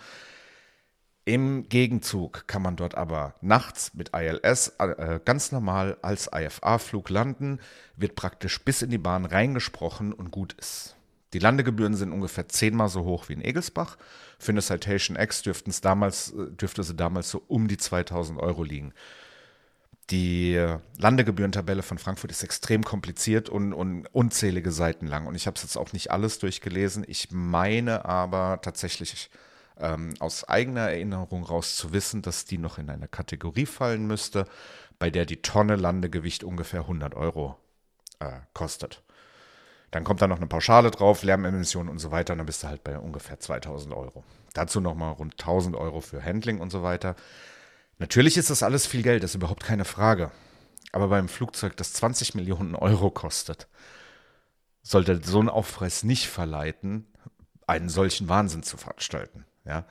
im 1.24 1.68
Gegenzug 1.68 2.48
kann 2.48 2.62
man 2.62 2.74
dort 2.74 2.96
aber 2.96 3.34
nachts 3.40 3.94
mit 3.94 4.10
ILS 4.12 4.74
äh, 4.78 5.20
ganz 5.24 5.52
normal 5.52 5.96
als 6.02 6.28
IFA-Flug 6.32 7.10
landen, 7.10 7.60
wird 7.96 8.16
praktisch 8.16 8.64
bis 8.64 8.82
in 8.82 8.90
die 8.90 8.98
Bahn 8.98 9.24
reingesprochen 9.24 10.12
und 10.12 10.32
gut 10.32 10.54
ist. 10.54 10.96
Die 11.32 11.38
Landegebühren 11.38 11.94
sind 11.94 12.12
ungefähr 12.12 12.48
zehnmal 12.48 12.88
so 12.88 13.04
hoch 13.04 13.28
wie 13.28 13.34
in 13.34 13.44
Egelsbach. 13.44 13.96
Für 14.38 14.52
eine 14.52 14.62
Citation 14.62 15.16
X 15.16 15.42
damals, 15.80 16.32
äh, 16.32 16.50
dürfte 16.50 16.82
sie 16.82 16.94
damals 16.94 17.30
so 17.30 17.42
um 17.48 17.68
die 17.68 17.78
2000 17.78 18.38
Euro 18.38 18.64
liegen. 18.64 18.92
Die 20.10 20.62
Landegebührentabelle 20.98 21.82
von 21.82 21.96
Frankfurt 21.96 22.30
ist 22.30 22.42
extrem 22.42 22.84
kompliziert 22.84 23.48
und, 23.48 23.72
und 23.72 24.06
unzählige 24.08 24.70
Seiten 24.72 25.06
lang. 25.06 25.26
Und 25.26 25.36
ich 25.36 25.46
habe 25.46 25.56
es 25.56 25.62
jetzt 25.62 25.76
auch 25.76 25.92
nicht 25.92 26.10
alles 26.10 26.38
durchgelesen. 26.38 27.04
Ich 27.06 27.28
meine 27.30 28.04
aber 28.04 28.60
tatsächlich 28.60 29.30
ähm, 29.78 30.12
aus 30.18 30.44
eigener 30.44 30.90
Erinnerung 30.90 31.44
raus 31.44 31.76
zu 31.76 31.92
wissen, 31.92 32.20
dass 32.20 32.44
die 32.44 32.58
noch 32.58 32.78
in 32.78 32.90
eine 32.90 33.08
Kategorie 33.08 33.64
fallen 33.64 34.06
müsste, 34.06 34.46
bei 34.98 35.08
der 35.08 35.24
die 35.24 35.40
Tonne 35.40 35.76
Landegewicht 35.76 36.44
ungefähr 36.44 36.80
100 36.80 37.14
Euro 37.14 37.56
äh, 38.18 38.40
kostet. 38.52 39.02
Dann 39.92 40.04
kommt 40.04 40.22
da 40.22 40.26
noch 40.26 40.38
eine 40.38 40.46
Pauschale 40.46 40.90
drauf, 40.90 41.22
Lärmemissionen 41.22 41.90
und 41.90 41.98
so 41.98 42.10
weiter, 42.10 42.32
und 42.32 42.38
dann 42.38 42.46
bist 42.46 42.62
du 42.62 42.68
halt 42.68 42.82
bei 42.82 42.98
ungefähr 42.98 43.38
2000 43.38 43.94
Euro. 43.94 44.24
Dazu 44.54 44.80
nochmal 44.80 45.12
rund 45.12 45.34
1000 45.34 45.76
Euro 45.76 46.00
für 46.00 46.24
Handling 46.24 46.60
und 46.60 46.70
so 46.70 46.82
weiter. 46.82 47.14
Natürlich 47.98 48.38
ist 48.38 48.48
das 48.48 48.62
alles 48.62 48.86
viel 48.86 49.02
Geld, 49.02 49.22
das 49.22 49.32
ist 49.32 49.36
überhaupt 49.36 49.62
keine 49.62 49.84
Frage. 49.84 50.32
Aber 50.92 51.08
beim 51.08 51.28
Flugzeug, 51.28 51.76
das 51.76 51.92
20 51.92 52.34
Millionen 52.34 52.74
Euro 52.74 53.10
kostet, 53.10 53.68
sollte 54.82 55.20
so 55.22 55.40
ein 55.40 55.50
Aufpreis 55.50 56.04
nicht 56.04 56.26
verleiten, 56.26 57.06
einen 57.66 57.90
solchen 57.90 58.28
Wahnsinn 58.30 58.62
zu 58.62 58.78
veranstalten. 58.78 59.44
Ja. 59.64 59.86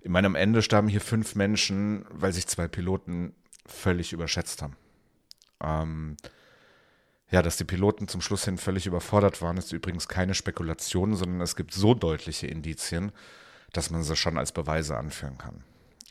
In 0.00 0.10
meinem 0.12 0.34
Ende 0.34 0.60
starben 0.60 0.88
hier 0.88 1.00
fünf 1.00 1.36
Menschen, 1.36 2.04
weil 2.10 2.32
sich 2.32 2.48
zwei 2.48 2.66
Piloten 2.66 3.34
völlig 3.64 4.12
überschätzt 4.12 4.60
haben. 4.60 4.76
Ähm, 5.62 6.16
ja, 7.30 7.42
dass 7.42 7.56
die 7.56 7.64
Piloten 7.64 8.08
zum 8.08 8.20
Schluss 8.20 8.44
hin 8.44 8.58
völlig 8.58 8.86
überfordert 8.86 9.42
waren, 9.42 9.56
ist 9.56 9.72
übrigens 9.72 10.08
keine 10.08 10.34
Spekulation, 10.34 11.16
sondern 11.16 11.40
es 11.40 11.56
gibt 11.56 11.74
so 11.74 11.94
deutliche 11.94 12.46
Indizien, 12.46 13.12
dass 13.72 13.90
man 13.90 14.02
sie 14.02 14.16
schon 14.16 14.38
als 14.38 14.52
Beweise 14.52 14.96
anführen 14.96 15.38
kann. 15.38 15.64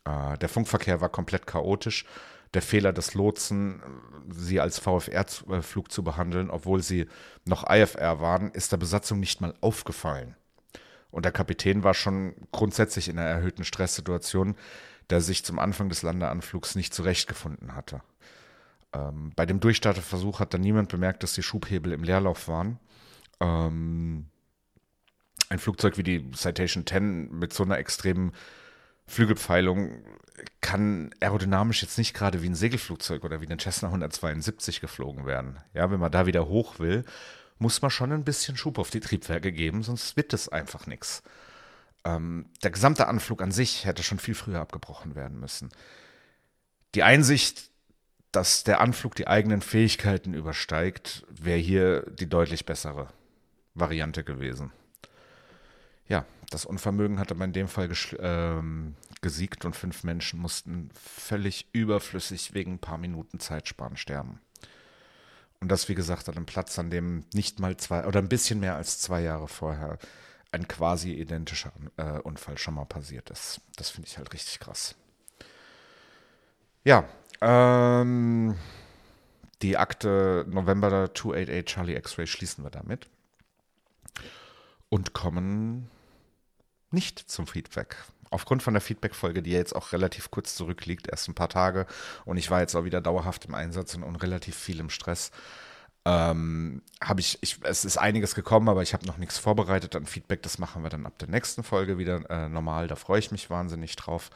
Äh, 0.05 0.37
der 0.37 0.49
Funkverkehr 0.49 1.01
war 1.01 1.09
komplett 1.09 1.47
chaotisch. 1.47 2.05
Der 2.53 2.61
Fehler 2.61 2.93
des 2.93 3.13
Lotsen, 3.13 3.81
sie 4.29 4.59
als 4.59 4.79
VFR-Flug 4.79 5.91
zu 5.91 6.03
behandeln, 6.03 6.49
obwohl 6.49 6.81
sie 6.81 7.07
noch 7.45 7.69
IFR 7.69 8.19
waren, 8.21 8.51
ist 8.51 8.71
der 8.71 8.77
Besatzung 8.77 9.19
nicht 9.19 9.41
mal 9.41 9.55
aufgefallen. 9.61 10.35
Und 11.11 11.25
der 11.25 11.31
Kapitän 11.31 11.83
war 11.83 11.93
schon 11.93 12.35
grundsätzlich 12.51 13.07
in 13.09 13.17
einer 13.17 13.29
erhöhten 13.29 13.63
Stresssituation, 13.63 14.55
der 15.09 15.21
sich 15.21 15.43
zum 15.45 15.59
Anfang 15.59 15.89
des 15.89 16.01
Landeanflugs 16.01 16.75
nicht 16.75 16.93
zurechtgefunden 16.93 17.75
hatte. 17.75 18.01
Ähm, 18.95 19.33
bei 19.35 19.45
dem 19.45 19.59
Durchstarterversuch 19.59 20.39
hat 20.39 20.53
dann 20.53 20.61
niemand 20.61 20.89
bemerkt, 20.89 21.23
dass 21.23 21.33
die 21.33 21.43
Schubhebel 21.43 21.91
im 21.91 22.03
Leerlauf 22.03 22.47
waren. 22.47 22.79
Ähm, 23.41 24.27
ein 25.49 25.59
Flugzeug 25.59 25.97
wie 25.97 26.03
die 26.03 26.31
Citation 26.31 26.85
10 26.87 27.31
mit 27.31 27.53
so 27.53 27.63
einer 27.63 27.77
extremen 27.77 28.31
Flügelpfeilung 29.05 30.03
kann 30.61 31.11
aerodynamisch 31.19 31.81
jetzt 31.81 31.97
nicht 31.97 32.13
gerade 32.13 32.41
wie 32.41 32.49
ein 32.49 32.55
Segelflugzeug 32.55 33.23
oder 33.23 33.41
wie 33.41 33.47
ein 33.47 33.59
Cessna 33.59 33.89
172 33.89 34.81
geflogen 34.81 35.25
werden. 35.25 35.59
Ja, 35.73 35.91
wenn 35.91 35.99
man 35.99 36.11
da 36.11 36.25
wieder 36.25 36.47
hoch 36.47 36.79
will, 36.79 37.05
muss 37.59 37.81
man 37.81 37.91
schon 37.91 38.11
ein 38.11 38.23
bisschen 38.23 38.57
Schub 38.57 38.79
auf 38.79 38.89
die 38.89 38.99
Triebwerke 38.99 39.51
geben, 39.51 39.83
sonst 39.83 40.17
wird 40.17 40.33
es 40.33 40.49
einfach 40.49 40.87
nichts. 40.87 41.21
Ähm, 42.03 42.47
der 42.63 42.71
gesamte 42.71 43.07
Anflug 43.07 43.41
an 43.41 43.51
sich 43.51 43.85
hätte 43.85 44.03
schon 44.03 44.19
viel 44.19 44.35
früher 44.35 44.59
abgebrochen 44.59 45.15
werden 45.15 45.39
müssen. 45.39 45.69
Die 46.95 47.03
Einsicht, 47.03 47.69
dass 48.35 48.63
der 48.63 48.81
Anflug 48.81 49.15
die 49.15 49.27
eigenen 49.27 49.61
Fähigkeiten 49.61 50.33
übersteigt, 50.33 51.25
wäre 51.29 51.57
hier 51.57 52.01
die 52.11 52.27
deutlich 52.27 52.65
bessere 52.65 53.07
Variante 53.73 54.23
gewesen. 54.23 54.71
Ja, 56.07 56.25
das 56.49 56.65
Unvermögen 56.65 57.19
hatte 57.19 57.35
man 57.35 57.49
in 57.49 57.53
dem 57.53 57.67
Fall 57.67 57.89
ähm, 58.19 58.95
gesiegt 59.21 59.65
und 59.65 59.75
fünf 59.75 60.03
Menschen 60.03 60.39
mussten 60.39 60.89
völlig 60.93 61.67
überflüssig 61.71 62.53
wegen 62.53 62.73
ein 62.73 62.79
paar 62.79 62.97
Minuten 62.97 63.39
Zeitsparen 63.39 63.97
sterben. 63.97 64.39
Und 65.61 65.69
das, 65.69 65.87
wie 65.87 65.95
gesagt, 65.95 66.27
an 66.27 66.35
einem 66.35 66.45
Platz, 66.45 66.77
an 66.77 66.89
dem 66.89 67.23
nicht 67.33 67.59
mal 67.59 67.77
zwei 67.77 68.05
oder 68.05 68.19
ein 68.19 68.29
bisschen 68.29 68.59
mehr 68.59 68.75
als 68.75 68.99
zwei 68.99 69.21
Jahre 69.21 69.47
vorher 69.47 69.97
ein 70.51 70.67
quasi 70.67 71.13
identischer 71.13 71.71
äh, 71.97 72.19
Unfall 72.19 72.57
schon 72.57 72.75
mal 72.75 72.85
passiert 72.85 73.29
ist. 73.29 73.61
Das 73.77 73.89
finde 73.89 74.07
ich 74.07 74.17
halt 74.17 74.31
richtig 74.33 74.59
krass. 74.59 74.95
Ja, 76.83 77.09
ähm, 77.41 78.55
die 79.61 79.77
Akte 79.77 80.45
November 80.47 81.13
288 81.13 81.65
Charlie 81.65 81.95
X-Ray 81.95 82.27
schließen 82.27 82.63
wir 82.63 82.71
damit 82.71 83.07
und 84.89 85.13
kommen 85.13 85.89
nicht 86.91 87.19
zum 87.19 87.47
Feedback 87.47 87.97
aufgrund 88.31 88.63
von 88.63 88.73
der 88.73 88.81
Feedback-Folge, 88.81 89.41
die 89.41 89.51
ja 89.51 89.59
jetzt 89.59 89.75
auch 89.75 89.93
relativ 89.93 90.29
kurz 90.29 90.55
zurückliegt, 90.55 91.07
erst 91.07 91.27
ein 91.27 91.35
paar 91.35 91.49
Tage 91.49 91.87
und 92.25 92.37
ich 92.37 92.51
war 92.51 92.59
jetzt 92.59 92.75
auch 92.75 92.83
wieder 92.83 93.01
dauerhaft 93.01 93.45
im 93.45 93.55
Einsatz 93.55 93.95
und, 93.95 94.03
und 94.03 94.17
relativ 94.17 94.55
viel 94.55 94.79
im 94.79 94.89
Stress, 94.89 95.31
ähm, 96.05 96.83
habe 97.01 97.19
ich, 97.19 97.39
ich, 97.41 97.59
es 97.63 97.83
ist 97.83 97.97
einiges 97.97 98.35
gekommen, 98.35 98.69
aber 98.69 98.83
ich 98.83 98.93
habe 98.93 99.07
noch 99.07 99.17
nichts 99.17 99.39
vorbereitet 99.39 99.95
an 99.95 100.05
Feedback. 100.05 100.43
Das 100.43 100.59
machen 100.59 100.83
wir 100.83 100.89
dann 100.89 101.07
ab 101.07 101.17
der 101.17 101.29
nächsten 101.29 101.63
Folge 101.63 101.97
wieder 101.97 102.29
äh, 102.29 102.47
normal. 102.47 102.87
Da 102.87 102.95
freue 102.95 103.17
ich 103.17 103.31
mich 103.31 103.49
wahnsinnig 103.49 103.95
drauf. 103.95 104.29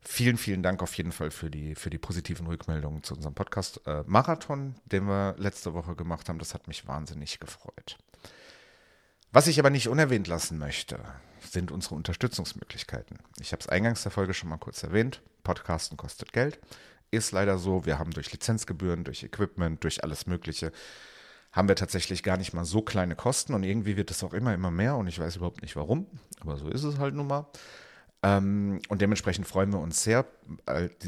Vielen, 0.00 0.38
vielen 0.38 0.62
Dank 0.62 0.82
auf 0.82 0.94
jeden 0.94 1.12
Fall 1.12 1.30
für 1.30 1.50
die, 1.50 1.74
für 1.74 1.90
die 1.90 1.98
positiven 1.98 2.46
Rückmeldungen 2.46 3.02
zu 3.02 3.14
unserem 3.14 3.34
Podcast 3.34 3.80
äh, 3.86 4.04
Marathon, 4.06 4.74
den 4.86 5.06
wir 5.06 5.34
letzte 5.38 5.74
Woche 5.74 5.96
gemacht 5.96 6.28
haben. 6.28 6.38
Das 6.38 6.54
hat 6.54 6.68
mich 6.68 6.86
wahnsinnig 6.86 7.40
gefreut. 7.40 7.98
Was 9.32 9.46
ich 9.46 9.58
aber 9.58 9.70
nicht 9.70 9.88
unerwähnt 9.88 10.26
lassen 10.26 10.58
möchte, 10.58 11.00
sind 11.40 11.70
unsere 11.70 11.94
Unterstützungsmöglichkeiten. 11.94 13.18
Ich 13.40 13.52
habe 13.52 13.60
es 13.60 13.68
eingangs 13.68 14.02
der 14.02 14.12
Folge 14.12 14.34
schon 14.34 14.48
mal 14.48 14.56
kurz 14.56 14.82
erwähnt. 14.82 15.20
Podcasten 15.44 15.96
kostet 15.96 16.32
Geld. 16.32 16.58
Ist 17.10 17.32
leider 17.32 17.58
so. 17.58 17.84
Wir 17.84 17.98
haben 17.98 18.12
durch 18.12 18.32
Lizenzgebühren, 18.32 19.04
durch 19.04 19.22
Equipment, 19.22 19.82
durch 19.84 20.02
alles 20.04 20.26
Mögliche, 20.26 20.72
haben 21.52 21.68
wir 21.68 21.76
tatsächlich 21.76 22.22
gar 22.22 22.36
nicht 22.36 22.52
mal 22.52 22.64
so 22.64 22.82
kleine 22.82 23.16
Kosten 23.16 23.54
und 23.54 23.62
irgendwie 23.62 23.96
wird 23.96 24.10
es 24.10 24.22
auch 24.22 24.34
immer, 24.34 24.54
immer 24.54 24.70
mehr 24.70 24.96
und 24.96 25.06
ich 25.06 25.18
weiß 25.18 25.36
überhaupt 25.36 25.62
nicht 25.62 25.76
warum, 25.76 26.06
aber 26.40 26.56
so 26.56 26.68
ist 26.68 26.84
es 26.84 26.98
halt 26.98 27.14
nun 27.14 27.26
mal. 27.26 27.46
Ähm, 28.22 28.80
und 28.88 29.00
dementsprechend 29.00 29.46
freuen 29.46 29.72
wir 29.72 29.80
uns 29.80 30.02
sehr, 30.02 30.26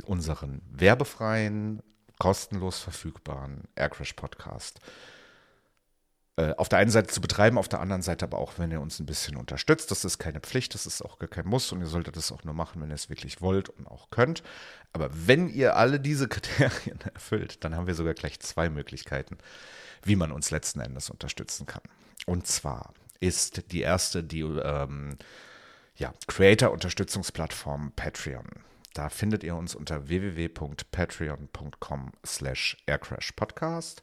unseren 0.04 0.62
werbefreien, 0.70 1.82
kostenlos 2.18 2.80
verfügbaren 2.80 3.64
Aircrash 3.74 4.12
Podcast 4.12 4.80
äh, 6.40 6.54
auf 6.56 6.68
der 6.68 6.78
einen 6.78 6.90
Seite 6.90 7.08
zu 7.08 7.20
betreiben, 7.20 7.58
auf 7.58 7.68
der 7.68 7.80
anderen 7.80 8.02
Seite 8.02 8.24
aber 8.24 8.38
auch, 8.38 8.54
wenn 8.58 8.70
ihr 8.70 8.80
uns 8.80 8.98
ein 8.98 9.06
bisschen 9.06 9.36
unterstützt. 9.36 9.90
Das 9.90 10.04
ist 10.04 10.18
keine 10.18 10.40
Pflicht, 10.40 10.74
das 10.74 10.86
ist 10.86 11.02
auch 11.02 11.18
kein 11.18 11.46
Muss 11.46 11.70
und 11.72 11.80
ihr 11.80 11.86
solltet 11.86 12.16
das 12.16 12.32
auch 12.32 12.44
nur 12.44 12.54
machen, 12.54 12.80
wenn 12.80 12.90
ihr 12.90 12.94
es 12.94 13.10
wirklich 13.10 13.40
wollt 13.40 13.68
und 13.68 13.86
auch 13.86 14.10
könnt. 14.10 14.42
Aber 14.92 15.10
wenn 15.12 15.48
ihr 15.48 15.76
alle 15.76 16.00
diese 16.00 16.28
Kriterien 16.28 16.98
erfüllt, 17.12 17.64
dann 17.64 17.74
haben 17.76 17.86
wir 17.86 17.94
sogar 17.94 18.14
gleich 18.14 18.40
zwei 18.40 18.70
Möglichkeiten, 18.70 19.36
wie 20.02 20.16
man 20.16 20.32
uns 20.32 20.50
letzten 20.50 20.80
Endes 20.80 21.10
unterstützen 21.10 21.66
kann. 21.66 21.82
Und 22.26 22.46
zwar 22.46 22.94
ist 23.18 23.72
die 23.72 23.80
erste 23.80 24.24
die 24.24 24.40
ähm, 24.40 25.18
ja, 26.00 26.12
Creator-Unterstützungsplattform 26.26 27.92
Patreon. 27.94 28.48
Da 28.94 29.10
findet 29.10 29.44
ihr 29.44 29.54
uns 29.54 29.76
unter 29.76 30.08
www.patreon.com 30.08 32.12
slash 32.26 32.78
aircrashpodcast. 32.86 34.02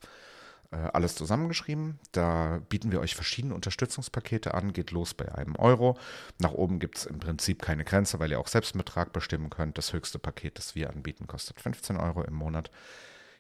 Äh, 0.72 0.78
alles 0.94 1.16
zusammengeschrieben. 1.16 2.00
Da 2.12 2.62
bieten 2.70 2.92
wir 2.92 3.02
euch 3.02 3.16
verschiedene 3.16 3.56
Unterstützungspakete 3.56 4.54
an. 4.54 4.74
Geht 4.74 4.92
los 4.92 5.16
bei 5.16 5.34
einem 5.34 5.56
Euro. 5.56 5.98
Nach 6.38 6.52
oben 6.52 6.80
gibt 6.80 7.00
es 7.00 7.06
im 7.06 7.20
Prinzip 7.20 7.64
keine 7.64 7.84
Grenze, 7.84 8.20
weil 8.20 8.32
ihr 8.32 8.40
auch 8.40 8.48
selbst 8.48 8.76
einen 8.76 8.84
Betrag 8.84 9.12
bestimmen 9.12 9.50
könnt. 9.50 9.78
Das 9.78 9.92
höchste 9.92 10.20
Paket, 10.20 10.60
das 10.60 10.76
wir 10.76 10.92
anbieten, 10.92 11.26
kostet 11.26 11.60
15 11.60 11.98
Euro 11.98 12.24
im 12.24 12.36
Monat. 12.36 12.70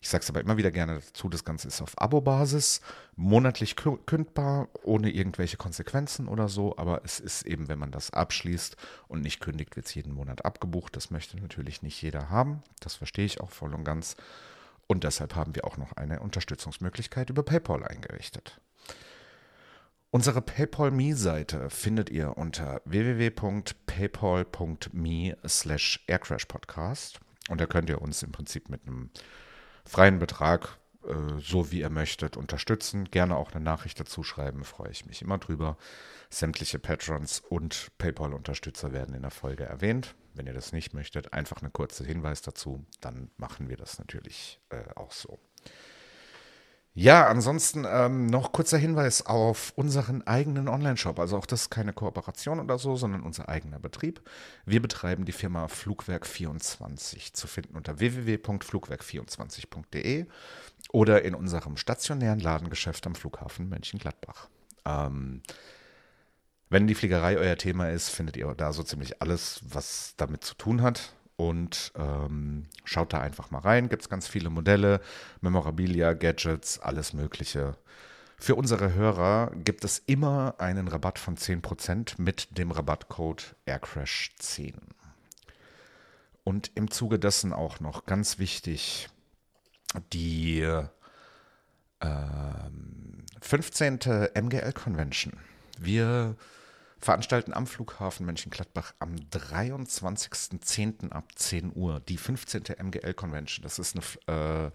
Ich 0.07 0.11
sage 0.11 0.23
es 0.23 0.29
aber 0.29 0.39
immer 0.39 0.55
wieder 0.55 0.71
gerne 0.71 1.01
dazu, 1.05 1.27
das 1.27 1.43
Ganze 1.43 1.67
ist 1.67 1.81
auf 1.81 2.01
Abo-Basis, 2.01 2.79
monatlich 3.17 3.75
kündbar, 3.75 4.69
ohne 4.83 5.09
irgendwelche 5.09 5.57
Konsequenzen 5.57 6.29
oder 6.29 6.47
so, 6.47 6.77
aber 6.77 7.01
es 7.03 7.19
ist 7.19 7.45
eben, 7.45 7.67
wenn 7.67 7.77
man 7.77 7.91
das 7.91 8.11
abschließt 8.11 8.77
und 9.09 9.19
nicht 9.19 9.41
kündigt, 9.41 9.75
wird 9.75 9.85
es 9.85 9.95
jeden 9.95 10.13
Monat 10.13 10.45
abgebucht. 10.45 10.95
Das 10.95 11.11
möchte 11.11 11.35
natürlich 11.35 11.81
nicht 11.81 12.01
jeder 12.01 12.29
haben, 12.29 12.63
das 12.79 12.95
verstehe 12.95 13.25
ich 13.25 13.41
auch 13.41 13.49
voll 13.49 13.75
und 13.75 13.83
ganz. 13.83 14.15
Und 14.87 15.03
deshalb 15.03 15.35
haben 15.35 15.55
wir 15.55 15.65
auch 15.65 15.75
noch 15.75 15.91
eine 15.97 16.21
Unterstützungsmöglichkeit 16.21 17.29
über 17.29 17.43
PayPal 17.43 17.83
eingerichtet. 17.83 18.61
Unsere 20.09 20.41
PayPal-Me-Seite 20.41 21.69
findet 21.69 22.09
ihr 22.09 22.37
unter 22.37 22.79
www.paypal.me 22.85 25.37
slash 25.45 26.05
aircrashpodcast. 26.07 27.19
Und 27.49 27.59
da 27.59 27.65
könnt 27.65 27.89
ihr 27.89 28.01
uns 28.01 28.23
im 28.23 28.31
Prinzip 28.31 28.69
mit 28.69 28.87
einem 28.87 29.09
freien 29.87 30.19
Betrag, 30.19 30.77
äh, 31.03 31.39
so 31.39 31.71
wie 31.71 31.79
ihr 31.79 31.89
möchtet, 31.89 32.37
unterstützen. 32.37 33.05
Gerne 33.05 33.35
auch 33.35 33.51
eine 33.51 33.63
Nachricht 33.63 33.99
dazu 33.99 34.23
schreiben, 34.23 34.63
freue 34.63 34.91
ich 34.91 35.05
mich 35.05 35.21
immer 35.21 35.37
drüber. 35.37 35.77
Sämtliche 36.29 36.79
Patrons 36.79 37.39
und 37.39 37.91
PayPal-Unterstützer 37.97 38.91
werden 38.91 39.15
in 39.15 39.21
der 39.21 39.31
Folge 39.31 39.63
erwähnt. 39.63 40.15
Wenn 40.33 40.45
ihr 40.45 40.53
das 40.53 40.73
nicht 40.73 40.93
möchtet, 40.93 41.33
einfach 41.33 41.61
eine 41.61 41.71
kurze 41.71 42.03
Hinweis 42.03 42.41
dazu, 42.41 42.85
dann 43.01 43.31
machen 43.37 43.69
wir 43.69 43.77
das 43.77 43.97
natürlich 43.97 44.59
äh, 44.69 44.83
auch 44.95 45.11
so. 45.11 45.39
Ja, 46.99 47.27
ansonsten 47.27 47.85
ähm, 47.87 48.25
noch 48.25 48.51
kurzer 48.51 48.79
Hinweis 48.79 49.23
auf 49.23 49.71
unseren 49.75 50.25
eigenen 50.25 50.67
Online-Shop. 50.67 51.19
Also 51.19 51.37
auch 51.37 51.45
das 51.45 51.61
ist 51.61 51.69
keine 51.69 51.93
Kooperation 51.93 52.59
oder 52.59 52.79
so, 52.79 52.95
sondern 52.95 53.21
unser 53.21 53.49
eigener 53.49 53.77
Betrieb. 53.77 54.19
Wir 54.65 54.81
betreiben 54.81 55.23
die 55.23 55.31
Firma 55.31 55.67
Flugwerk24 55.67 57.33
zu 57.33 57.45
finden 57.45 57.75
unter 57.75 57.99
www.flugwerk24.de 57.99 60.25
oder 60.91 61.23
in 61.23 61.35
unserem 61.35 61.77
stationären 61.77 62.39
Ladengeschäft 62.39 63.05
am 63.05 63.13
Flughafen 63.13 63.69
Mönchengladbach. 63.69 64.49
Ähm, 64.83 65.43
wenn 66.71 66.87
die 66.87 66.95
Fliegerei 66.95 67.37
euer 67.37 67.57
Thema 67.57 67.91
ist, 67.91 68.09
findet 68.09 68.37
ihr 68.37 68.51
da 68.55 68.73
so 68.73 68.81
ziemlich 68.81 69.21
alles, 69.21 69.61
was 69.69 70.15
damit 70.17 70.43
zu 70.43 70.55
tun 70.55 70.81
hat 70.81 71.13
und 71.37 71.93
ähm, 71.95 72.65
schaut 72.83 73.13
da 73.13 73.21
einfach 73.21 73.51
mal 73.51 73.59
rein. 73.59 73.89
Gibt 73.89 74.01
es 74.01 74.09
ganz 74.09 74.27
viele 74.27 74.49
Modelle, 74.49 74.99
Memorabilia, 75.41 76.13
Gadgets, 76.13 76.79
alles 76.79 77.13
Mögliche. 77.13 77.77
Für 78.39 78.55
unsere 78.55 78.93
Hörer 78.93 79.51
gibt 79.55 79.83
es 79.83 79.99
immer 79.99 80.55
einen 80.57 80.87
Rabatt 80.87 81.17
von 81.17 81.37
10% 81.37 82.15
mit 82.21 82.57
dem 82.57 82.71
Rabattcode 82.71 83.55
AirCrash10. 83.65 84.73
Und 86.43 86.71
im 86.75 86.91
Zuge 86.91 87.19
dessen 87.19 87.53
auch 87.53 87.79
noch 87.79 88.05
ganz 88.05 88.39
wichtig 88.39 89.09
die 90.13 90.61
äh, 90.61 90.87
15. 93.41 93.99
MGL 94.33 94.73
Convention. 94.73 95.33
Wir 95.79 96.35
veranstalten 96.99 97.53
am 97.53 97.67
Flughafen 97.67 98.25
Mönchengladbach 98.25 98.93
am 98.99 99.15
23.10. 99.15 101.11
ab 101.11 101.25
10 101.35 101.71
Uhr 101.75 101.99
die 101.99 102.17
15. 102.17 102.63
MGL 102.81 103.13
Convention. 103.13 103.63
Das 103.63 103.79
ist 103.79 103.95
eine 104.27 104.67
äh, 104.67 104.71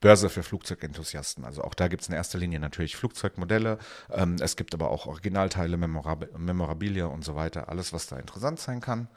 Börse 0.00 0.30
für 0.30 0.42
Flugzeugenthusiasten. 0.42 1.44
Also 1.44 1.62
auch 1.62 1.74
da 1.74 1.88
gibt 1.88 2.02
es 2.02 2.08
in 2.08 2.14
erster 2.14 2.38
Linie 2.38 2.58
natürlich 2.58 2.96
Flugzeugmodelle. 2.96 3.78
Ähm, 4.10 4.36
es 4.40 4.56
gibt 4.56 4.74
aber 4.74 4.90
auch 4.90 5.06
Originalteile, 5.06 5.76
Memorab 5.76 6.38
Memorabilia 6.38 7.06
und 7.06 7.24
so 7.24 7.34
weiter. 7.34 7.68
Alles, 7.68 7.92
was 7.92 8.06
da 8.06 8.18
interessant 8.18 8.58
sein 8.58 8.80
kann. 8.80 9.08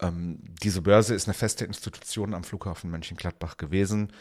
Ähm, 0.00 0.38
diese 0.62 0.82
Börse 0.82 1.14
ist 1.14 1.26
eine 1.26 1.34
feste 1.34 1.64
Institution 1.64 2.34
am 2.34 2.44
Flughafen 2.44 2.90
Mönchengladbach 2.90 3.56
gewesen, 3.56 4.12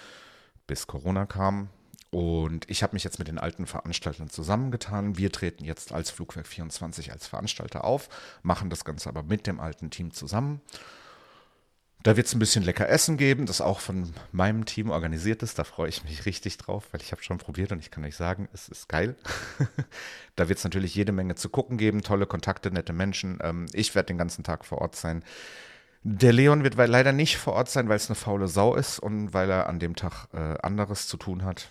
bis 0.66 0.88
Corona 0.88 1.26
kam. 1.26 1.70
Und 2.12 2.70
ich 2.70 2.84
habe 2.84 2.94
mich 2.94 3.06
jetzt 3.06 3.20
mit 3.20 3.30
den 3.30 3.40
alten 3.40 3.66
Veranstaltern 3.66 4.30
zusammengetan. 4.30 5.18
Wir 5.18 5.32
treten 5.32 5.64
jetzt 5.64 5.94
als 5.94 6.12
Flugwerk 6.12 6.46
24 6.46 7.12
als 7.12 7.28
Veranstalter 7.28 7.86
auf, 7.86 8.10
machen 8.44 8.70
das 8.70 8.84
Ganze 8.84 9.08
aber 9.08 9.24
mit 9.24 9.48
dem 9.48 9.62
alten 9.62 9.90
Team 9.90 10.12
zusammen. 10.12 10.62
Da 12.04 12.18
wird 12.18 12.28
es 12.28 12.34
ein 12.34 12.40
bisschen 12.40 12.64
lecker 12.64 12.90
Essen 12.90 13.16
geben, 13.16 13.46
das 13.46 13.62
auch 13.62 13.80
von 13.80 14.14
meinem 14.32 14.66
Team 14.66 14.90
organisiert 14.90 15.44
ist. 15.44 15.58
Da 15.58 15.64
freue 15.64 15.88
ich 15.88 16.04
mich 16.04 16.26
richtig 16.26 16.58
drauf, 16.58 16.88
weil 16.92 17.02
ich 17.02 17.12
habe 17.12 17.24
schon 17.24 17.38
probiert 17.38 17.72
und 17.72 17.80
ich 17.80 17.92
kann 17.92 18.04
euch 18.04 18.16
sagen, 18.16 18.50
es 18.54 18.68
ist 18.68 18.90
geil. 18.90 19.16
da 20.36 20.50
wird 20.50 20.58
es 20.58 20.64
natürlich 20.64 20.96
jede 20.96 21.12
Menge 21.12 21.36
zu 21.36 21.48
gucken 21.48 21.78
geben, 21.78 22.02
tolle 22.02 22.26
Kontakte, 22.26 22.72
nette 22.72 22.92
Menschen. 22.92 23.40
Ähm, 23.42 23.68
ich 23.72 23.94
werde 23.94 24.08
den 24.08 24.18
ganzen 24.18 24.44
Tag 24.44 24.66
vor 24.66 24.80
Ort 24.80 24.96
sein. 24.96 25.24
Der 26.04 26.34
Leon 26.34 26.64
wird 26.64 26.76
leider 26.76 27.12
nicht 27.12 27.38
vor 27.38 27.54
Ort 27.54 27.70
sein, 27.70 27.88
weil 27.88 27.98
es 27.98 28.10
eine 28.10 28.16
faule 28.16 28.48
Sau 28.48 28.76
ist 28.76 28.98
und 28.98 29.34
weil 29.34 29.52
er 29.52 29.70
an 29.70 29.78
dem 29.78 29.96
Tag 29.96 30.28
äh, 30.34 30.58
anderes 30.64 31.08
zu 31.08 31.16
tun 31.16 31.46
hat. 31.46 31.70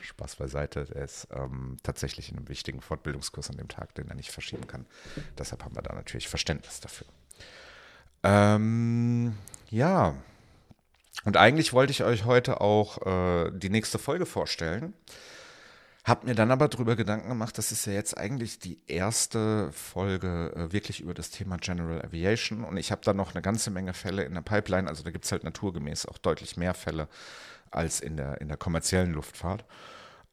Spaß 0.00 0.36
beiseite, 0.36 0.88
er 0.94 1.04
ist 1.04 1.28
ähm, 1.30 1.76
tatsächlich 1.82 2.30
in 2.30 2.38
einem 2.38 2.48
wichtigen 2.48 2.80
Fortbildungskurs 2.80 3.50
an 3.50 3.58
dem 3.58 3.68
Tag, 3.68 3.94
den 3.94 4.08
er 4.08 4.14
nicht 4.14 4.30
verschieben 4.30 4.66
kann. 4.66 4.86
Deshalb 5.36 5.62
haben 5.62 5.76
wir 5.76 5.82
da 5.82 5.94
natürlich 5.94 6.26
Verständnis 6.26 6.80
dafür. 6.80 7.06
Ähm, 8.22 9.34
ja, 9.68 10.14
und 11.24 11.36
eigentlich 11.36 11.74
wollte 11.74 11.90
ich 11.90 12.02
euch 12.02 12.24
heute 12.24 12.62
auch 12.62 13.04
äh, 13.06 13.50
die 13.52 13.68
nächste 13.70 13.98
Folge 13.98 14.24
vorstellen. 14.24 14.94
Hab 16.06 16.22
mir 16.22 16.36
dann 16.36 16.52
aber 16.52 16.68
darüber 16.68 16.94
Gedanken 16.94 17.30
gemacht, 17.30 17.58
das 17.58 17.72
ist 17.72 17.84
ja 17.84 17.92
jetzt 17.92 18.16
eigentlich 18.16 18.60
die 18.60 18.78
erste 18.86 19.72
Folge 19.72 20.52
äh, 20.54 20.72
wirklich 20.72 21.00
über 21.00 21.14
das 21.14 21.30
Thema 21.30 21.56
General 21.56 22.00
Aviation 22.00 22.62
und 22.62 22.76
ich 22.76 22.92
habe 22.92 23.00
da 23.04 23.12
noch 23.12 23.34
eine 23.34 23.42
ganze 23.42 23.72
Menge 23.72 23.92
Fälle 23.92 24.22
in 24.22 24.34
der 24.34 24.42
Pipeline, 24.42 24.88
also 24.88 25.02
da 25.02 25.10
gibt 25.10 25.24
es 25.24 25.32
halt 25.32 25.42
naturgemäß 25.42 26.06
auch 26.06 26.18
deutlich 26.18 26.56
mehr 26.56 26.74
Fälle 26.74 27.08
als 27.72 27.98
in 27.98 28.16
der, 28.16 28.40
in 28.40 28.46
der 28.46 28.56
kommerziellen 28.56 29.14
Luftfahrt. 29.14 29.64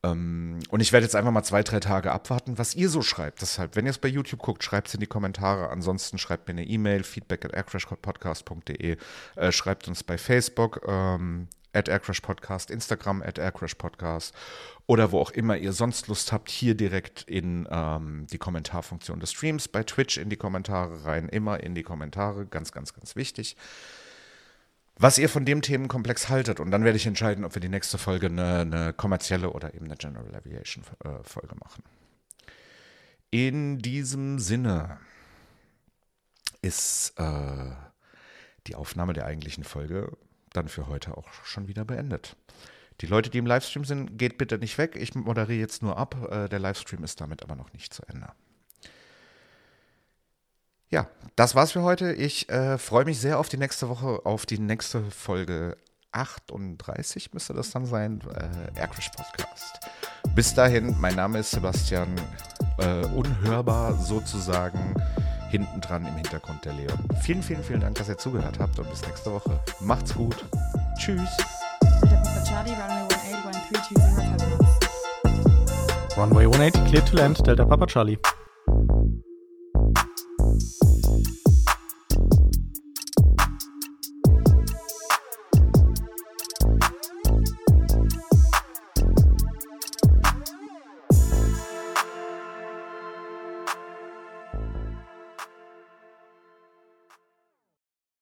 Ähm, 0.03 0.59
und 0.69 0.81
ich 0.81 0.91
werde 0.91 1.05
jetzt 1.05 1.15
einfach 1.15 1.31
mal 1.31 1.43
zwei, 1.43 1.63
drei 1.63 1.79
Tage 1.79 2.11
abwarten, 2.11 2.57
was 2.57 2.75
ihr 2.75 2.89
so 2.89 3.01
schreibt. 3.01 3.41
Deshalb, 3.41 3.75
wenn 3.75 3.85
ihr 3.85 3.91
es 3.91 3.97
bei 3.97 4.09
YouTube 4.09 4.41
guckt, 4.41 4.63
schreibt 4.63 4.89
es 4.89 4.93
in 4.93 4.99
die 4.99 5.07
Kommentare. 5.07 5.69
Ansonsten 5.69 6.17
schreibt 6.17 6.47
mir 6.47 6.53
eine 6.53 6.65
E-Mail, 6.65 7.03
feedback 7.03 7.45
at 7.45 7.53
aircrashpodcast.de, 7.53 8.97
äh, 9.35 9.51
schreibt 9.51 9.87
uns 9.87 10.03
bei 10.03 10.17
Facebook. 10.17 10.81
Ähm, 10.87 11.47
at 11.73 11.89
Aircrash 11.89 12.21
Podcast, 12.21 12.69
Instagram 12.69 13.21
at 13.23 13.37
Aircrash 13.39 13.75
Podcast 13.75 14.33
oder 14.85 15.11
wo 15.11 15.19
auch 15.19 15.31
immer 15.31 15.57
ihr 15.57 15.73
sonst 15.73 16.07
Lust 16.07 16.31
habt, 16.31 16.49
hier 16.49 16.75
direkt 16.75 17.23
in 17.23 17.67
ähm, 17.69 18.27
die 18.31 18.37
Kommentarfunktion 18.37 19.19
des 19.19 19.31
Streams, 19.31 19.67
bei 19.67 19.83
Twitch 19.83 20.17
in 20.17 20.29
die 20.29 20.37
Kommentare 20.37 21.03
rein, 21.05 21.29
immer 21.29 21.61
in 21.61 21.73
die 21.73 21.83
Kommentare, 21.83 22.45
ganz, 22.45 22.71
ganz, 22.71 22.93
ganz 22.93 23.15
wichtig. 23.15 23.57
Was 24.95 25.17
ihr 25.17 25.27
von 25.27 25.43
dem 25.43 25.61
Themenkomplex 25.61 26.29
haltet 26.29 26.59
und 26.59 26.71
dann 26.71 26.83
werde 26.83 26.97
ich 26.97 27.07
entscheiden, 27.07 27.45
ob 27.45 27.55
wir 27.55 27.61
die 27.61 27.69
nächste 27.69 27.97
Folge 27.97 28.27
eine, 28.27 28.59
eine 28.59 28.93
kommerzielle 28.93 29.49
oder 29.49 29.73
eben 29.73 29.85
eine 29.85 29.95
General 29.95 30.35
Aviation 30.35 30.83
äh, 31.03 31.23
Folge 31.23 31.55
machen. 31.55 31.83
In 33.31 33.79
diesem 33.79 34.37
Sinne 34.37 34.99
ist 36.61 37.13
äh, 37.17 37.71
die 38.67 38.75
Aufnahme 38.75 39.13
der 39.13 39.25
eigentlichen 39.25 39.63
Folge 39.63 40.15
dann 40.51 40.67
für 40.67 40.87
heute 40.87 41.17
auch 41.17 41.31
schon 41.43 41.67
wieder 41.67 41.83
beendet. 41.83 42.37
Die 43.01 43.07
Leute, 43.07 43.31
die 43.31 43.39
im 43.39 43.47
Livestream 43.47 43.85
sind, 43.85 44.17
geht 44.17 44.37
bitte 44.37 44.59
nicht 44.59 44.77
weg. 44.77 44.95
Ich 44.95 45.15
moderiere 45.15 45.59
jetzt 45.59 45.81
nur 45.81 45.97
ab. 45.97 46.15
Äh, 46.31 46.47
der 46.47 46.59
Livestream 46.59 47.03
ist 47.03 47.19
damit 47.19 47.41
aber 47.41 47.55
noch 47.55 47.73
nicht 47.73 47.93
zu 47.93 48.03
Ende. 48.03 48.27
Ja, 50.93 51.07
das 51.35 51.55
war's 51.55 51.71
für 51.71 51.81
heute. 51.81 52.13
Ich 52.13 52.49
äh, 52.49 52.77
freue 52.77 53.03
mich 53.03 53.19
sehr 53.19 53.39
auf 53.39 53.49
die 53.49 53.57
nächste 53.57 53.89
Woche, 53.89 54.27
auf 54.27 54.45
die 54.45 54.59
nächste 54.59 55.01
Folge 55.09 55.75
38 56.11 57.33
müsste 57.33 57.55
das 57.55 57.71
dann 57.71 57.87
sein, 57.87 58.21
äh, 58.35 58.79
Aircrash 58.79 59.09
Podcast. 59.09 59.79
Bis 60.35 60.53
dahin, 60.53 60.95
mein 60.99 61.15
Name 61.15 61.39
ist 61.39 61.49
Sebastian, 61.49 62.13
äh, 62.77 63.07
unhörbar 63.07 63.95
sozusagen 63.95 64.93
hinten 65.49 65.81
dran 65.81 66.05
im 66.05 66.13
Hintergrund 66.13 66.63
der 66.63 66.73
Leon. 66.73 66.99
Vielen, 67.23 67.41
vielen, 67.41 67.63
vielen 67.63 67.81
Dank, 67.81 67.95
dass 67.95 68.07
ihr 68.07 68.19
zugehört 68.19 68.59
habt 68.59 68.77
und 68.77 68.87
bis 68.91 69.01
nächste 69.01 69.33
Woche. 69.33 69.59
Macht's 69.79 70.13
gut. 70.13 70.45
Tschüss. 70.99 71.27
Runway 76.15 76.43
180, 76.43 76.85
clear 76.85 77.03
to 77.03 77.15
land, 77.15 77.47
Delta 77.47 77.65
Papa 77.65 77.87
Charlie. 77.87 78.19